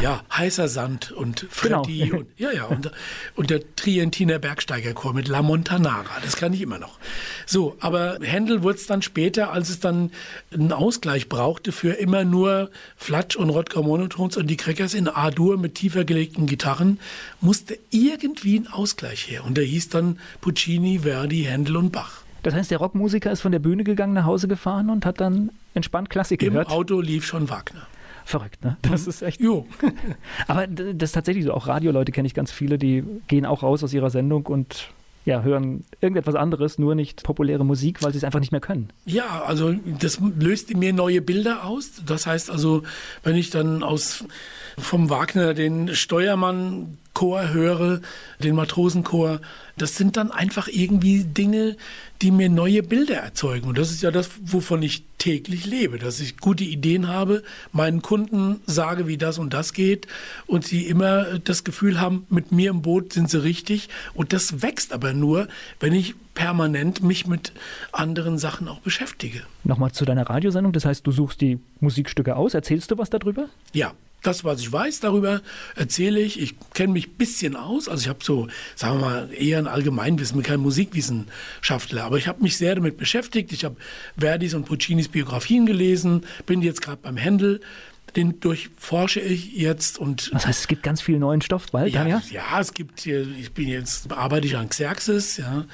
Ja, 0.00 0.22
heißer 0.32 0.68
Sand 0.68 1.10
und 1.12 1.46
Freddy 1.50 1.98
genau. 1.98 2.18
und 2.18 2.26
ja, 2.36 2.52
ja, 2.52 2.64
und, 2.64 2.90
und 3.34 3.50
der 3.50 3.60
Trientiner 3.76 4.38
Bergsteigerchor 4.38 5.12
mit 5.12 5.28
La 5.28 5.42
Montanara, 5.42 6.20
das 6.22 6.36
kann 6.36 6.52
ich 6.52 6.60
immer 6.60 6.78
noch. 6.78 6.98
So, 7.46 7.76
aber 7.80 8.18
Händel 8.20 8.62
wurde 8.62 8.78
es 8.78 8.86
dann 8.86 9.02
später, 9.02 9.52
als 9.52 9.70
es 9.70 9.80
dann 9.80 10.10
einen 10.52 10.72
Ausgleich 10.72 11.28
brauchte 11.28 11.72
für 11.72 11.92
immer 11.92 12.24
nur 12.24 12.70
Flatsch 12.96 13.36
und 13.36 13.50
Rodger 13.50 13.82
Monotons 13.82 14.36
und 14.36 14.46
die 14.46 14.56
Crackers 14.56 14.94
in 14.94 15.08
A-Dur 15.08 15.58
mit 15.58 15.74
tiefer 15.74 16.04
gelegten 16.04 16.46
Gitarren, 16.46 17.00
musste 17.40 17.78
irgendwie 17.90 18.58
ein 18.58 18.68
Ausgleich 18.68 19.28
her. 19.28 19.44
Und 19.44 19.56
der 19.56 19.64
hieß 19.64 19.88
dann 19.88 20.18
Puccini, 20.40 21.00
Verdi, 21.00 21.44
Händel 21.44 21.76
und 21.76 21.90
Bach. 21.90 22.22
Das 22.42 22.54
heißt, 22.54 22.70
der 22.70 22.78
Rockmusiker 22.78 23.32
ist 23.32 23.40
von 23.40 23.52
der 23.52 23.58
Bühne 23.58 23.84
gegangen, 23.84 24.14
nach 24.14 24.24
Hause 24.24 24.48
gefahren 24.48 24.90
und 24.90 25.04
hat 25.04 25.20
dann 25.20 25.50
entspannt 25.74 26.08
Klassik 26.08 26.42
Im 26.42 26.52
gehört? 26.52 26.68
Im 26.68 26.72
Auto 26.72 27.00
lief 27.00 27.26
schon 27.26 27.48
Wagner. 27.48 27.86
Verrückt, 28.28 28.62
ne? 28.62 28.76
Das 28.82 29.04
mhm. 29.04 29.08
ist 29.08 29.22
echt. 29.22 29.40
Jo. 29.40 29.66
Aber 30.48 30.66
das 30.66 31.08
ist 31.08 31.12
tatsächlich 31.12 31.46
so. 31.46 31.54
Auch 31.54 31.66
Radioleute 31.66 32.12
kenne 32.12 32.26
ich 32.26 32.34
ganz 32.34 32.52
viele, 32.52 32.76
die 32.76 33.02
gehen 33.26 33.46
auch 33.46 33.62
raus 33.62 33.82
aus 33.82 33.94
ihrer 33.94 34.10
Sendung 34.10 34.44
und 34.44 34.90
ja, 35.24 35.40
hören 35.40 35.84
irgendetwas 36.02 36.34
anderes, 36.34 36.78
nur 36.78 36.94
nicht 36.94 37.22
populäre 37.22 37.64
Musik, 37.64 38.02
weil 38.02 38.12
sie 38.12 38.18
es 38.18 38.24
einfach 38.24 38.40
nicht 38.40 38.52
mehr 38.52 38.60
können. 38.60 38.90
Ja, 39.06 39.44
also 39.44 39.74
das 39.98 40.20
löst 40.20 40.70
in 40.70 40.78
mir 40.78 40.92
neue 40.92 41.22
Bilder 41.22 41.64
aus. 41.64 42.02
Das 42.04 42.26
heißt 42.26 42.50
also, 42.50 42.82
wenn 43.22 43.34
ich 43.34 43.48
dann 43.48 43.82
aus 43.82 44.26
vom 44.78 45.10
Wagner 45.10 45.54
den 45.54 45.94
Steuermann 45.94 46.98
Chor 47.18 47.52
höre, 47.52 48.00
den 48.40 48.54
Matrosenchor, 48.54 49.40
das 49.76 49.96
sind 49.96 50.16
dann 50.16 50.30
einfach 50.30 50.68
irgendwie 50.68 51.24
Dinge, 51.24 51.76
die 52.22 52.30
mir 52.30 52.48
neue 52.48 52.84
Bilder 52.84 53.16
erzeugen. 53.16 53.66
Und 53.68 53.76
das 53.76 53.90
ist 53.90 54.02
ja 54.02 54.12
das, 54.12 54.30
wovon 54.40 54.82
ich 54.82 55.02
täglich 55.18 55.66
lebe, 55.66 55.98
dass 55.98 56.20
ich 56.20 56.36
gute 56.36 56.62
Ideen 56.62 57.08
habe, 57.08 57.42
meinen 57.72 58.02
Kunden 58.02 58.60
sage, 58.66 59.08
wie 59.08 59.18
das 59.18 59.38
und 59.38 59.52
das 59.52 59.72
geht 59.72 60.06
und 60.46 60.64
sie 60.64 60.86
immer 60.86 61.40
das 61.40 61.64
Gefühl 61.64 62.00
haben, 62.00 62.24
mit 62.30 62.52
mir 62.52 62.70
im 62.70 62.82
Boot 62.82 63.12
sind 63.12 63.28
sie 63.28 63.42
richtig. 63.42 63.88
Und 64.14 64.32
das 64.32 64.62
wächst 64.62 64.92
aber 64.92 65.12
nur, 65.12 65.48
wenn 65.80 65.94
ich 65.94 66.14
permanent 66.34 67.02
mich 67.02 67.26
mit 67.26 67.52
anderen 67.90 68.38
Sachen 68.38 68.68
auch 68.68 68.78
beschäftige. 68.78 69.42
Nochmal 69.64 69.90
zu 69.90 70.04
deiner 70.04 70.30
Radiosendung, 70.30 70.72
das 70.72 70.84
heißt, 70.84 71.04
du 71.04 71.10
suchst 71.10 71.40
die 71.40 71.58
Musikstücke 71.80 72.36
aus, 72.36 72.54
erzählst 72.54 72.92
du 72.92 72.98
was 72.98 73.10
darüber? 73.10 73.48
Ja, 73.72 73.92
das, 74.22 74.44
was 74.44 74.60
ich 74.60 74.72
weiß 74.72 75.00
darüber, 75.00 75.42
erzähle 75.76 76.20
ich. 76.20 76.40
Ich 76.40 76.54
kenne 76.74 76.92
mich 76.92 77.08
ein 77.08 77.14
bisschen 77.14 77.56
aus. 77.56 77.88
Also 77.88 78.02
ich 78.02 78.08
habe 78.08 78.18
so, 78.22 78.48
sagen 78.74 79.00
wir 79.00 79.06
mal, 79.06 79.28
eher 79.32 79.58
ein 79.58 79.66
Allgemeinwissen, 79.66 80.36
bin 80.36 80.44
kein 80.44 80.60
Musikwissenschaftler. 80.60 82.04
Aber 82.04 82.18
ich 82.18 82.26
habe 82.26 82.42
mich 82.42 82.56
sehr 82.56 82.74
damit 82.74 82.96
beschäftigt. 82.96 83.52
Ich 83.52 83.64
habe 83.64 83.76
Verdis 84.18 84.54
und 84.54 84.64
Puccinis 84.64 85.08
Biografien 85.08 85.66
gelesen, 85.66 86.24
bin 86.46 86.62
jetzt 86.62 86.82
gerade 86.82 86.98
beim 87.00 87.16
Händel 87.16 87.60
den 88.16 88.40
durchforsche 88.40 89.20
ich 89.20 89.52
jetzt 89.52 89.98
und. 89.98 90.30
Das 90.32 90.46
heißt, 90.46 90.60
es 90.60 90.68
gibt 90.68 90.82
ganz 90.82 91.00
viel 91.00 91.18
neuen 91.18 91.40
Stoff 91.40 91.66
bald, 91.70 91.92
ja, 91.92 92.06
ja? 92.06 92.22
Ja, 92.30 92.60
es 92.60 92.74
gibt 92.74 93.00
hier, 93.00 93.26
ich 93.38 93.52
bin 93.52 93.68
jetzt, 93.68 94.10
arbeite 94.12 94.46
ich 94.46 94.56
an 94.56 94.68
Xerxes, 94.68 95.36
ja, 95.36 95.64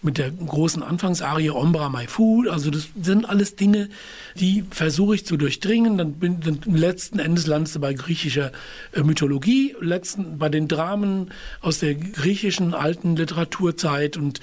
mit 0.00 0.18
der 0.18 0.30
großen 0.30 0.82
Anfangsarie 0.82 1.50
Ombra 1.50 1.88
My 1.88 2.06
Food. 2.06 2.48
Also 2.48 2.70
das 2.70 2.88
sind 3.00 3.28
alles 3.28 3.56
Dinge, 3.56 3.88
die 4.36 4.64
versuche 4.70 5.14
ich 5.14 5.26
zu 5.26 5.36
durchdringen. 5.36 5.98
Dann 5.98 6.14
bin 6.14 6.40
dann 6.40 6.60
letzten 6.74 7.18
Endes 7.18 7.46
landest 7.46 7.76
du 7.76 7.80
bei 7.80 7.92
griechischer 7.92 8.52
äh, 8.92 9.02
Mythologie, 9.02 9.76
letzten 9.80 10.38
bei 10.38 10.48
den 10.48 10.68
Dramen 10.68 11.30
aus 11.60 11.78
der 11.78 11.94
griechischen 11.94 12.74
alten 12.74 13.16
Literaturzeit 13.16 14.16
und 14.16 14.40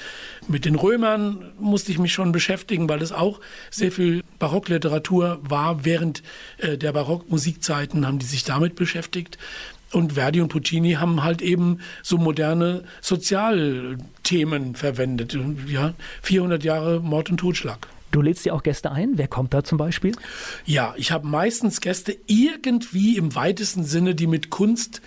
mit 0.48 0.66
den 0.66 0.76
Römern 0.76 1.52
musste 1.60 1.92
ich 1.92 2.00
mich 2.00 2.14
schon 2.14 2.32
beschäftigen, 2.32 2.88
weil 2.90 3.00
das 3.00 3.12
auch 3.12 3.40
sehr 3.70 3.92
viel 3.92 4.24
Barockliteratur 4.40 5.40
war 5.44 5.86
während 5.86 6.24
äh, 6.58 6.78
der 6.78 6.94
Barockmusik 6.94 7.39
Musikzeiten 7.40 8.06
haben 8.06 8.20
die 8.20 8.26
sich 8.26 8.44
damit 8.44 8.76
beschäftigt. 8.76 9.38
Und 9.94 10.14
Verdi 10.14 10.42
und 10.42 10.50
Puccini 10.50 10.94
haben 10.94 11.24
halt 11.24 11.42
eben 11.42 11.80
so 12.04 12.18
moderne 12.18 12.84
Sozialthemen 13.02 14.76
verwendet. 14.76 15.38
Ja, 15.68 15.94
400 16.22 16.64
Jahre 16.66 17.00
Mord 17.00 17.30
und 17.32 17.38
Totschlag. 17.38 17.88
Du 18.12 18.22
lädst 18.22 18.44
dir 18.44 18.54
auch 18.54 18.62
Gäste 18.62 18.92
ein. 18.92 19.18
Wer 19.18 19.30
kommt 19.30 19.54
da 19.54 19.64
zum 19.64 19.78
Beispiel? 19.78 20.12
Ja, 20.66 20.94
ich 20.98 21.12
habe 21.12 21.28
meistens 21.28 21.80
Gäste 21.80 22.18
irgendwie 22.28 23.18
im 23.18 23.36
weitesten 23.36 23.86
Sinne, 23.86 24.16
die 24.16 24.28
mit 24.28 24.50
Kunst 24.50 25.02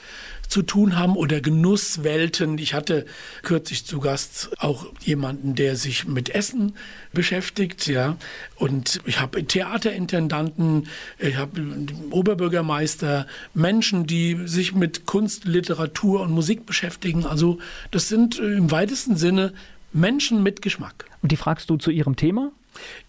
zu 0.53 0.61
tun 0.61 0.99
haben 0.99 1.17
oder 1.17 1.41
Genusswelten. 1.41 2.59
Ich 2.59 2.75
hatte 2.75 3.07
kürzlich 3.41 3.87
zu 3.87 4.01
Gast 4.01 4.51
auch 4.59 4.87
jemanden, 5.01 5.55
der 5.55 5.77
sich 5.77 6.07
mit 6.07 6.29
Essen 6.29 6.75
beschäftigt, 7.15 7.87
ja. 7.87 8.19
Und 8.57 9.01
ich 9.07 9.19
habe 9.19 9.43
Theaterintendanten, 9.45 10.89
ich 11.19 11.37
habe 11.37 11.63
Oberbürgermeister, 12.11 13.27
Menschen, 13.55 14.07
die 14.07 14.41
sich 14.45 14.75
mit 14.75 15.07
Kunst, 15.07 15.47
Literatur 15.47 16.21
und 16.21 16.33
Musik 16.33 16.67
beschäftigen. 16.67 17.25
Also 17.25 17.59
das 17.91 18.09
sind 18.09 18.39
im 18.39 18.71
weitesten 18.71 19.17
Sinne 19.17 19.55
Menschen 19.95 20.43
mit 20.43 20.61
Geschmack. 20.61 21.07
Und 21.23 21.33
die 21.33 21.37
fragst 21.37 21.71
du 21.71 21.79
zu 21.79 21.91
ihrem 21.91 22.17
Thema? 22.17 22.53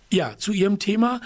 Ja, 0.10 0.38
zu 0.38 0.54
ihrem 0.54 0.80
Thema. 0.80 1.20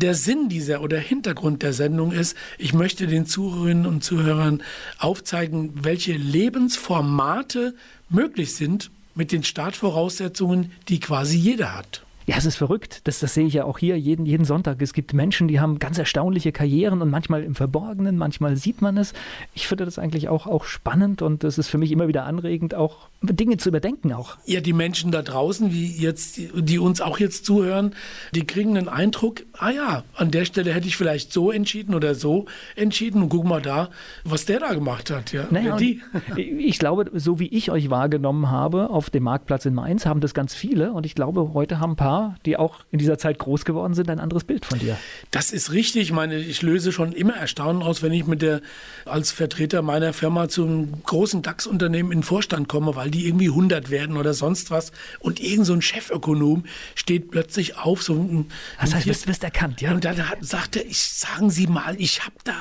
Der 0.00 0.14
Sinn 0.14 0.48
dieser 0.48 0.80
oder 0.80 0.98
Hintergrund 0.98 1.62
der 1.62 1.72
Sendung 1.72 2.12
ist, 2.12 2.36
ich 2.58 2.74
möchte 2.74 3.06
den 3.06 3.26
Zuhörerinnen 3.26 3.86
und 3.86 4.02
Zuhörern 4.02 4.62
aufzeigen, 4.98 5.84
welche 5.84 6.14
Lebensformate 6.14 7.74
möglich 8.08 8.54
sind 8.54 8.90
mit 9.14 9.30
den 9.30 9.44
Startvoraussetzungen, 9.44 10.72
die 10.88 10.98
quasi 10.98 11.36
jeder 11.36 11.76
hat. 11.76 12.03
Ja, 12.26 12.36
es 12.38 12.46
ist 12.46 12.56
verrückt. 12.56 13.02
Das, 13.04 13.20
das 13.20 13.34
sehe 13.34 13.46
ich 13.46 13.52
ja 13.52 13.64
auch 13.64 13.78
hier 13.78 13.98
jeden, 13.98 14.24
jeden 14.24 14.46
Sonntag. 14.46 14.80
Es 14.80 14.94
gibt 14.94 15.12
Menschen, 15.12 15.46
die 15.46 15.60
haben 15.60 15.78
ganz 15.78 15.98
erstaunliche 15.98 16.52
Karrieren 16.52 17.02
und 17.02 17.10
manchmal 17.10 17.42
im 17.42 17.54
Verborgenen, 17.54 18.16
manchmal 18.16 18.56
sieht 18.56 18.80
man 18.80 18.96
es. 18.96 19.12
Ich 19.54 19.68
finde 19.68 19.84
das 19.84 19.98
eigentlich 19.98 20.28
auch, 20.28 20.46
auch 20.46 20.64
spannend 20.64 21.20
und 21.20 21.44
es 21.44 21.58
ist 21.58 21.68
für 21.68 21.76
mich 21.76 21.92
immer 21.92 22.08
wieder 22.08 22.24
anregend, 22.24 22.74
auch 22.74 23.08
Dinge 23.20 23.58
zu 23.58 23.68
überdenken 23.68 24.12
auch. 24.14 24.38
Ja, 24.46 24.60
die 24.60 24.72
Menschen 24.72 25.10
da 25.10 25.20
draußen, 25.20 25.72
wie 25.72 25.86
jetzt, 25.96 26.38
die 26.54 26.78
uns 26.78 27.02
auch 27.02 27.18
jetzt 27.18 27.44
zuhören, 27.44 27.94
die 28.34 28.46
kriegen 28.46 28.78
einen 28.78 28.88
Eindruck, 28.88 29.42
ah 29.58 29.70
ja, 29.70 30.04
an 30.14 30.30
der 30.30 30.46
Stelle 30.46 30.72
hätte 30.72 30.86
ich 30.86 30.96
vielleicht 30.96 31.30
so 31.32 31.50
entschieden 31.50 31.94
oder 31.94 32.14
so 32.14 32.46
entschieden 32.74 33.22
und 33.22 33.28
guck 33.28 33.44
mal 33.44 33.60
da, 33.60 33.90
was 34.24 34.46
der 34.46 34.60
da 34.60 34.72
gemacht 34.72 35.10
hat. 35.10 35.32
Ja, 35.32 35.46
naja, 35.50 35.76
die. 35.76 36.00
Ich 36.36 36.78
glaube, 36.78 37.10
so 37.14 37.38
wie 37.38 37.48
ich 37.48 37.70
euch 37.70 37.90
wahrgenommen 37.90 38.50
habe 38.50 38.90
auf 38.90 39.10
dem 39.10 39.24
Marktplatz 39.24 39.66
in 39.66 39.74
Mainz, 39.74 40.06
haben 40.06 40.20
das 40.20 40.34
ganz 40.34 40.54
viele 40.54 40.92
und 40.92 41.06
ich 41.06 41.14
glaube, 41.14 41.52
heute 41.52 41.80
haben 41.80 41.92
ein 41.92 41.96
paar 41.96 42.13
paar, 42.14 42.36
die 42.44 42.56
auch 42.56 42.80
in 42.92 42.98
dieser 42.98 43.18
Zeit 43.18 43.38
groß 43.38 43.64
geworden 43.64 43.94
sind, 43.94 44.08
ein 44.10 44.20
anderes 44.20 44.44
Bild 44.44 44.64
von 44.64 44.78
dir. 44.78 44.96
Das 45.30 45.50
ist 45.50 45.72
richtig. 45.72 46.02
Ich 46.02 46.12
meine, 46.12 46.36
ich 46.36 46.62
löse 46.62 46.92
schon 46.92 47.12
immer 47.12 47.34
Erstaunen 47.34 47.82
aus, 47.82 48.02
wenn 48.02 48.12
ich 48.12 48.26
mit 48.26 48.42
der 48.42 48.60
als 49.04 49.32
Vertreter 49.32 49.82
meiner 49.82 50.12
Firma 50.12 50.48
zum 50.48 51.02
großen 51.02 51.42
DAX-Unternehmen 51.42 52.12
in 52.12 52.18
den 52.18 52.24
Vorstand 52.24 52.68
komme, 52.68 52.94
weil 52.94 53.10
die 53.10 53.26
irgendwie 53.26 53.48
100 53.48 53.90
werden 53.90 54.16
oder 54.16 54.34
sonst 54.34 54.70
was. 54.70 54.92
Und 55.20 55.40
irgend 55.40 55.66
so 55.66 55.72
ein 55.72 55.82
Chefökonom 55.82 56.64
steht 56.94 57.30
plötzlich 57.30 57.76
auf. 57.76 58.02
So 58.02 58.14
ein, 58.14 58.46
das 58.80 58.94
heißt, 58.94 59.06
du 59.06 59.28
wirst 59.28 59.44
erkannt, 59.44 59.80
ja? 59.80 59.92
Und 59.92 60.04
dann 60.04 60.16
sagt 60.40 60.76
er, 60.76 60.86
ich 60.86 61.02
sagen 61.02 61.50
Sie 61.50 61.66
mal, 61.66 61.96
ich 61.98 62.24
habe 62.24 62.36
da 62.44 62.54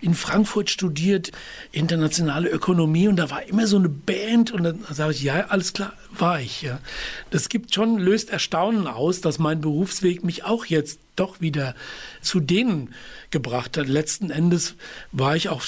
in 0.00 0.14
Frankfurt 0.14 0.70
studiert, 0.70 1.32
internationale 1.72 2.48
Ökonomie 2.48 3.08
und 3.08 3.16
da 3.16 3.30
war 3.30 3.42
immer 3.44 3.66
so 3.66 3.76
eine 3.76 3.88
Band 3.88 4.52
und 4.52 4.62
dann 4.62 4.84
sage 4.90 5.12
ich, 5.12 5.22
ja, 5.22 5.46
alles 5.48 5.72
klar, 5.72 5.92
war 6.10 6.40
ich. 6.40 6.62
Ja. 6.62 6.78
Das 7.30 7.48
gibt 7.48 7.74
schon, 7.74 7.98
löst 7.98 8.30
Erstaunen 8.30 8.86
aus, 8.94 9.20
dass 9.20 9.38
mein 9.38 9.60
Berufsweg 9.60 10.24
mich 10.24 10.44
auch 10.44 10.66
jetzt 10.66 11.00
doch 11.16 11.40
wieder 11.40 11.74
zu 12.20 12.40
denen 12.40 12.94
gebracht 13.30 13.76
hat. 13.76 13.86
Letzten 13.86 14.30
Endes 14.30 14.74
war 15.10 15.36
ich 15.36 15.48
auch 15.48 15.62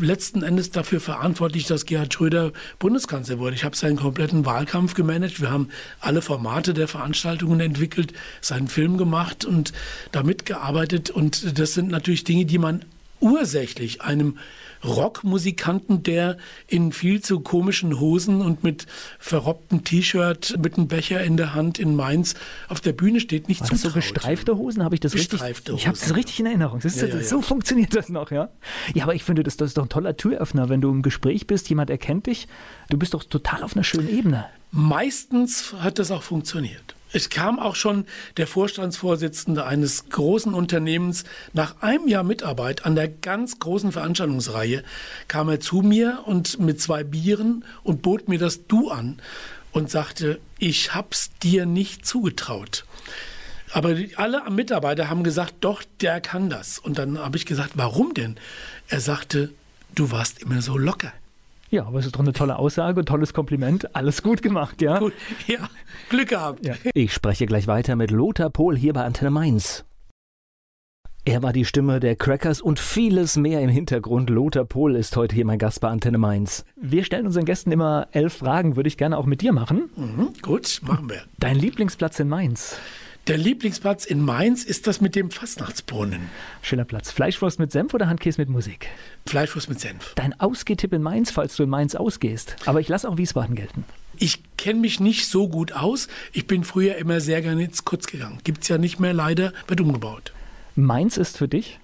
letzten 0.00 0.42
Endes 0.42 0.70
dafür 0.70 1.00
verantwortlich, 1.00 1.66
dass 1.66 1.86
Gerhard 1.86 2.12
Schröder 2.12 2.52
Bundeskanzler 2.78 3.38
wurde. 3.38 3.56
Ich 3.56 3.64
habe 3.64 3.76
seinen 3.76 3.96
kompletten 3.96 4.44
Wahlkampf 4.44 4.94
gemanagt. 4.94 5.40
Wir 5.40 5.50
haben 5.50 5.68
alle 6.00 6.22
Formate 6.22 6.74
der 6.74 6.88
Veranstaltungen 6.88 7.60
entwickelt, 7.60 8.12
seinen 8.40 8.68
Film 8.68 8.98
gemacht 8.98 9.44
und 9.44 9.72
damit 10.12 10.44
gearbeitet. 10.44 11.10
Und 11.10 11.58
das 11.58 11.74
sind 11.74 11.90
natürlich 11.90 12.24
Dinge, 12.24 12.44
die 12.44 12.58
man 12.58 12.84
ursächlich 13.20 14.02
einem 14.02 14.38
Rockmusikanten, 14.84 16.02
der 16.02 16.36
in 16.66 16.92
viel 16.92 17.20
zu 17.20 17.40
komischen 17.40 18.00
Hosen 18.00 18.40
und 18.40 18.64
mit 18.64 18.86
verrobbtem 19.18 19.84
T-Shirt 19.84 20.58
mit 20.62 20.76
einem 20.76 20.88
Becher 20.88 21.22
in 21.22 21.36
der 21.36 21.54
Hand 21.54 21.78
in 21.78 21.96
Mainz 21.96 22.34
auf 22.68 22.80
der 22.80 22.92
Bühne 22.92 23.20
steht, 23.20 23.48
nicht 23.48 23.64
zu 23.66 23.76
so 23.76 23.90
gestreifte 23.90 24.56
Hosen, 24.56 24.82
habe 24.82 24.94
ich 24.94 25.00
das 25.00 25.14
richtig? 25.14 25.40
Hosen. 25.42 25.76
Ich 25.76 25.86
habe 25.86 25.96
es 25.96 26.14
richtig 26.14 26.40
in 26.40 26.46
Erinnerung. 26.46 26.80
Ist, 26.80 27.00
ja, 27.00 27.08
ja, 27.08 27.22
so 27.22 27.36
ja. 27.36 27.42
funktioniert 27.42 27.94
das 27.94 28.08
noch, 28.08 28.30
ja? 28.30 28.48
Ja, 28.94 29.04
aber 29.04 29.14
ich 29.14 29.24
finde, 29.24 29.42
das, 29.42 29.56
das 29.56 29.68
ist 29.68 29.78
doch 29.78 29.84
ein 29.84 29.88
toller 29.88 30.16
Türöffner, 30.16 30.68
wenn 30.68 30.80
du 30.80 30.90
im 30.90 31.02
Gespräch 31.02 31.46
bist, 31.46 31.68
jemand 31.68 31.90
erkennt 31.90 32.26
dich, 32.26 32.48
du 32.88 32.96
bist 32.96 33.14
doch 33.14 33.24
total 33.24 33.62
auf 33.62 33.74
einer 33.74 33.84
schönen 33.84 34.08
Ebene. 34.08 34.46
Meistens 34.72 35.74
hat 35.78 35.98
das 35.98 36.10
auch 36.10 36.22
funktioniert. 36.22 36.94
Es 37.12 37.28
kam 37.28 37.58
auch 37.58 37.74
schon 37.74 38.06
der 38.36 38.46
Vorstandsvorsitzende 38.46 39.66
eines 39.66 40.08
großen 40.10 40.54
Unternehmens 40.54 41.24
nach 41.52 41.82
einem 41.82 42.06
Jahr 42.06 42.22
Mitarbeit 42.22 42.86
an 42.86 42.94
der 42.94 43.08
ganz 43.08 43.58
großen 43.58 43.90
Veranstaltungsreihe, 43.90 44.84
kam 45.26 45.48
er 45.48 45.60
zu 45.60 45.82
mir 45.82 46.20
und 46.26 46.60
mit 46.60 46.80
zwei 46.80 47.02
Bieren 47.02 47.64
und 47.82 48.02
bot 48.02 48.28
mir 48.28 48.38
das 48.38 48.66
Du 48.66 48.90
an 48.90 49.20
und 49.72 49.90
sagte, 49.90 50.40
ich 50.58 50.94
hab's 50.94 51.30
dir 51.42 51.66
nicht 51.66 52.06
zugetraut. 52.06 52.84
Aber 53.72 53.96
alle 54.16 54.48
Mitarbeiter 54.50 55.08
haben 55.08 55.22
gesagt, 55.22 55.54
doch, 55.60 55.82
der 56.00 56.20
kann 56.20 56.50
das. 56.50 56.78
Und 56.78 56.98
dann 56.98 57.18
habe 57.18 57.36
ich 57.36 57.46
gesagt, 57.46 57.72
warum 57.74 58.14
denn? 58.14 58.36
Er 58.88 59.00
sagte, 59.00 59.52
du 59.94 60.10
warst 60.10 60.42
immer 60.42 60.60
so 60.60 60.76
locker. 60.76 61.12
Ja, 61.70 61.86
aber 61.86 62.00
es 62.00 62.06
ist 62.06 62.16
doch 62.16 62.20
eine 62.20 62.32
tolle 62.32 62.58
Aussage, 62.58 63.04
tolles 63.04 63.32
Kompliment. 63.32 63.94
Alles 63.94 64.22
gut 64.24 64.42
gemacht, 64.42 64.82
ja? 64.82 64.98
Gut, 64.98 65.12
ja, 65.46 65.68
Glück 66.08 66.30
gehabt. 66.30 66.66
Ja. 66.66 66.74
Ich 66.94 67.12
spreche 67.14 67.46
gleich 67.46 67.68
weiter 67.68 67.94
mit 67.94 68.10
Lothar 68.10 68.50
Pohl 68.50 68.76
hier 68.76 68.92
bei 68.92 69.04
Antenne 69.04 69.30
Mainz. 69.30 69.84
Er 71.24 71.44
war 71.44 71.52
die 71.52 71.64
Stimme 71.64 72.00
der 72.00 72.16
Crackers 72.16 72.60
und 72.60 72.80
vieles 72.80 73.36
mehr 73.36 73.60
im 73.60 73.68
Hintergrund. 73.68 74.30
Lothar 74.30 74.64
Pohl 74.64 74.96
ist 74.96 75.16
heute 75.16 75.36
hier 75.36 75.44
mein 75.44 75.58
Gast 75.58 75.80
bei 75.80 75.88
Antenne 75.88 76.18
Mainz. 76.18 76.64
Wir 76.74 77.04
stellen 77.04 77.26
unseren 77.26 77.44
Gästen 77.44 77.70
immer 77.70 78.08
elf 78.10 78.38
Fragen, 78.38 78.74
würde 78.74 78.88
ich 78.88 78.96
gerne 78.96 79.16
auch 79.16 79.26
mit 79.26 79.40
dir 79.40 79.52
machen. 79.52 79.90
Mhm, 79.94 80.30
gut, 80.42 80.80
machen 80.82 81.08
wir. 81.08 81.22
Dein 81.38 81.56
Lieblingsplatz 81.56 82.18
in 82.18 82.28
Mainz? 82.28 82.80
Der 83.30 83.38
Lieblingsplatz 83.38 84.06
in 84.06 84.20
Mainz 84.24 84.64
ist 84.64 84.88
das 84.88 85.00
mit 85.00 85.14
dem 85.14 85.30
Fastnachtsbrunnen. 85.30 86.22
Schöner 86.62 86.84
Platz. 86.84 87.12
Fleischwurst 87.12 87.60
mit 87.60 87.70
Senf 87.70 87.94
oder 87.94 88.08
Handkäse 88.08 88.40
mit 88.40 88.48
Musik? 88.48 88.88
Fleischwurst 89.24 89.68
mit 89.68 89.78
Senf. 89.78 90.14
Dein 90.16 90.40
Ausgehtipp 90.40 90.92
in 90.92 91.00
Mainz, 91.00 91.30
falls 91.30 91.54
du 91.54 91.62
in 91.62 91.68
Mainz 91.68 91.94
ausgehst. 91.94 92.56
Aber 92.66 92.80
ich 92.80 92.88
lasse 92.88 93.08
auch 93.08 93.18
Wiesbaden 93.18 93.54
gelten. 93.54 93.84
Ich 94.18 94.42
kenne 94.56 94.80
mich 94.80 94.98
nicht 94.98 95.28
so 95.28 95.48
gut 95.48 95.70
aus. 95.70 96.08
Ich 96.32 96.48
bin 96.48 96.64
früher 96.64 96.96
immer 96.96 97.20
sehr 97.20 97.40
gerne 97.40 97.62
ins 97.62 97.84
Kurz 97.84 98.08
gegangen. 98.08 98.40
Gibt 98.42 98.62
es 98.62 98.68
ja 98.68 98.78
nicht 98.78 98.98
mehr, 98.98 99.12
leider, 99.12 99.52
wird 99.68 99.80
umgebaut. 99.80 100.32
Mainz 100.74 101.16
ist 101.16 101.38
für 101.38 101.46
dich? 101.46 101.78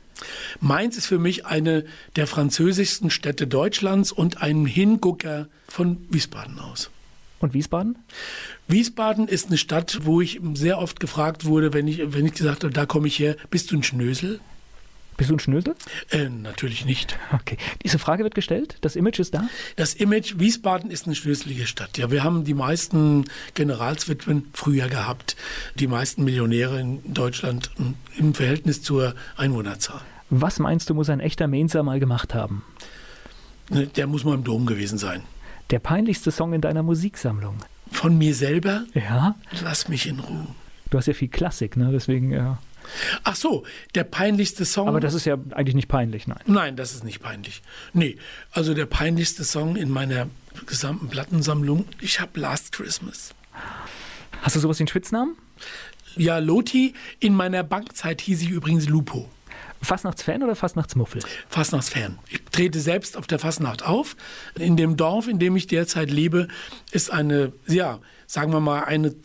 Mainz 0.59 0.97
ist 0.97 1.07
für 1.07 1.21
mich 1.21 1.47
eine 1.47 1.85
der 2.17 2.27
französischsten 2.27 3.09
Städte 3.09 3.47
Deutschlands 3.47 4.11
und 4.11 4.43
ein 4.43 4.67
Hingucker 4.67 5.47
von 5.69 6.09
Wiesbaden 6.11 6.59
aus. 6.59 6.91
Und 7.39 7.55
Wiesbaden? 7.55 7.99
Wiesbaden 8.69 9.29
ist 9.29 9.47
eine 9.47 9.59
Stadt, 9.59 10.01
wo 10.03 10.21
ich 10.21 10.41
sehr 10.55 10.79
oft 10.79 10.99
gefragt 10.99 11.45
wurde, 11.45 11.73
wenn 11.73 11.87
ich, 11.87 12.13
wenn 12.13 12.27
ich 12.27 12.35
gesagt 12.35 12.65
habe, 12.65 12.73
da 12.73 12.85
komme 12.85 13.07
ich 13.07 13.19
her, 13.19 13.37
bist 13.51 13.71
du 13.71 13.77
ein 13.77 13.83
Schnösel? 13.83 14.41
Bist 15.17 15.31
du 15.31 15.37
ein 15.37 15.39
Schnösel? 15.39 15.75
Äh, 16.11 16.29
natürlich 16.29 16.85
nicht. 16.85 17.17
Okay. 17.33 17.57
Diese 17.83 17.99
Frage 17.99 18.23
wird 18.25 18.35
gestellt? 18.35 18.77
Das 18.83 18.97
Image 18.97 19.19
ist 19.19 19.35
da? 19.35 19.49
Das 19.77 19.95
Image, 19.95 20.35
Wiesbaden 20.39 20.91
ist 20.91 21.07
eine 21.07 21.15
schnöselige 21.15 21.67
Stadt. 21.67 21.97
Ja, 21.97 22.11
wir 22.11 22.23
haben 22.23 22.45
die 22.45 22.55
meisten 22.55 23.25
Generalswitwen 23.55 24.49
früher 24.53 24.89
gehabt. 24.89 25.37
Die 25.77 25.87
meisten 25.87 26.25
Millionäre 26.25 26.81
in 26.81 27.15
Deutschland 27.15 27.71
im 28.19 28.35
Verhältnis 28.35 28.83
zur 28.83 29.15
Einwohnerzahl. 29.37 30.01
Was 30.29 30.59
meinst 30.59 30.91
du, 30.91 30.95
muss 30.95 31.09
ein 31.09 31.21
echter 31.21 31.47
Mainzer 31.47 31.83
mal 31.83 32.01
gemacht 32.01 32.35
haben? 32.35 32.63
Ne, 33.71 33.87
der 33.87 34.07
muss 34.07 34.25
mal 34.25 34.35
im 34.35 34.45
Dom 34.45 34.67
gewesen 34.67 34.99
sein. 34.99 35.23
Der 35.71 35.79
peinlichste 35.79 36.31
Song 36.31 36.53
in 36.53 36.61
deiner 36.61 36.83
Musiksammlung? 36.83 37.57
Von 37.91 38.19
mir 38.19 38.35
selber? 38.35 38.85
Ja. 38.95 39.37
Lass 39.63 39.89
mich 39.89 40.07
in 40.07 40.21
Ruhe. 40.21 40.47
Du 40.91 40.99
hast 40.99 41.07
ja 41.07 41.15
viel 41.15 41.29
Klassik, 41.29 41.77
ne? 41.77 41.91
Deswegen, 41.93 42.33
ja. 42.33 42.59
Ach 43.25 43.35
so, 43.35 43.65
der 43.95 44.05
peinlichste 44.05 44.65
Song. 44.65 44.89
Aber 44.89 45.01
das 45.01 45.15
ist 45.15 45.25
ja 45.25 45.37
eigentlich 45.53 45.75
nicht 45.75 45.89
peinlich, 45.89 46.27
nein. 46.27 46.39
Nein, 46.47 46.77
das 46.77 46.95
ist 46.95 47.05
nicht 47.05 47.21
peinlich. 47.21 47.63
Nee, 47.93 48.17
also 48.53 48.75
der 48.75 48.87
peinlichste 48.87 49.45
Song 49.45 49.77
in 49.77 49.91
meiner 49.91 50.29
gesamten 50.67 51.09
Plattensammlung, 51.09 51.85
ich 52.01 52.21
habe 52.21 52.39
Last 52.39 52.73
Christmas. 52.73 53.35
Hast 54.43 54.57
du 54.57 54.61
sowas 54.61 54.79
wie 54.79 54.83
einen 54.83 54.89
Spitznamen? 54.89 55.37
Ja, 56.17 56.39
Loti. 56.39 56.95
In 57.21 57.35
meiner 57.35 57.63
Bankzeit 57.63 58.21
hieß 58.21 58.43
ich 58.43 58.51
übrigens 58.51 58.89
Lupo. 58.89 59.29
Fastnachtsfan 59.87 60.43
oder 60.43 60.57
Fastnachtsmuffel? 60.57 61.23
Fastnachtsfan. 61.49 62.19
Ich 62.29 62.43
trete 62.51 62.81
selbst 62.81 63.17
auf 63.17 63.27
der 63.27 63.39
Fastnacht 63.39 63.85
auf. 63.85 64.17
In 64.59 64.77
dem 64.77 64.97
Dorf, 64.97 65.29
in 65.29 65.39
dem 65.39 65.57
ich 65.57 65.67
derzeit 65.67 66.11
lebe, 66.11 66.49
ist 66.91 67.11
eine, 67.11 67.53
ja, 67.67 68.01
sagen 68.27 68.53
wir 68.53 68.61
mal, 68.61 68.85
eine 68.85 69.23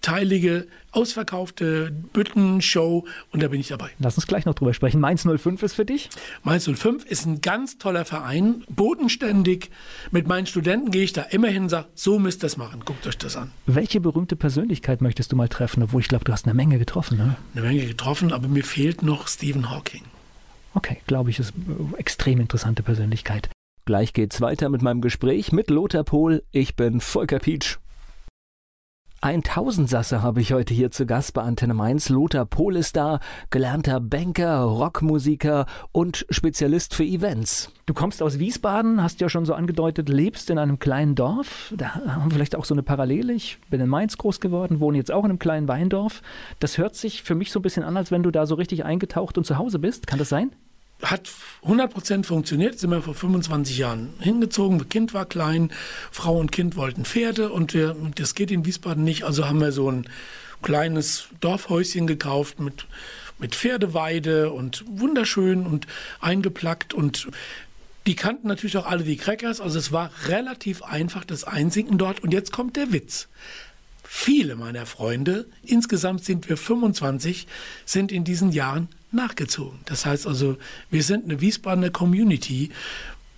zweiteilige, 0.00 0.66
ausverkaufte 0.92 1.92
Büttenshow 2.12 3.06
und 3.30 3.42
da 3.42 3.48
bin 3.48 3.60
ich 3.60 3.68
dabei. 3.68 3.90
Lass 3.98 4.16
uns 4.16 4.26
gleich 4.26 4.44
noch 4.44 4.54
drüber 4.54 4.74
sprechen. 4.74 5.00
Mainz 5.00 5.26
05 5.26 5.62
ist 5.62 5.74
für 5.74 5.84
dich? 5.84 6.08
Mainz 6.42 6.68
05 6.68 7.04
ist 7.04 7.26
ein 7.26 7.40
ganz 7.40 7.78
toller 7.78 8.04
Verein, 8.04 8.64
bodenständig. 8.68 9.70
Mit 10.10 10.26
meinen 10.26 10.46
Studenten 10.46 10.90
gehe 10.90 11.02
ich 11.02 11.12
da 11.12 11.22
immer 11.22 11.48
hin 11.48 11.64
und 11.64 11.68
sage, 11.68 11.88
so 11.94 12.18
müsst 12.18 12.40
ihr 12.40 12.46
das 12.46 12.56
machen. 12.56 12.82
Guckt 12.84 13.06
euch 13.06 13.18
das 13.18 13.36
an. 13.36 13.50
Welche 13.66 14.00
berühmte 14.00 14.36
Persönlichkeit 14.36 15.00
möchtest 15.00 15.32
du 15.32 15.36
mal 15.36 15.48
treffen? 15.48 15.82
Obwohl 15.82 16.00
ich 16.00 16.08
glaube, 16.08 16.24
du 16.24 16.32
hast 16.32 16.46
eine 16.46 16.54
Menge 16.54 16.78
getroffen, 16.78 17.18
ne? 17.18 17.36
Eine 17.54 17.66
Menge 17.66 17.86
getroffen, 17.86 18.32
aber 18.32 18.48
mir 18.48 18.64
fehlt 18.64 19.02
noch 19.02 19.28
Stephen 19.28 19.70
Hawking. 19.70 20.02
Okay, 20.74 20.98
glaube 21.06 21.30
ich, 21.30 21.38
ist 21.38 21.52
eine 21.54 21.98
extrem 21.98 22.40
interessante 22.40 22.82
Persönlichkeit. 22.82 23.50
Gleich 23.84 24.12
geht's 24.12 24.40
weiter 24.40 24.68
mit 24.68 24.82
meinem 24.82 25.00
Gespräch 25.00 25.52
mit 25.52 25.68
Lothar 25.68 26.04
Pohl. 26.04 26.42
Ich 26.52 26.76
bin 26.76 27.00
Volker 27.00 27.38
Pietsch. 27.38 27.78
Ein 29.22 29.42
Tausendsasser 29.42 30.22
habe 30.22 30.40
ich 30.40 30.54
heute 30.54 30.72
hier 30.72 30.90
zu 30.90 31.04
Gast 31.04 31.34
bei 31.34 31.42
Antenne 31.42 31.74
Mainz. 31.74 32.08
Lothar 32.08 32.46
Pohl 32.46 32.76
ist 32.76 32.96
da, 32.96 33.20
gelernter 33.50 34.00
Banker, 34.00 34.60
Rockmusiker 34.60 35.66
und 35.92 36.24
Spezialist 36.30 36.94
für 36.94 37.04
Events. 37.04 37.70
Du 37.84 37.92
kommst 37.92 38.22
aus 38.22 38.38
Wiesbaden, 38.38 39.02
hast 39.02 39.20
ja 39.20 39.28
schon 39.28 39.44
so 39.44 39.52
angedeutet, 39.52 40.08
lebst 40.08 40.48
in 40.48 40.56
einem 40.56 40.78
kleinen 40.78 41.16
Dorf. 41.16 41.74
Da 41.76 41.96
haben 41.96 42.30
wir 42.30 42.36
vielleicht 42.36 42.56
auch 42.56 42.64
so 42.64 42.72
eine 42.72 42.82
Parallele. 42.82 43.34
Ich 43.34 43.58
bin 43.68 43.82
in 43.82 43.90
Mainz 43.90 44.16
groß 44.16 44.40
geworden, 44.40 44.80
wohne 44.80 44.96
jetzt 44.96 45.12
auch 45.12 45.24
in 45.24 45.32
einem 45.32 45.38
kleinen 45.38 45.68
Weindorf. 45.68 46.22
Das 46.58 46.78
hört 46.78 46.96
sich 46.96 47.22
für 47.22 47.34
mich 47.34 47.52
so 47.52 47.58
ein 47.58 47.62
bisschen 47.62 47.82
an, 47.82 47.98
als 47.98 48.10
wenn 48.10 48.22
du 48.22 48.30
da 48.30 48.46
so 48.46 48.54
richtig 48.54 48.86
eingetaucht 48.86 49.36
und 49.36 49.44
zu 49.44 49.58
Hause 49.58 49.78
bist. 49.78 50.06
Kann 50.06 50.18
das 50.18 50.30
sein? 50.30 50.50
Hat 51.02 51.30
100% 51.64 52.24
funktioniert, 52.24 52.78
sind 52.78 52.90
wir 52.90 53.02
vor 53.02 53.14
25 53.14 53.78
Jahren 53.78 54.14
hingezogen, 54.20 54.78
das 54.78 54.88
Kind 54.88 55.14
war 55.14 55.26
klein, 55.26 55.72
Frau 56.10 56.38
und 56.38 56.52
Kind 56.52 56.76
wollten 56.76 57.04
Pferde 57.04 57.50
und 57.50 57.74
wir, 57.74 57.96
das 58.14 58.34
geht 58.34 58.50
in 58.50 58.64
Wiesbaden 58.64 59.04
nicht, 59.04 59.24
also 59.24 59.46
haben 59.46 59.60
wir 59.60 59.72
so 59.72 59.90
ein 59.90 60.06
kleines 60.62 61.28
Dorfhäuschen 61.40 62.06
gekauft 62.06 62.60
mit, 62.60 62.86
mit 63.38 63.54
Pferdeweide 63.54 64.50
und 64.50 64.84
wunderschön 64.86 65.66
und 65.66 65.86
eingeplackt. 66.20 66.94
Und 66.94 67.28
die 68.06 68.16
kannten 68.16 68.48
natürlich 68.48 68.76
auch 68.76 68.86
alle 68.86 69.04
die 69.04 69.16
Crackers, 69.16 69.60
also 69.60 69.78
es 69.78 69.92
war 69.92 70.10
relativ 70.26 70.82
einfach 70.82 71.24
das 71.24 71.44
Einsinken 71.44 71.98
dort. 71.98 72.20
Und 72.20 72.32
jetzt 72.32 72.52
kommt 72.52 72.76
der 72.76 72.92
Witz. 72.92 73.28
Viele 74.04 74.56
meiner 74.56 74.86
Freunde, 74.86 75.46
insgesamt 75.62 76.24
sind 76.24 76.48
wir 76.48 76.56
25, 76.56 77.46
sind 77.84 78.10
in 78.10 78.24
diesen 78.24 78.50
Jahren 78.50 78.88
nachgezogen. 79.12 79.80
Das 79.84 80.06
heißt 80.06 80.26
also, 80.26 80.56
wir 80.90 81.02
sind 81.02 81.24
eine 81.24 81.40
Wiesbadener 81.40 81.90
Community. 81.90 82.70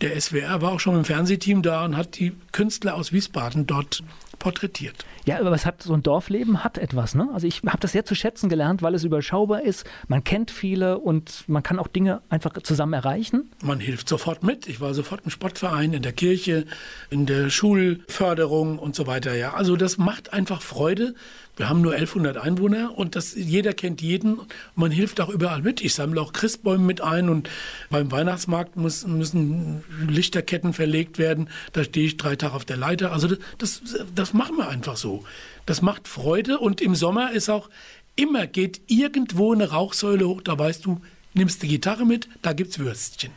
Der 0.01 0.20
SWR 0.20 0.61
war 0.61 0.73
auch 0.73 0.81
schon 0.81 0.97
im 0.97 1.05
Fernsehteam 1.05 1.62
da 1.62 1.85
und 1.85 1.97
hat 1.97 2.18
die 2.18 2.33
Künstler 2.51 2.95
aus 2.95 3.12
Wiesbaden 3.12 3.66
dort 3.66 4.03
porträtiert. 4.43 5.05
Ja, 5.24 5.38
aber 5.38 5.53
was 5.53 5.64
hat 5.64 5.84
so 5.84 5.95
ein 5.95 6.03
Dorfleben 6.03 6.64
hat 6.64 6.76
etwas, 6.76 7.14
ne? 7.14 7.28
Also 7.32 7.47
ich 7.47 7.62
habe 7.64 7.78
das 7.78 7.93
sehr 7.93 8.05
zu 8.05 8.16
schätzen 8.16 8.49
gelernt, 8.49 8.82
weil 8.82 8.93
es 8.93 9.05
überschaubar 9.05 9.62
ist. 9.62 9.84
Man 10.09 10.24
kennt 10.24 10.51
viele 10.51 10.99
und 10.99 11.45
man 11.47 11.62
kann 11.62 11.78
auch 11.78 11.86
Dinge 11.86 12.22
einfach 12.28 12.53
zusammen 12.64 12.93
erreichen. 12.93 13.53
Man 13.62 13.78
hilft 13.78 14.09
sofort 14.09 14.43
mit. 14.43 14.66
Ich 14.66 14.80
war 14.80 14.95
sofort 14.95 15.20
im 15.24 15.30
Sportverein, 15.30 15.93
in 15.93 16.03
der 16.03 16.12
Kirche, 16.12 16.66
in 17.09 17.24
der 17.24 17.51
Schulförderung 17.51 18.80
und 18.80 18.97
so 18.97 19.07
weiter. 19.07 19.32
Ja, 19.36 19.55
also 19.55 19.76
das 19.76 19.97
macht 19.97 20.32
einfach 20.32 20.61
Freude. 20.61 21.14
Wir 21.57 21.68
haben 21.68 21.82
nur 21.82 21.93
1100 21.93 22.38
Einwohner 22.38 22.97
und 22.97 23.14
das, 23.14 23.34
jeder 23.34 23.74
kennt 23.74 24.01
jeden. 24.01 24.40
Man 24.74 24.90
hilft 24.90 25.20
auch 25.20 25.28
überall 25.28 25.61
mit. 25.61 25.82
Ich 25.82 25.93
sammle 25.93 26.20
auch 26.20 26.32
Christbäume 26.32 26.82
mit 26.82 27.03
ein 27.03 27.28
und 27.28 27.51
beim 27.90 28.11
Weihnachtsmarkt 28.11 28.76
muss, 28.76 29.07
müssen 29.07 29.84
Lichterketten 30.09 30.72
verlegt 30.72 31.18
werden. 31.18 31.51
Da 31.74 31.84
stehe 31.84 32.07
ich 32.07 32.16
drei 32.16 32.36
Tage 32.36 32.55
auf 32.55 32.64
der 32.64 32.78
Leiter. 32.78 33.12
Also 33.12 33.28
das, 33.59 33.82
das 34.14 34.32
machen 34.35 34.57
wir 34.57 34.68
einfach 34.68 34.97
so. 34.97 35.24
Das 35.66 35.83
macht 35.83 36.09
Freude 36.09 36.59
und 36.59 36.80
im 36.80 36.95
Sommer 36.95 37.33
ist 37.33 37.49
auch 37.49 37.68
immer 38.16 38.47
geht 38.47 38.80
irgendwo 38.87 39.53
eine 39.53 39.70
Rauchsäule 39.70 40.28
hoch. 40.28 40.43
Da 40.43 40.59
weißt 40.59 40.85
du, 40.85 41.01
nimmst 41.35 41.62
die 41.62 41.68
Gitarre 41.68 42.05
mit, 42.05 42.28
da 42.43 42.53
gibt's 42.53 42.78
Würstchen. 42.78 43.30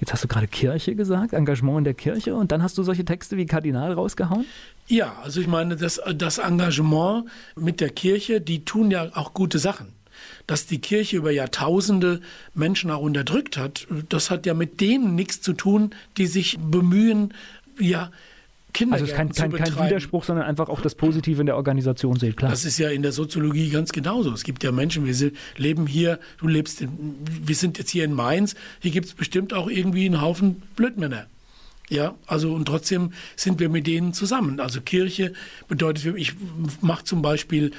Jetzt 0.00 0.12
hast 0.12 0.24
du 0.24 0.28
gerade 0.28 0.48
Kirche 0.48 0.96
gesagt, 0.96 1.32
Engagement 1.32 1.78
in 1.78 1.84
der 1.84 1.94
Kirche 1.94 2.34
und 2.34 2.50
dann 2.50 2.60
hast 2.60 2.76
du 2.76 2.82
solche 2.82 3.04
Texte 3.04 3.36
wie 3.36 3.46
Kardinal 3.46 3.92
rausgehauen? 3.92 4.46
Ja, 4.88 5.16
also 5.22 5.40
ich 5.40 5.46
meine, 5.46 5.76
das, 5.76 6.00
das 6.16 6.38
Engagement 6.38 7.26
mit 7.54 7.80
der 7.80 7.90
Kirche, 7.90 8.40
die 8.40 8.64
tun 8.64 8.90
ja 8.90 9.10
auch 9.14 9.32
gute 9.32 9.60
Sachen. 9.60 9.92
Dass 10.48 10.66
die 10.66 10.80
Kirche 10.80 11.18
über 11.18 11.30
Jahrtausende 11.30 12.20
Menschen 12.52 12.90
auch 12.90 13.00
unterdrückt 13.00 13.56
hat, 13.56 13.86
das 14.08 14.30
hat 14.30 14.44
ja 14.44 14.54
mit 14.54 14.80
denen 14.80 15.14
nichts 15.14 15.40
zu 15.40 15.52
tun, 15.52 15.94
die 16.16 16.26
sich 16.26 16.58
bemühen, 16.58 17.32
ja, 17.78 18.10
Kinder 18.72 18.94
also 18.94 19.04
es 19.04 19.10
ist 19.10 19.16
kein, 19.16 19.32
kein, 19.32 19.52
kein, 19.52 19.86
Widerspruch, 19.86 20.24
sondern 20.24 20.46
einfach 20.46 20.68
auch 20.68 20.80
das 20.80 20.94
Positive 20.94 21.40
in 21.40 21.46
der 21.46 21.56
Organisation 21.56 22.18
sehen, 22.18 22.34
klar. 22.36 22.50
Das 22.50 22.64
ist 22.64 22.78
ja 22.78 22.88
in 22.88 23.02
der 23.02 23.12
Soziologie 23.12 23.68
ganz 23.68 23.92
genauso. 23.92 24.32
Es 24.32 24.44
gibt 24.44 24.64
ja 24.64 24.72
Menschen, 24.72 25.04
wir 25.04 25.32
leben 25.56 25.86
hier, 25.86 26.18
du 26.38 26.48
lebst, 26.48 26.80
in, 26.80 27.16
wir 27.44 27.54
sind 27.54 27.78
jetzt 27.78 27.90
hier 27.90 28.04
in 28.04 28.14
Mainz, 28.14 28.54
hier 28.80 28.90
gibt 28.90 29.06
es 29.06 29.14
bestimmt 29.14 29.52
auch 29.52 29.68
irgendwie 29.68 30.06
einen 30.06 30.20
Haufen 30.20 30.62
Blödmänner. 30.76 31.26
Ja, 31.92 32.14
also 32.26 32.54
und 32.54 32.64
trotzdem 32.64 33.12
sind 33.36 33.60
wir 33.60 33.68
mit 33.68 33.86
denen 33.86 34.14
zusammen. 34.14 34.60
Also 34.60 34.80
Kirche 34.80 35.34
bedeutet, 35.68 36.16
ich 36.16 36.32
mache 36.80 37.04
zum 37.04 37.20
Beispiel 37.20 37.72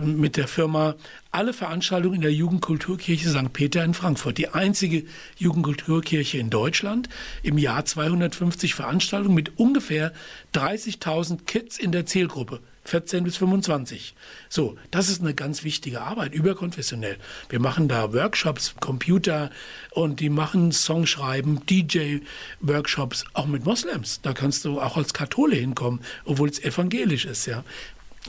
mit 0.00 0.36
der 0.36 0.46
Firma 0.46 0.94
alle 1.32 1.52
Veranstaltungen 1.52 2.14
in 2.14 2.20
der 2.20 2.32
Jugendkulturkirche 2.32 3.28
St. 3.28 3.52
Peter 3.52 3.82
in 3.82 3.92
Frankfurt. 3.92 4.38
Die 4.38 4.50
einzige 4.50 5.02
Jugendkulturkirche 5.36 6.38
in 6.38 6.48
Deutschland. 6.48 7.08
Im 7.42 7.58
Jahr 7.58 7.84
250 7.84 8.76
Veranstaltungen 8.76 9.34
mit 9.34 9.58
ungefähr 9.58 10.12
30.000 10.54 11.44
Kids 11.46 11.76
in 11.76 11.90
der 11.90 12.06
Zielgruppe. 12.06 12.60
14 12.86 13.24
bis 13.24 13.36
25. 13.36 14.14
So, 14.48 14.76
das 14.90 15.08
ist 15.08 15.20
eine 15.20 15.34
ganz 15.34 15.64
wichtige 15.64 16.02
Arbeit, 16.02 16.34
überkonfessionell. 16.34 17.16
Wir 17.48 17.60
machen 17.60 17.88
da 17.88 18.12
Workshops, 18.12 18.74
Computer 18.80 19.50
und 19.90 20.20
die 20.20 20.30
machen 20.30 20.72
Songschreiben, 20.72 21.66
DJ-Workshops, 21.66 23.24
auch 23.34 23.46
mit 23.46 23.64
Moslems. 23.64 24.20
Da 24.22 24.32
kannst 24.32 24.64
du 24.64 24.80
auch 24.80 24.96
als 24.96 25.12
Kathole 25.12 25.56
hinkommen, 25.56 26.00
obwohl 26.24 26.48
es 26.48 26.62
evangelisch 26.62 27.24
ist, 27.24 27.46
ja. 27.46 27.64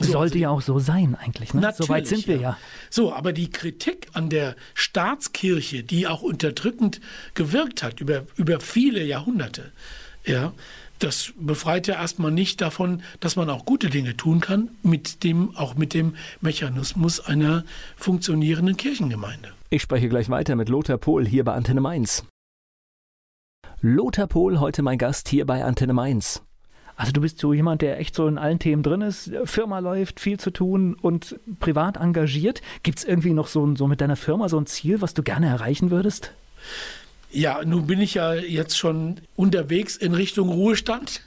So, 0.00 0.12
Sollte 0.12 0.38
ja 0.38 0.50
auch 0.50 0.62
so 0.62 0.78
sein 0.78 1.16
eigentlich. 1.16 1.54
Ne? 1.54 1.74
So 1.76 1.88
weit 1.88 2.06
sind 2.06 2.28
wir 2.28 2.36
ja. 2.36 2.40
ja. 2.40 2.58
So, 2.88 3.12
aber 3.12 3.32
die 3.32 3.50
Kritik 3.50 4.08
an 4.12 4.30
der 4.30 4.54
Staatskirche, 4.74 5.82
die 5.82 6.06
auch 6.06 6.22
unterdrückend 6.22 7.00
gewirkt 7.34 7.82
hat 7.82 8.00
über, 8.00 8.24
über 8.36 8.60
viele 8.60 9.02
Jahrhunderte, 9.02 9.72
ja, 10.24 10.52
das 10.98 11.32
befreit 11.38 11.86
ja 11.86 11.94
erstmal 11.94 12.30
nicht 12.30 12.60
davon, 12.60 13.02
dass 13.20 13.36
man 13.36 13.50
auch 13.50 13.64
gute 13.64 13.90
Dinge 13.90 14.16
tun 14.16 14.40
kann, 14.40 14.70
mit 14.82 15.24
dem, 15.24 15.56
auch 15.56 15.74
mit 15.74 15.94
dem 15.94 16.16
Mechanismus 16.40 17.20
einer 17.20 17.64
funktionierenden 17.96 18.76
Kirchengemeinde. 18.76 19.52
Ich 19.70 19.82
spreche 19.82 20.08
gleich 20.08 20.28
weiter 20.28 20.56
mit 20.56 20.68
Lothar 20.68 20.98
Pohl 20.98 21.26
hier 21.26 21.44
bei 21.44 21.52
Antenne 21.54 21.80
Mainz. 21.80 22.24
Lothar 23.80 24.26
Pohl, 24.26 24.58
heute 24.60 24.82
mein 24.82 24.98
Gast 24.98 25.28
hier 25.28 25.46
bei 25.46 25.64
Antenne 25.64 25.92
Mainz. 25.92 26.42
Also 26.96 27.12
du 27.12 27.20
bist 27.20 27.38
so 27.38 27.52
jemand, 27.52 27.80
der 27.80 28.00
echt 28.00 28.16
so 28.16 28.26
in 28.26 28.38
allen 28.38 28.58
Themen 28.58 28.82
drin 28.82 29.02
ist, 29.02 29.30
Firma 29.44 29.78
läuft, 29.78 30.18
viel 30.18 30.40
zu 30.40 30.50
tun 30.50 30.94
und 30.94 31.38
privat 31.60 31.96
engagiert. 31.96 32.60
Gibt 32.82 32.98
es 32.98 33.04
irgendwie 33.04 33.34
noch 33.34 33.46
so, 33.46 33.76
so 33.76 33.86
mit 33.86 34.00
deiner 34.00 34.16
Firma 34.16 34.48
so 34.48 34.58
ein 34.58 34.66
Ziel, 34.66 35.00
was 35.00 35.14
du 35.14 35.22
gerne 35.22 35.46
erreichen 35.46 35.92
würdest? 35.92 36.32
Ja, 37.30 37.62
nun 37.64 37.86
bin 37.86 38.00
ich 38.00 38.14
ja 38.14 38.34
jetzt 38.34 38.78
schon 38.78 39.20
unterwegs 39.36 39.96
in 39.96 40.14
Richtung 40.14 40.48
Ruhestand. 40.48 41.22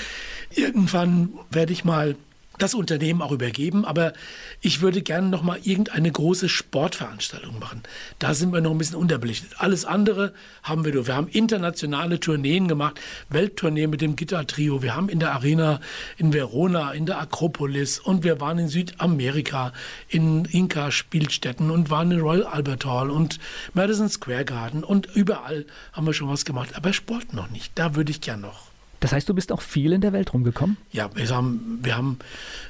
Irgendwann 0.54 1.32
werde 1.50 1.72
ich 1.72 1.84
mal 1.84 2.16
das 2.62 2.74
Unternehmen 2.74 3.22
auch 3.22 3.32
übergeben, 3.32 3.84
aber 3.84 4.12
ich 4.60 4.80
würde 4.80 5.02
gerne 5.02 5.28
noch 5.28 5.42
mal 5.42 5.58
irgendeine 5.62 6.10
große 6.10 6.48
Sportveranstaltung 6.48 7.58
machen. 7.58 7.82
Da 8.18 8.34
sind 8.34 8.52
wir 8.52 8.60
noch 8.60 8.70
ein 8.70 8.78
bisschen 8.78 8.96
unterbelichtet. 8.96 9.52
Alles 9.58 9.84
andere 9.84 10.32
haben 10.62 10.84
wir 10.84 10.92
durch. 10.92 11.06
Wir 11.06 11.16
haben 11.16 11.28
internationale 11.28 12.20
Tourneen 12.20 12.68
gemacht, 12.68 13.00
Welttournee 13.28 13.86
mit 13.86 14.00
dem 14.00 14.16
Gitartrio. 14.16 14.82
Wir 14.82 14.94
haben 14.94 15.08
in 15.08 15.20
der 15.20 15.32
Arena 15.32 15.80
in 16.16 16.32
Verona, 16.32 16.92
in 16.92 17.06
der 17.06 17.20
Akropolis 17.20 17.98
und 17.98 18.24
wir 18.24 18.40
waren 18.40 18.58
in 18.58 18.68
Südamerika 18.68 19.72
in 20.08 20.44
Inka-Spielstätten 20.44 21.70
und 21.70 21.90
waren 21.90 22.10
in 22.10 22.20
Royal 22.20 22.44
Albert 22.44 22.84
Hall 22.84 23.10
und 23.10 23.38
Madison 23.74 24.08
Square 24.08 24.44
Garden 24.44 24.84
und 24.84 25.08
überall 25.14 25.66
haben 25.92 26.06
wir 26.06 26.14
schon 26.14 26.28
was 26.28 26.44
gemacht, 26.44 26.76
aber 26.76 26.92
Sport 26.92 27.32
noch 27.32 27.50
nicht. 27.50 27.72
Da 27.74 27.94
würde 27.94 28.10
ich 28.10 28.20
gern 28.20 28.40
noch. 28.40 28.69
Das 29.00 29.12
heißt, 29.12 29.28
du 29.28 29.34
bist 29.34 29.50
auch 29.50 29.62
viel 29.62 29.92
in 29.92 30.02
der 30.02 30.12
Welt 30.12 30.32
rumgekommen? 30.34 30.76
Ja, 30.92 31.10
wir 31.14 31.28
haben, 31.30 31.80
wir 31.82 31.96
haben 31.96 32.18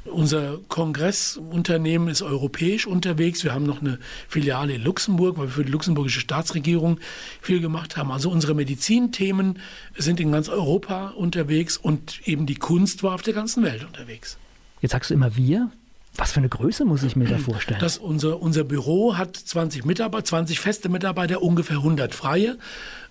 unser 0.05 0.59
Kongressunternehmen 0.69 2.09
ist 2.09 2.23
europäisch 2.23 2.87
unterwegs. 2.87 3.43
Wir 3.43 3.53
haben 3.53 3.67
noch 3.67 3.81
eine 3.81 3.99
Filiale 4.29 4.75
in 4.75 4.83
Luxemburg, 4.83 5.39
weil 5.39 5.47
wir 5.47 5.53
für 5.53 5.65
die 5.65 5.73
luxemburgische 5.73 6.21
Staatsregierung 6.21 7.01
viel 7.43 7.61
gemacht 7.61 7.97
haben. 7.97 8.13
Also 8.13 8.31
unsere 8.31 8.55
Medizinthemen 8.55 9.59
sind 9.97 10.21
in 10.21 10.31
ganz 10.31 10.49
Europa 10.49 11.09
unterwegs 11.09 11.77
und 11.77 12.27
eben 12.27 12.47
die 12.47 12.55
Kunst 12.55 13.03
war 13.03 13.15
auf 13.15 13.23
der 13.23 13.35
ganzen 13.35 13.65
Welt 13.65 13.85
unterwegs. 13.85 14.39
Jetzt 14.81 14.93
sagst 14.93 15.11
du 15.11 15.15
immer 15.15 15.37
wir. 15.37 15.71
Was 16.17 16.33
für 16.33 16.41
eine 16.41 16.49
Größe 16.49 16.85
muss 16.85 17.03
ich 17.03 17.17
mir 17.17 17.27
da 17.27 17.39
vorstellen? 17.39 17.81
Das, 17.81 17.97
unser, 17.97 18.43
unser 18.43 18.65
Büro 18.65 19.17
hat 19.17 19.37
20 19.37 19.85
Mitarbeiter, 19.85 20.25
20 20.25 20.61
feste 20.61 20.89
Mitarbeiter, 20.89 21.43
ungefähr 21.43 21.79
100 21.79 22.15
freie. 22.15 22.59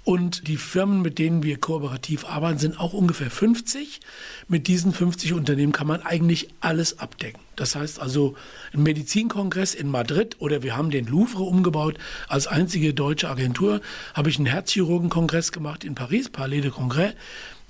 Und 0.04 0.48
die 0.48 0.58
Firmen, 0.58 1.02
mit 1.02 1.20
denen 1.20 1.44
wir 1.44 1.60
kooperativ 1.60 2.26
arbeiten, 2.26 2.58
sind 2.58 2.80
auch 2.80 2.94
ungefähr 2.94 3.30
50. 3.30 4.00
Mit 4.48 4.68
diesen 4.68 4.94
50 4.94 5.34
Unternehmen 5.34 5.72
kann 5.72 5.88
man 5.88 6.02
eigentlich 6.02 6.50
alles 6.62 7.00
abdecken. 7.00 7.40
Das 7.56 7.76
heißt 7.76 8.00
also, 8.00 8.36
ein 8.74 8.84
Medizinkongress 8.84 9.76
in 9.76 9.90
Madrid 9.90 10.38
oder 10.40 10.64
wir 10.64 10.76
haben 10.76 10.90
den 10.90 11.06
Louvre 11.06 11.44
umgebaut. 11.44 11.98
Als 12.28 12.48
einzige 12.48 12.94
deutsche 12.94 13.30
Agentur 13.30 13.82
habe 14.14 14.30
ich 14.30 14.38
einen 14.38 14.46
Herzchirurgenkongress 14.46 15.52
gemacht 15.52 15.84
in 15.84 15.96
Paris, 15.96 16.30
Palais 16.30 16.62
de 16.62 16.72
Congrès. 16.72 17.14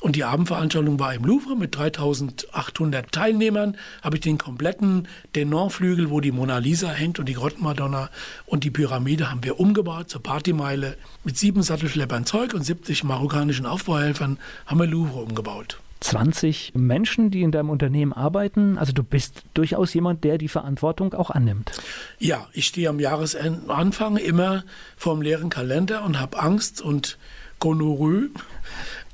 Und 0.01 0.15
die 0.15 0.23
Abendveranstaltung 0.23 0.97
war 0.99 1.13
im 1.13 1.25
Louvre 1.25 1.55
mit 1.55 1.75
3800 1.75 3.11
Teilnehmern. 3.11 3.75
Habe 4.01 4.15
ich 4.15 4.21
den 4.21 4.37
kompletten 4.37 5.07
Denon-Flügel, 5.35 6.09
wo 6.09 6.21
die 6.21 6.31
Mona 6.31 6.57
Lisa 6.57 6.89
hängt 6.89 7.19
und 7.19 7.27
die 7.27 7.33
Grottenmadonna 7.33 8.09
und 8.45 8.63
die 8.63 8.71
Pyramide 8.71 9.29
haben 9.29 9.43
wir 9.43 9.59
umgebaut 9.59 10.09
zur 10.09 10.23
Partymeile. 10.23 10.95
Mit 11.25 11.37
sieben 11.37 11.63
Sattelschleppern 11.63 12.25
Zeug 12.25 12.53
und 12.53 12.63
70 12.63 13.03
marokkanischen 13.03 13.65
Aufbauhelfern 13.65 14.37
haben 14.65 14.79
wir 14.79 14.87
Louvre 14.87 15.19
umgebaut. 15.19 15.79
20 16.01 16.73
Menschen, 16.75 17.29
die 17.29 17.41
in 17.41 17.51
deinem 17.51 17.69
Unternehmen 17.69 18.13
arbeiten. 18.13 18.77
Also 18.77 18.93
du 18.93 19.03
bist 19.03 19.43
durchaus 19.53 19.93
jemand, 19.93 20.23
der 20.23 20.37
die 20.37 20.47
Verantwortung 20.47 21.13
auch 21.13 21.29
annimmt. 21.29 21.73
Ja, 22.19 22.47
ich 22.53 22.67
stehe 22.67 22.87
am 22.87 23.01
Jahresanfang 23.01 24.15
immer 24.15 24.63
vorm 24.95 25.21
leeren 25.21 25.49
Kalender 25.49 26.03
und 26.05 26.19
habe 26.19 26.39
Angst 26.39 26.81
und 26.81 27.17
Gonorrhoe 27.59 28.29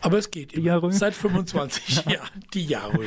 aber 0.01 0.17
es 0.17 0.31
geht 0.31 0.53
immer. 0.53 0.91
Seit 0.91 1.13
25 1.13 2.05
Jahren. 2.05 2.43
Die 2.53 2.65
Jahre. 2.65 2.99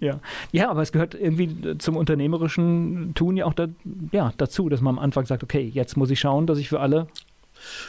Ja. 0.00 0.20
ja, 0.52 0.70
aber 0.70 0.82
es 0.82 0.92
gehört 0.92 1.14
irgendwie 1.14 1.78
zum 1.78 1.96
unternehmerischen 1.96 3.14
Tun 3.14 3.36
ja 3.36 3.46
auch 3.46 3.54
da, 3.54 3.68
ja, 4.12 4.32
dazu, 4.36 4.68
dass 4.68 4.80
man 4.80 4.96
am 4.96 5.04
Anfang 5.04 5.26
sagt, 5.26 5.42
okay, 5.42 5.70
jetzt 5.72 5.96
muss 5.96 6.10
ich 6.10 6.20
schauen, 6.20 6.46
dass 6.46 6.58
ich 6.58 6.68
für 6.68 6.80
alle. 6.80 7.06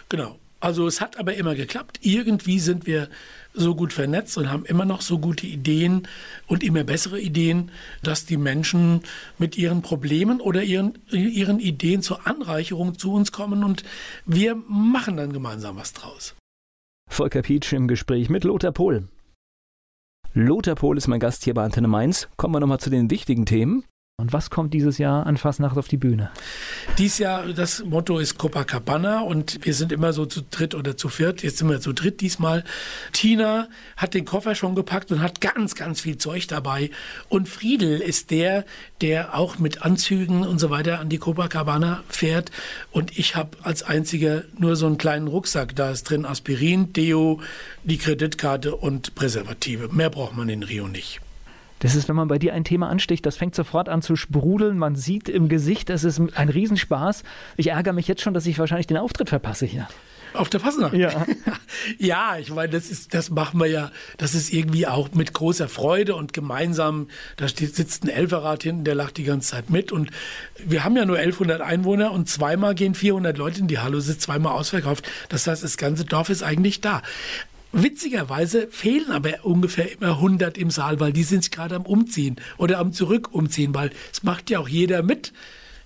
Genau. 0.10 0.38
Also 0.62 0.88
es 0.88 1.02
hat 1.02 1.20
aber 1.20 1.36
immer 1.36 1.54
geklappt. 1.54 2.00
Irgendwie 2.02 2.60
sind 2.60 2.88
wir 2.88 3.10
so 3.54 3.76
gut 3.76 3.94
vernetzt 3.94 4.38
und 4.38 4.52
haben 4.52 4.66
immer 4.66 4.86
noch 4.86 5.02
so 5.02 5.20
gute 5.20 5.46
Ideen 5.46 6.08
und 6.48 6.64
immer 6.64 6.84
bessere 6.84 7.20
Ideen, 7.20 7.72
dass 8.02 8.26
die 8.26 8.38
Menschen 8.38 9.02
mit 9.38 9.58
ihren 9.58 9.82
Problemen 9.82 10.42
oder 10.42 10.64
ihren, 10.64 10.98
ihren 11.12 11.60
Ideen 11.60 12.02
zur 12.02 12.26
Anreicherung 12.26 12.98
zu 12.98 13.14
uns 13.14 13.32
kommen 13.32 13.64
und 13.64 13.84
wir 14.26 14.56
machen 14.68 15.18
dann 15.18 15.34
gemeinsam 15.34 15.76
was 15.78 15.94
draus. 15.94 16.36
Volker 17.10 17.42
Pietsch 17.42 17.74
im 17.74 17.88
Gespräch 17.88 18.30
mit 18.30 18.44
Lothar 18.44 18.72
Pohl. 18.72 19.08
Lothar 20.34 20.76
Pohl 20.76 20.98
ist 20.98 21.08
mein 21.08 21.20
Gast 21.20 21.44
hier 21.46 21.54
bei 21.54 21.64
Antenne 21.64 21.88
Mainz. 21.88 22.28
Kommen 22.36 22.54
wir 22.54 22.60
nochmal 22.60 22.80
zu 22.80 22.90
den 22.90 23.10
wichtigen 23.10 23.46
Themen. 23.46 23.86
Und 24.18 24.32
was 24.32 24.50
kommt 24.50 24.74
dieses 24.74 24.98
Jahr 24.98 25.26
an 25.26 25.36
Fastnacht 25.36 25.78
auf 25.78 25.90
die 25.90 25.98
Bühne? 25.98 26.32
Dieses 26.98 27.18
Jahr, 27.18 27.46
das 27.48 27.84
Motto 27.84 28.18
ist 28.18 28.38
Copacabana 28.38 29.20
und 29.20 29.60
wir 29.66 29.74
sind 29.74 29.92
immer 29.92 30.14
so 30.14 30.26
zu 30.26 30.42
dritt 30.42 30.74
oder 30.74 30.96
zu 30.96 31.10
viert. 31.10 31.44
Jetzt 31.44 31.58
sind 31.58 31.70
wir 31.70 31.82
zu 31.82 31.92
dritt 31.92 32.22
diesmal. 32.22 32.64
Tina 33.12 33.68
hat 33.98 34.14
den 34.14 34.24
Koffer 34.24 34.56
schon 34.56 34.74
gepackt 34.74 35.12
und 35.12 35.22
hat 35.22 35.42
ganz, 35.42 35.76
ganz 35.76 36.00
viel 36.00 36.18
Zeug 36.18 36.48
dabei. 36.48 36.92
Und 37.28 37.50
Friedel 37.50 38.00
ist 38.00 38.32
der, 38.32 38.64
der 39.02 39.38
auch 39.38 39.60
mit 39.60 39.82
Anzügen 39.82 40.44
und 40.48 40.60
so 40.60 40.70
weiter 40.70 41.00
an 41.00 41.10
die 41.10 41.18
Copacabana 41.18 42.02
fährt. 42.08 42.52
Und 42.92 43.20
ich 43.20 43.36
habe 43.36 43.58
als 43.64 43.84
einziger 43.84 44.44
nur 44.58 44.78
so 44.78 44.86
einen 44.86 44.98
kleinen 44.98 45.28
Rucksack. 45.28 45.76
Da 45.76 45.92
ist 45.92 46.10
drin 46.10 46.26
Aspirin, 46.26 46.94
Deo, 46.94 47.42
die 47.84 47.98
Kreditkarte 47.98 48.78
und 48.78 49.14
Präservative. 49.14 49.90
Mehr 49.90 50.10
braucht 50.10 50.38
man 50.38 50.48
in 50.48 50.64
Rio 50.64 50.88
nicht. 50.88 51.20
Das 51.80 51.96
ist, 51.96 52.08
wenn 52.08 52.16
man 52.16 52.28
bei 52.28 52.40
dir 52.40 52.54
ein 52.54 52.64
Thema 52.64 52.90
ansticht, 52.90 53.26
das 53.26 53.38
fängt 53.38 53.56
sofort 53.56 53.90
an 53.90 54.02
zu 54.02 54.16
sprudeln. 54.16 54.78
Man 54.78 54.96
sieht 54.96 55.30
im 55.30 55.50
Gesicht, 55.50 55.90
das 55.90 56.04
ist 56.04 56.22
ein 56.36 56.50
Riesenspaß. 56.50 57.24
Ich 57.58 57.68
ärgere 57.68 57.94
mich 57.94 58.08
jetzt 58.08 58.22
schon, 58.22 58.34
dass 58.34 58.46
ich 58.46 58.58
wahrscheinlich 58.60 58.88
den 58.88 58.98
Auftritt 58.98 59.30
verpasse 59.30 59.66
hier. 59.66 59.88
Auf 60.36 60.50
der 60.50 60.60
Fasnacht? 60.60 60.94
Ja. 60.94 61.26
ja, 61.98 62.38
ich 62.38 62.50
meine, 62.50 62.70
das 62.70 62.90
ist, 62.90 63.14
das 63.14 63.30
machen 63.30 63.60
wir 63.60 63.68
ja, 63.68 63.92
das 64.18 64.36
ist 64.36 64.52
irgendwie 64.52 64.88
auch 64.88 65.12
mit 65.14 65.34
großer 65.34 65.70
Freude 65.70 66.16
und 66.16 66.34
gemeinsam, 66.34 67.08
da 67.38 67.48
steht, 67.48 67.76
sitzt 67.76 68.04
ein 68.04 68.10
Elferrad 68.10 68.64
hinten, 68.64 68.84
der 68.84 68.96
lacht 68.96 69.18
die 69.18 69.24
ganze 69.24 69.52
Zeit 69.52 69.70
mit 69.70 69.92
und 69.92 70.12
wir 70.58 70.84
haben 70.84 70.98
ja 70.98 71.06
nur 71.06 71.18
1100 71.18 71.62
Einwohner 71.62 72.12
und 72.12 72.30
zweimal 72.30 72.76
gehen 72.76 72.96
400 72.96 73.38
Leute 73.38 73.62
in 73.62 73.68
die 73.68 73.80
Halle, 73.80 73.98
ist 73.98 74.22
zweimal 74.22 74.54
ausverkauft. 74.54 75.10
Das 75.30 75.48
heißt, 75.48 75.64
das 75.64 75.78
ganze 75.78 76.06
Dorf 76.06 76.30
ist 76.30 76.44
eigentlich 76.44 76.82
da. 76.82 77.02
Witzigerweise 77.78 78.70
fehlen 78.72 79.12
aber 79.12 79.44
ungefähr 79.44 79.92
immer 79.92 80.12
100 80.12 80.58
im 80.58 80.70
Saal, 80.70 81.02
weil 81.02 81.12
die 81.12 81.24
sind 81.24 81.52
gerade 81.52 81.76
am 81.76 81.86
Umziehen 81.86 82.38
oder 82.58 82.80
am 82.80 82.94
Zurückumziehen, 82.94 83.76
weil 83.76 83.92
es 84.14 84.24
macht 84.24 84.50
ja 84.50 84.60
auch 84.60 84.70
jeder 84.70 85.04
mit 85.04 85.34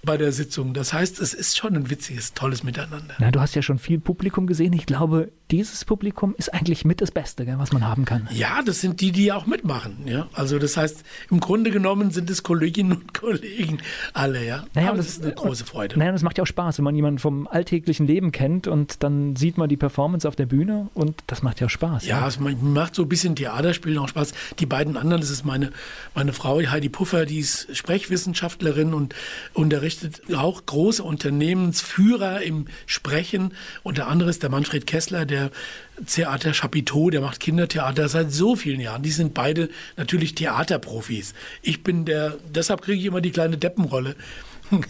bei 0.03 0.17
der 0.17 0.31
Sitzung. 0.31 0.73
Das 0.73 0.93
heißt, 0.93 1.19
es 1.19 1.33
ist 1.33 1.57
schon 1.57 1.75
ein 1.75 1.89
witziges, 1.89 2.33
tolles 2.33 2.63
Miteinander. 2.63 3.15
Na, 3.19 3.31
du 3.31 3.39
hast 3.39 3.55
ja 3.55 3.61
schon 3.61 3.79
viel 3.79 3.99
Publikum 3.99 4.47
gesehen. 4.47 4.71
Ich 4.73 4.85
glaube, 4.85 5.31
dieses 5.51 5.83
Publikum 5.83 6.35
ist 6.37 6.53
eigentlich 6.53 6.85
mit 6.85 7.01
das 7.01 7.11
Beste, 7.11 7.45
gell, 7.45 7.57
was 7.57 7.73
man 7.73 7.85
haben 7.85 8.05
kann. 8.05 8.29
Ja, 8.31 8.61
das 8.63 8.79
sind 8.79 9.01
die, 9.01 9.11
die 9.11 9.31
auch 9.31 9.45
mitmachen. 9.45 9.97
Ja? 10.05 10.27
Also 10.33 10.57
das 10.57 10.77
heißt, 10.77 11.03
im 11.29 11.39
Grunde 11.39 11.71
genommen 11.71 12.11
sind 12.11 12.29
es 12.29 12.43
Kolleginnen 12.43 12.93
und 12.93 13.13
Kollegen 13.13 13.79
alle. 14.13 14.45
Ja? 14.45 14.65
Naja, 14.73 14.89
Aber 14.89 14.97
das, 14.97 15.07
das 15.07 15.17
ist 15.17 15.23
eine 15.23 15.33
große 15.33 15.65
Freude. 15.65 15.99
Naja, 15.99 16.11
das 16.11 16.21
macht 16.21 16.37
ja 16.37 16.43
auch 16.43 16.47
Spaß, 16.47 16.77
wenn 16.77 16.85
man 16.85 16.95
jemanden 16.95 17.19
vom 17.19 17.47
alltäglichen 17.47 18.07
Leben 18.07 18.31
kennt 18.31 18.67
und 18.67 19.03
dann 19.03 19.35
sieht 19.35 19.57
man 19.57 19.67
die 19.67 19.77
Performance 19.77 20.27
auf 20.27 20.35
der 20.35 20.45
Bühne 20.45 20.89
und 20.93 21.23
das 21.27 21.43
macht 21.43 21.59
ja 21.59 21.67
auch 21.67 21.71
Spaß. 21.71 22.05
Ja, 22.05 22.21
ja? 22.21 22.27
es 22.27 22.39
macht 22.39 22.95
so 22.95 23.03
ein 23.03 23.09
bisschen 23.09 23.35
Theaterspielen 23.35 23.97
auch 23.97 24.07
Spaß. 24.07 24.33
Die 24.59 24.65
beiden 24.65 24.95
anderen, 24.95 25.19
das 25.19 25.29
ist 25.29 25.45
meine, 25.45 25.71
meine 26.15 26.31
Frau 26.31 26.61
Heidi 26.61 26.89
Puffer, 26.89 27.25
die 27.25 27.39
ist 27.39 27.75
Sprechwissenschaftlerin 27.75 28.93
und 28.93 29.13
unterrichtet 29.53 29.88
auch 30.35 30.65
große 30.65 31.03
Unternehmensführer 31.03 32.41
im 32.41 32.65
Sprechen. 32.85 33.53
Und 33.83 33.97
der 33.97 34.07
andere 34.07 34.29
ist 34.29 34.43
der 34.43 34.49
Manfred 34.49 34.87
Kessler, 34.87 35.25
der 35.25 35.51
Theater 36.05 36.53
Chapiteau, 36.53 37.09
der 37.09 37.21
macht 37.21 37.39
Kindertheater 37.39 38.09
seit 38.09 38.31
so 38.31 38.55
vielen 38.55 38.79
Jahren. 38.79 39.03
Die 39.03 39.11
sind 39.11 39.33
beide 39.33 39.69
natürlich 39.97 40.35
Theaterprofis. 40.35 41.33
Ich 41.61 41.83
bin 41.83 42.05
der, 42.05 42.37
deshalb 42.53 42.81
kriege 42.81 42.99
ich 42.99 43.05
immer 43.05 43.21
die 43.21 43.31
kleine 43.31 43.57
Deppenrolle. 43.57 44.15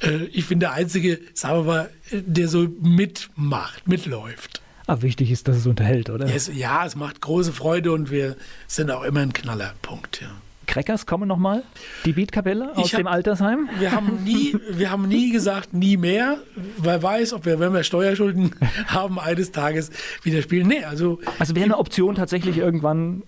Äh, 0.00 0.24
ich 0.32 0.48
bin 0.48 0.60
der 0.60 0.72
Einzige, 0.72 1.18
sagen 1.32 1.60
wir 1.60 1.64
mal, 1.64 1.90
der 2.10 2.46
so 2.48 2.68
mitmacht, 2.82 3.88
mitläuft. 3.88 4.60
Aber 4.86 5.02
wichtig 5.02 5.30
ist, 5.30 5.48
dass 5.48 5.56
es 5.56 5.66
unterhält, 5.66 6.10
oder? 6.10 6.26
Ja 6.26 6.34
es, 6.34 6.50
ja, 6.52 6.84
es 6.84 6.94
macht 6.94 7.20
große 7.20 7.52
Freude 7.52 7.92
und 7.92 8.10
wir 8.10 8.36
sind 8.66 8.90
auch 8.90 9.02
immer 9.02 9.20
ein 9.20 9.32
Knallerpunkt. 9.32 10.20
Ja. 10.20 10.30
Crackers 10.64 11.06
kommen 11.06 11.28
nochmal? 11.28 11.62
Die 12.04 12.12
Beatkapelle 12.12 12.76
aus 12.76 12.92
hab, 12.92 12.98
dem 12.98 13.06
Altersheim? 13.06 13.68
Wir 13.78 13.92
haben, 13.92 14.22
nie, 14.24 14.56
wir 14.70 14.90
haben 14.90 15.08
nie 15.08 15.30
gesagt, 15.30 15.72
nie 15.74 15.96
mehr. 15.96 16.38
Wer 16.78 17.02
weiß, 17.02 17.32
ob 17.32 17.46
wir, 17.46 17.58
wenn 17.60 17.72
wir 17.72 17.84
Steuerschulden 17.84 18.54
haben, 18.86 19.18
eines 19.18 19.52
Tages 19.52 19.90
wieder 20.22 20.42
spielen. 20.42 20.66
Nee, 20.66 20.84
also. 20.84 21.20
Also 21.38 21.54
wäre 21.54 21.64
eine 21.64 21.78
Option 21.78 22.14
tatsächlich 22.14 22.58
irgendwann 22.58 23.22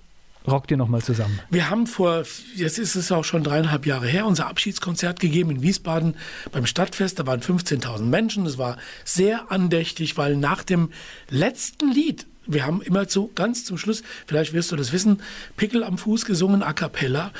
rockt 0.46 0.70
ihr 0.70 0.76
nochmal 0.76 1.02
zusammen? 1.02 1.40
Wir 1.50 1.70
haben 1.70 1.86
vor, 1.86 2.22
jetzt 2.54 2.78
ist 2.78 2.94
es 2.94 3.10
auch 3.12 3.24
schon 3.24 3.42
dreieinhalb 3.42 3.86
Jahre 3.86 4.06
her, 4.06 4.26
unser 4.26 4.46
Abschiedskonzert 4.46 5.20
gegeben 5.20 5.50
in 5.50 5.62
Wiesbaden 5.62 6.16
beim 6.52 6.66
Stadtfest. 6.66 7.18
Da 7.18 7.26
waren 7.26 7.40
15.000 7.40 8.02
Menschen. 8.02 8.46
Es 8.46 8.58
war 8.58 8.76
sehr 9.04 9.50
andächtig, 9.50 10.16
weil 10.16 10.36
nach 10.36 10.62
dem 10.62 10.90
letzten 11.30 11.90
Lied, 11.90 12.26
wir 12.46 12.64
haben 12.64 12.82
immer 12.82 13.08
zu, 13.08 13.30
ganz 13.34 13.64
zum 13.64 13.78
Schluss, 13.78 14.02
vielleicht 14.26 14.52
wirst 14.52 14.72
du 14.72 14.76
das 14.76 14.92
wissen, 14.92 15.22
Pickel 15.56 15.82
am 15.84 15.98
Fuß 15.98 16.24
gesungen, 16.24 16.62
a 16.62 16.72
cappella. 16.72 17.32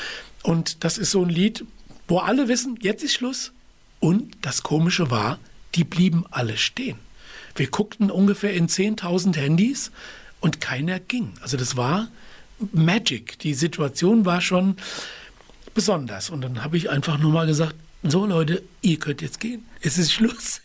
Und 0.43 0.85
das 0.85 0.99
ist 0.99 1.11
so 1.11 1.23
ein 1.23 1.29
Lied, 1.29 1.65
wo 2.09 2.19
alle 2.19 2.49
wissen, 2.49 2.79
jetzt 2.81 3.03
ist 3.03 3.15
Schluss. 3.15 3.53
Und 4.01 4.37
das 4.43 4.63
Komische 4.63 5.11
war, 5.11 5.39
die 5.75 5.85
blieben 5.85 6.25
alle 6.31 6.57
stehen. 6.57 6.99
Wir 7.55 7.69
guckten 7.69 8.11
ungefähr 8.11 8.53
in 8.53 8.69
10.000 8.69 9.37
Handys 9.37 9.91
und 10.41 10.61
keiner 10.61 11.01
ging. 11.01 11.33
Also 11.41 11.57
das 11.57 11.77
war 11.77 12.09
Magic. 12.73 13.39
Die 13.39 13.55
Situation 13.55 14.25
war 14.25 14.41
schon 14.41 14.77
besonders. 15.75 16.31
Und 16.31 16.43
dann 16.43 16.63
habe 16.63 16.77
ich 16.77 16.91
einfach 16.91 17.19
nur 17.19 17.33
mal 17.33 17.47
gesagt, 17.47 17.75
so 18.03 18.27
Leute, 18.27 18.63
ihr 18.83 18.99
könnt 18.99 19.23
jetzt 19.23 19.41
gehen. 19.41 19.65
Es 19.81 19.99
ist 19.99 20.13
Schluss. 20.13 20.61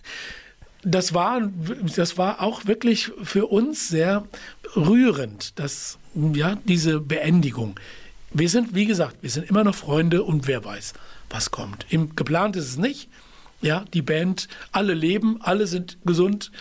Das 0.83 1.13
war, 1.13 1.49
das 1.95 2.17
war 2.17 2.41
auch 2.41 2.65
wirklich 2.65 3.11
für 3.23 3.47
uns 3.47 3.87
sehr 3.87 4.27
rührend, 4.75 5.59
dass, 5.59 5.99
ja, 6.15 6.57
diese 6.65 6.99
Beendigung. 6.99 7.79
Wir 8.33 8.49
sind, 8.49 8.73
wie 8.73 8.85
gesagt, 8.85 9.17
wir 9.21 9.29
sind 9.29 9.49
immer 9.49 9.63
noch 9.63 9.75
Freunde 9.75 10.23
und 10.23 10.47
wer 10.47 10.63
weiß, 10.63 10.93
was 11.29 11.51
kommt. 11.51 11.85
Im, 11.89 12.15
geplant 12.15 12.55
ist 12.55 12.69
es 12.69 12.77
nicht. 12.77 13.09
Ja, 13.61 13.85
die 13.93 14.01
Band, 14.01 14.47
alle 14.71 14.93
leben, 14.93 15.39
alle 15.41 15.67
sind 15.67 15.97
gesund. 16.03 16.51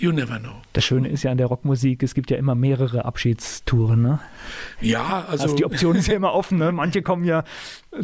You 0.00 0.12
never 0.12 0.38
know. 0.38 0.52
Das 0.74 0.84
Schöne 0.84 1.08
ist 1.08 1.24
ja 1.24 1.32
an 1.32 1.38
der 1.38 1.48
Rockmusik, 1.48 2.04
es 2.04 2.14
gibt 2.14 2.30
ja 2.30 2.36
immer 2.36 2.54
mehrere 2.54 3.04
Abschiedstouren. 3.04 4.00
Ne? 4.00 4.20
Ja, 4.80 5.26
also, 5.28 5.42
also 5.42 5.56
die 5.56 5.64
Option 5.64 5.96
ist 5.96 6.06
ja 6.06 6.14
immer 6.14 6.34
offen. 6.34 6.56
Ne? 6.58 6.70
Manche 6.70 7.02
kommen 7.02 7.24
ja 7.24 7.42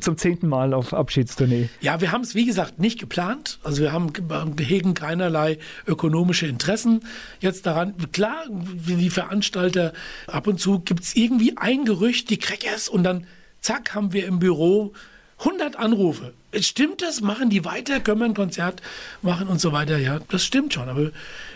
zum 0.01 0.17
zehnten 0.17 0.49
Mal 0.49 0.75
auf 0.75 0.93
Abschiedstournee. 0.93 1.69
Ja, 1.81 2.01
wir 2.01 2.11
haben 2.11 2.23
es 2.23 2.35
wie 2.35 2.47
gesagt 2.47 2.81
nicht 2.81 2.99
geplant. 2.99 3.61
Also 3.63 3.81
wir 3.81 3.93
haben 3.93 4.13
hegen 4.59 4.95
keinerlei 4.95 5.59
ökonomische 5.87 6.49
Interessen 6.49 7.05
jetzt 7.39 7.65
daran. 7.65 7.95
Klar, 8.11 8.43
wie 8.51 8.97
die 8.97 9.11
Veranstalter 9.11 9.93
ab 10.27 10.49
und 10.49 10.59
zu 10.59 10.81
gibt 10.81 11.05
es 11.05 11.15
irgendwie 11.15 11.57
ein 11.59 11.85
Gerücht, 11.85 12.29
die 12.29 12.39
Crackers 12.39 12.89
und 12.89 13.05
dann 13.05 13.25
zack 13.61 13.95
haben 13.95 14.13
wir 14.13 14.27
im 14.27 14.41
Büro 14.41 14.95
100 15.39 15.76
Anrufe. 15.76 16.32
Stimmt 16.61 17.03
das? 17.03 17.20
Machen 17.20 17.51
die 17.51 17.64
weiter? 17.64 18.01
Können 18.01 18.20
wir 18.20 18.26
ein 18.26 18.35
Konzert 18.35 18.82
machen 19.22 19.49
und 19.49 19.61
so 19.61 19.72
weiter? 19.72 19.99
Ja, 19.99 20.20
das 20.28 20.45
stimmt 20.45 20.74
schon. 20.74 20.89
Aber 20.89 21.11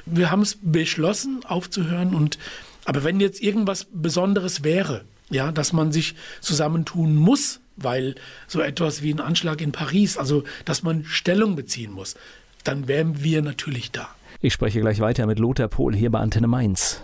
wir 0.06 0.30
haben 0.30 0.42
es 0.42 0.58
beschlossen, 0.60 1.40
aufzuhören. 1.44 2.14
Und, 2.14 2.38
aber 2.84 3.04
wenn 3.04 3.20
jetzt 3.20 3.42
irgendwas 3.42 3.86
Besonderes 3.92 4.64
wäre, 4.64 5.04
ja, 5.30 5.52
dass 5.52 5.72
man 5.72 5.92
sich 5.92 6.14
zusammentun 6.40 7.14
muss, 7.14 7.60
weil 7.76 8.16
so 8.46 8.60
etwas 8.60 9.02
wie 9.02 9.12
ein 9.12 9.20
Anschlag 9.20 9.60
in 9.60 9.72
Paris, 9.72 10.16
also 10.16 10.44
dass 10.64 10.82
man 10.82 11.04
Stellung 11.04 11.54
beziehen 11.54 11.92
muss, 11.92 12.16
dann 12.64 12.88
wären 12.88 13.22
wir 13.22 13.42
natürlich 13.42 13.92
da. 13.92 14.08
Ich 14.40 14.52
spreche 14.52 14.80
gleich 14.80 15.00
weiter 15.00 15.26
mit 15.26 15.38
Lothar 15.38 15.68
Pohl 15.68 15.94
hier 15.94 16.10
bei 16.10 16.18
Antenne 16.20 16.48
Mainz. 16.48 17.02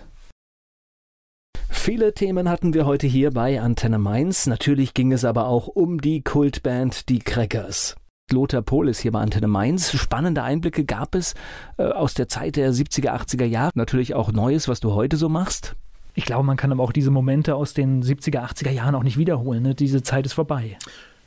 Viele 1.85 2.15
Themen 2.15 2.49
hatten 2.49 2.73
wir 2.73 2.87
heute 2.87 3.05
hier 3.05 3.29
bei 3.29 3.61
Antenne 3.61 3.99
Mainz. 3.99 4.47
Natürlich 4.47 4.95
ging 4.95 5.11
es 5.11 5.23
aber 5.23 5.47
auch 5.47 5.67
um 5.67 6.01
die 6.01 6.23
Kultband 6.23 7.09
Die 7.09 7.19
Crackers. 7.19 7.95
Lothar 8.31 8.63
Pohl 8.63 8.89
ist 8.89 9.01
hier 9.01 9.11
bei 9.11 9.19
Antenne 9.19 9.47
Mainz. 9.47 9.91
Spannende 9.91 10.41
Einblicke 10.41 10.83
gab 10.83 11.13
es 11.13 11.35
äh, 11.77 11.83
aus 11.83 12.15
der 12.15 12.27
Zeit 12.27 12.55
der 12.55 12.73
70er, 12.73 13.11
80er 13.11 13.45
Jahre. 13.45 13.69
Natürlich 13.75 14.15
auch 14.15 14.31
Neues, 14.31 14.67
was 14.67 14.79
du 14.79 14.93
heute 14.93 15.15
so 15.15 15.29
machst. 15.29 15.75
Ich 16.15 16.25
glaube, 16.25 16.43
man 16.43 16.57
kann 16.57 16.71
aber 16.71 16.81
auch 16.81 16.91
diese 16.91 17.11
Momente 17.11 17.53
aus 17.53 17.75
den 17.75 18.01
70er, 18.01 18.39
80er 18.39 18.71
Jahren 18.71 18.95
auch 18.95 19.03
nicht 19.03 19.19
wiederholen. 19.19 19.61
Ne? 19.61 19.75
Diese 19.75 20.01
Zeit 20.01 20.25
ist 20.25 20.33
vorbei. 20.33 20.79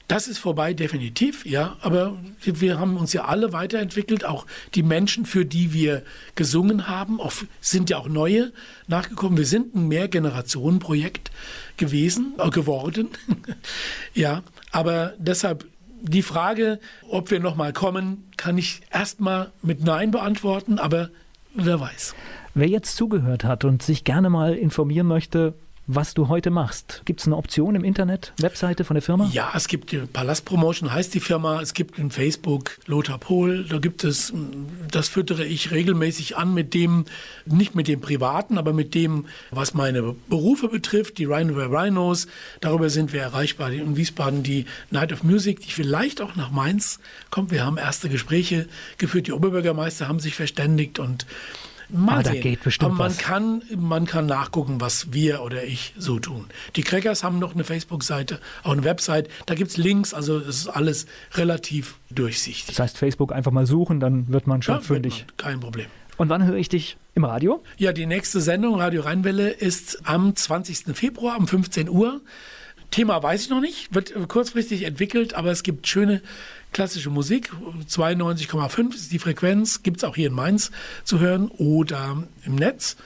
Das 0.08 0.26
ist 0.26 0.38
vorbei, 0.38 0.72
definitiv, 0.72 1.44
ja. 1.44 1.76
Aber 1.82 2.16
wir 2.42 2.78
haben 2.80 2.96
uns 2.96 3.12
ja 3.12 3.26
alle 3.26 3.52
weiterentwickelt. 3.52 4.24
Auch 4.24 4.46
die 4.74 4.82
Menschen, 4.82 5.26
für 5.26 5.44
die 5.44 5.74
wir 5.74 6.02
gesungen 6.34 6.88
haben, 6.88 7.20
sind 7.60 7.90
ja 7.90 7.98
auch 7.98 8.08
neue 8.08 8.52
nachgekommen. 8.86 9.36
Wir 9.36 9.44
sind 9.44 9.74
ein 9.74 9.86
Mehrgenerationenprojekt 9.86 11.30
gewesen, 11.76 12.32
äh, 12.38 12.48
geworden. 12.48 13.08
ja, 14.14 14.42
aber 14.72 15.12
deshalb 15.18 15.66
die 16.00 16.22
Frage, 16.22 16.80
ob 17.10 17.30
wir 17.30 17.40
nochmal 17.40 17.74
kommen, 17.74 18.24
kann 18.38 18.56
ich 18.56 18.80
erstmal 18.90 19.52
mit 19.62 19.84
Nein 19.84 20.10
beantworten, 20.10 20.78
aber 20.78 21.10
wer 21.54 21.80
weiß. 21.80 22.14
Wer 22.54 22.68
jetzt 22.68 22.96
zugehört 22.96 23.44
hat 23.44 23.64
und 23.64 23.82
sich 23.82 24.04
gerne 24.04 24.30
mal 24.30 24.54
informieren 24.54 25.06
möchte, 25.06 25.54
was 25.88 26.12
du 26.12 26.28
heute 26.28 26.50
machst. 26.50 27.00
Gibt 27.06 27.20
es 27.20 27.26
eine 27.26 27.36
Option 27.36 27.74
im 27.74 27.82
Internet, 27.82 28.34
Webseite 28.38 28.84
von 28.84 28.94
der 28.94 29.02
Firma? 29.02 29.28
Ja, 29.32 29.50
es 29.54 29.68
gibt 29.68 29.90
die 29.90 29.96
Palast 29.96 30.44
Promotion, 30.44 30.92
heißt 30.92 31.14
die 31.14 31.20
Firma. 31.20 31.62
Es 31.62 31.72
gibt 31.72 31.98
in 31.98 32.10
Facebook 32.10 32.78
Lothar 32.84 33.18
Pohl. 33.18 33.64
Da 33.64 33.78
gibt 33.78 34.04
es, 34.04 34.32
das 34.90 35.08
füttere 35.08 35.46
ich 35.46 35.70
regelmäßig 35.70 36.36
an 36.36 36.52
mit 36.52 36.74
dem, 36.74 37.06
nicht 37.46 37.74
mit 37.74 37.88
dem 37.88 38.02
Privaten, 38.02 38.58
aber 38.58 38.74
mit 38.74 38.94
dem, 38.94 39.26
was 39.50 39.72
meine 39.72 40.14
Berufe 40.28 40.68
betrifft, 40.68 41.16
die 41.16 41.24
Rhino 41.24 41.54
Rhinos. 41.54 42.26
Darüber 42.60 42.90
sind 42.90 43.14
wir 43.14 43.22
erreichbar. 43.22 43.72
In 43.72 43.96
Wiesbaden 43.96 44.42
die 44.42 44.66
Night 44.90 45.12
of 45.12 45.22
Music, 45.22 45.60
die 45.60 45.70
vielleicht 45.70 46.20
auch 46.20 46.36
nach 46.36 46.50
Mainz 46.50 47.00
kommt. 47.30 47.50
Wir 47.50 47.64
haben 47.64 47.78
erste 47.78 48.10
Gespräche 48.10 48.68
geführt. 48.98 49.26
Die 49.26 49.32
Oberbürgermeister 49.32 50.06
haben 50.06 50.20
sich 50.20 50.34
verständigt 50.34 50.98
und 50.98 51.24
Mal 51.90 52.22
da 52.22 52.34
geht 52.34 52.62
bestimmt 52.62 52.90
Aber 52.90 52.98
man 52.98 53.10
was. 53.10 53.18
kann, 53.18 53.62
man 53.76 54.04
kann 54.06 54.26
nachgucken, 54.26 54.80
was 54.80 55.12
wir 55.12 55.42
oder 55.42 55.64
ich 55.64 55.94
so 55.96 56.18
tun. 56.18 56.46
Die 56.76 56.82
Crackers 56.82 57.24
haben 57.24 57.38
noch 57.38 57.54
eine 57.54 57.64
Facebook-Seite, 57.64 58.40
auch 58.62 58.72
eine 58.72 58.84
Website. 58.84 59.28
Da 59.46 59.54
gibt 59.54 59.70
es 59.70 59.76
Links, 59.76 60.12
also 60.12 60.38
es 60.38 60.60
ist 60.60 60.68
alles 60.68 61.06
relativ 61.34 61.98
durchsichtig. 62.10 62.66
Das 62.66 62.78
heißt, 62.78 62.98
Facebook 62.98 63.32
einfach 63.32 63.52
mal 63.52 63.66
suchen, 63.66 64.00
dann 64.00 64.28
wird 64.28 64.46
man 64.46 64.60
schon 64.60 64.76
ja, 64.76 64.80
fündig. 64.80 65.24
Man, 65.26 65.36
kein 65.36 65.60
Problem. 65.60 65.86
Und 66.18 66.28
wann 66.28 66.44
höre 66.44 66.56
ich 66.56 66.68
dich 66.68 66.96
im 67.14 67.24
Radio? 67.24 67.62
Ja, 67.78 67.92
die 67.92 68.04
nächste 68.04 68.40
Sendung, 68.40 68.74
Radio 68.74 69.02
Rheinwelle, 69.02 69.48
ist 69.50 70.00
am 70.04 70.34
20. 70.34 70.96
Februar 70.96 71.38
um 71.38 71.46
15 71.46 71.88
Uhr. 71.88 72.20
Thema 72.90 73.22
weiß 73.22 73.42
ich 73.42 73.50
noch 73.50 73.60
nicht, 73.60 73.94
wird 73.94 74.14
kurzfristig 74.28 74.84
entwickelt, 74.84 75.34
aber 75.34 75.50
es 75.50 75.62
gibt 75.62 75.86
schöne 75.86 76.22
klassische 76.72 77.10
Musik. 77.10 77.50
92,5 77.88 78.94
ist 78.94 79.12
die 79.12 79.18
Frequenz, 79.18 79.82
gibt 79.82 79.98
es 79.98 80.04
auch 80.04 80.14
hier 80.14 80.28
in 80.28 80.34
Mainz 80.34 80.70
zu 81.04 81.20
hören 81.20 81.48
oder 81.48 82.22
im 82.44 82.54
Netz. 82.54 82.96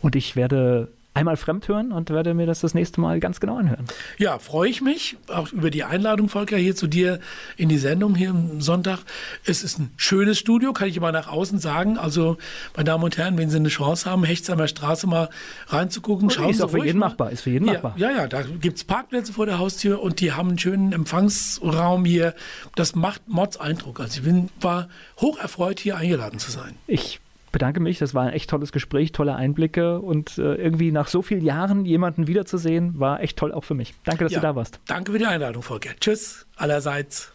Und 0.00 0.16
ich 0.16 0.36
werde 0.36 0.88
einmal 1.16 1.36
fremd 1.38 1.66
hören 1.66 1.92
und 1.92 2.10
werde 2.10 2.34
mir 2.34 2.44
das 2.44 2.60
das 2.60 2.74
nächste 2.74 3.00
Mal 3.00 3.20
ganz 3.20 3.40
genau 3.40 3.56
anhören. 3.56 3.86
Ja, 4.18 4.38
freue 4.38 4.68
ich 4.68 4.82
mich 4.82 5.16
auch 5.28 5.50
über 5.50 5.70
die 5.70 5.82
Einladung, 5.82 6.28
Volker, 6.28 6.58
hier 6.58 6.76
zu 6.76 6.86
dir 6.86 7.20
in 7.56 7.70
die 7.70 7.78
Sendung 7.78 8.14
hier 8.14 8.30
am 8.30 8.60
Sonntag. 8.60 9.00
Es 9.44 9.62
ist 9.62 9.78
ein 9.78 9.90
schönes 9.96 10.38
Studio, 10.38 10.74
kann 10.74 10.88
ich 10.88 10.96
immer 10.98 11.12
nach 11.12 11.28
außen 11.28 11.58
sagen. 11.58 11.96
Also, 11.96 12.36
meine 12.76 12.84
Damen 12.84 13.02
und 13.02 13.16
Herren, 13.16 13.38
wenn 13.38 13.48
Sie 13.48 13.56
eine 13.56 13.68
Chance 13.68 14.10
haben, 14.10 14.24
Hechtsheimer 14.24 14.68
Straße 14.68 15.06
mal 15.06 15.30
reinzugucken, 15.68 16.28
schauen 16.28 16.50
ist 16.50 16.58
Sie 16.58 16.62
auch 16.64 16.70
für 16.70 16.84
jeden 16.84 16.98
machbar, 16.98 17.30
ist 17.30 17.40
für 17.42 17.50
jeden 17.50 17.66
ja, 17.66 17.72
machbar. 17.74 17.94
Ja, 17.96 18.10
ja, 18.10 18.26
da 18.26 18.42
gibt 18.42 18.76
es 18.76 18.84
Parkplätze 18.84 19.32
vor 19.32 19.46
der 19.46 19.58
Haustür 19.58 20.02
und 20.02 20.20
die 20.20 20.32
haben 20.32 20.50
einen 20.50 20.58
schönen 20.58 20.92
Empfangsraum 20.92 22.04
hier. 22.04 22.34
Das 22.74 22.94
macht 22.94 23.26
Mods 23.26 23.56
Eindruck. 23.56 24.00
Also 24.00 24.18
ich 24.18 24.24
bin, 24.24 24.50
war 24.60 24.88
hoch 25.18 25.38
erfreut, 25.38 25.80
hier 25.80 25.96
eingeladen 25.96 26.38
zu 26.38 26.50
sein. 26.50 26.76
Ich 26.86 27.20
bedanke 27.56 27.80
mich. 27.80 27.98
Das 27.98 28.12
war 28.12 28.24
ein 28.24 28.34
echt 28.34 28.50
tolles 28.50 28.70
Gespräch, 28.70 29.12
tolle 29.12 29.34
Einblicke 29.34 29.98
und 29.98 30.36
äh, 30.36 30.56
irgendwie 30.56 30.92
nach 30.92 31.08
so 31.08 31.22
vielen 31.22 31.42
Jahren 31.42 31.86
jemanden 31.86 32.26
wiederzusehen, 32.26 33.00
war 33.00 33.22
echt 33.22 33.38
toll 33.38 33.50
auch 33.50 33.64
für 33.64 33.72
mich. 33.72 33.94
Danke, 34.04 34.24
dass 34.24 34.32
ja, 34.34 34.40
du 34.40 34.46
da 34.46 34.56
warst. 34.56 34.78
Danke 34.86 35.12
für 35.12 35.18
die 35.18 35.24
Einladung, 35.24 35.62
Volker. 35.62 35.90
Tschüss 35.98 36.46
allerseits. 36.56 37.32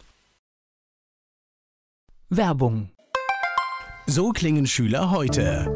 Werbung. 2.30 2.92
So 4.06 4.30
klingen 4.30 4.66
Schüler 4.68 5.10
heute. 5.10 5.66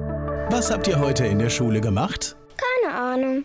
Was 0.50 0.70
habt 0.70 0.86
ihr 0.86 1.00
heute 1.00 1.26
in 1.26 1.40
der 1.40 1.50
Schule 1.50 1.80
gemacht? 1.80 2.36
Keine 2.56 2.94
Ahnung. 2.94 3.44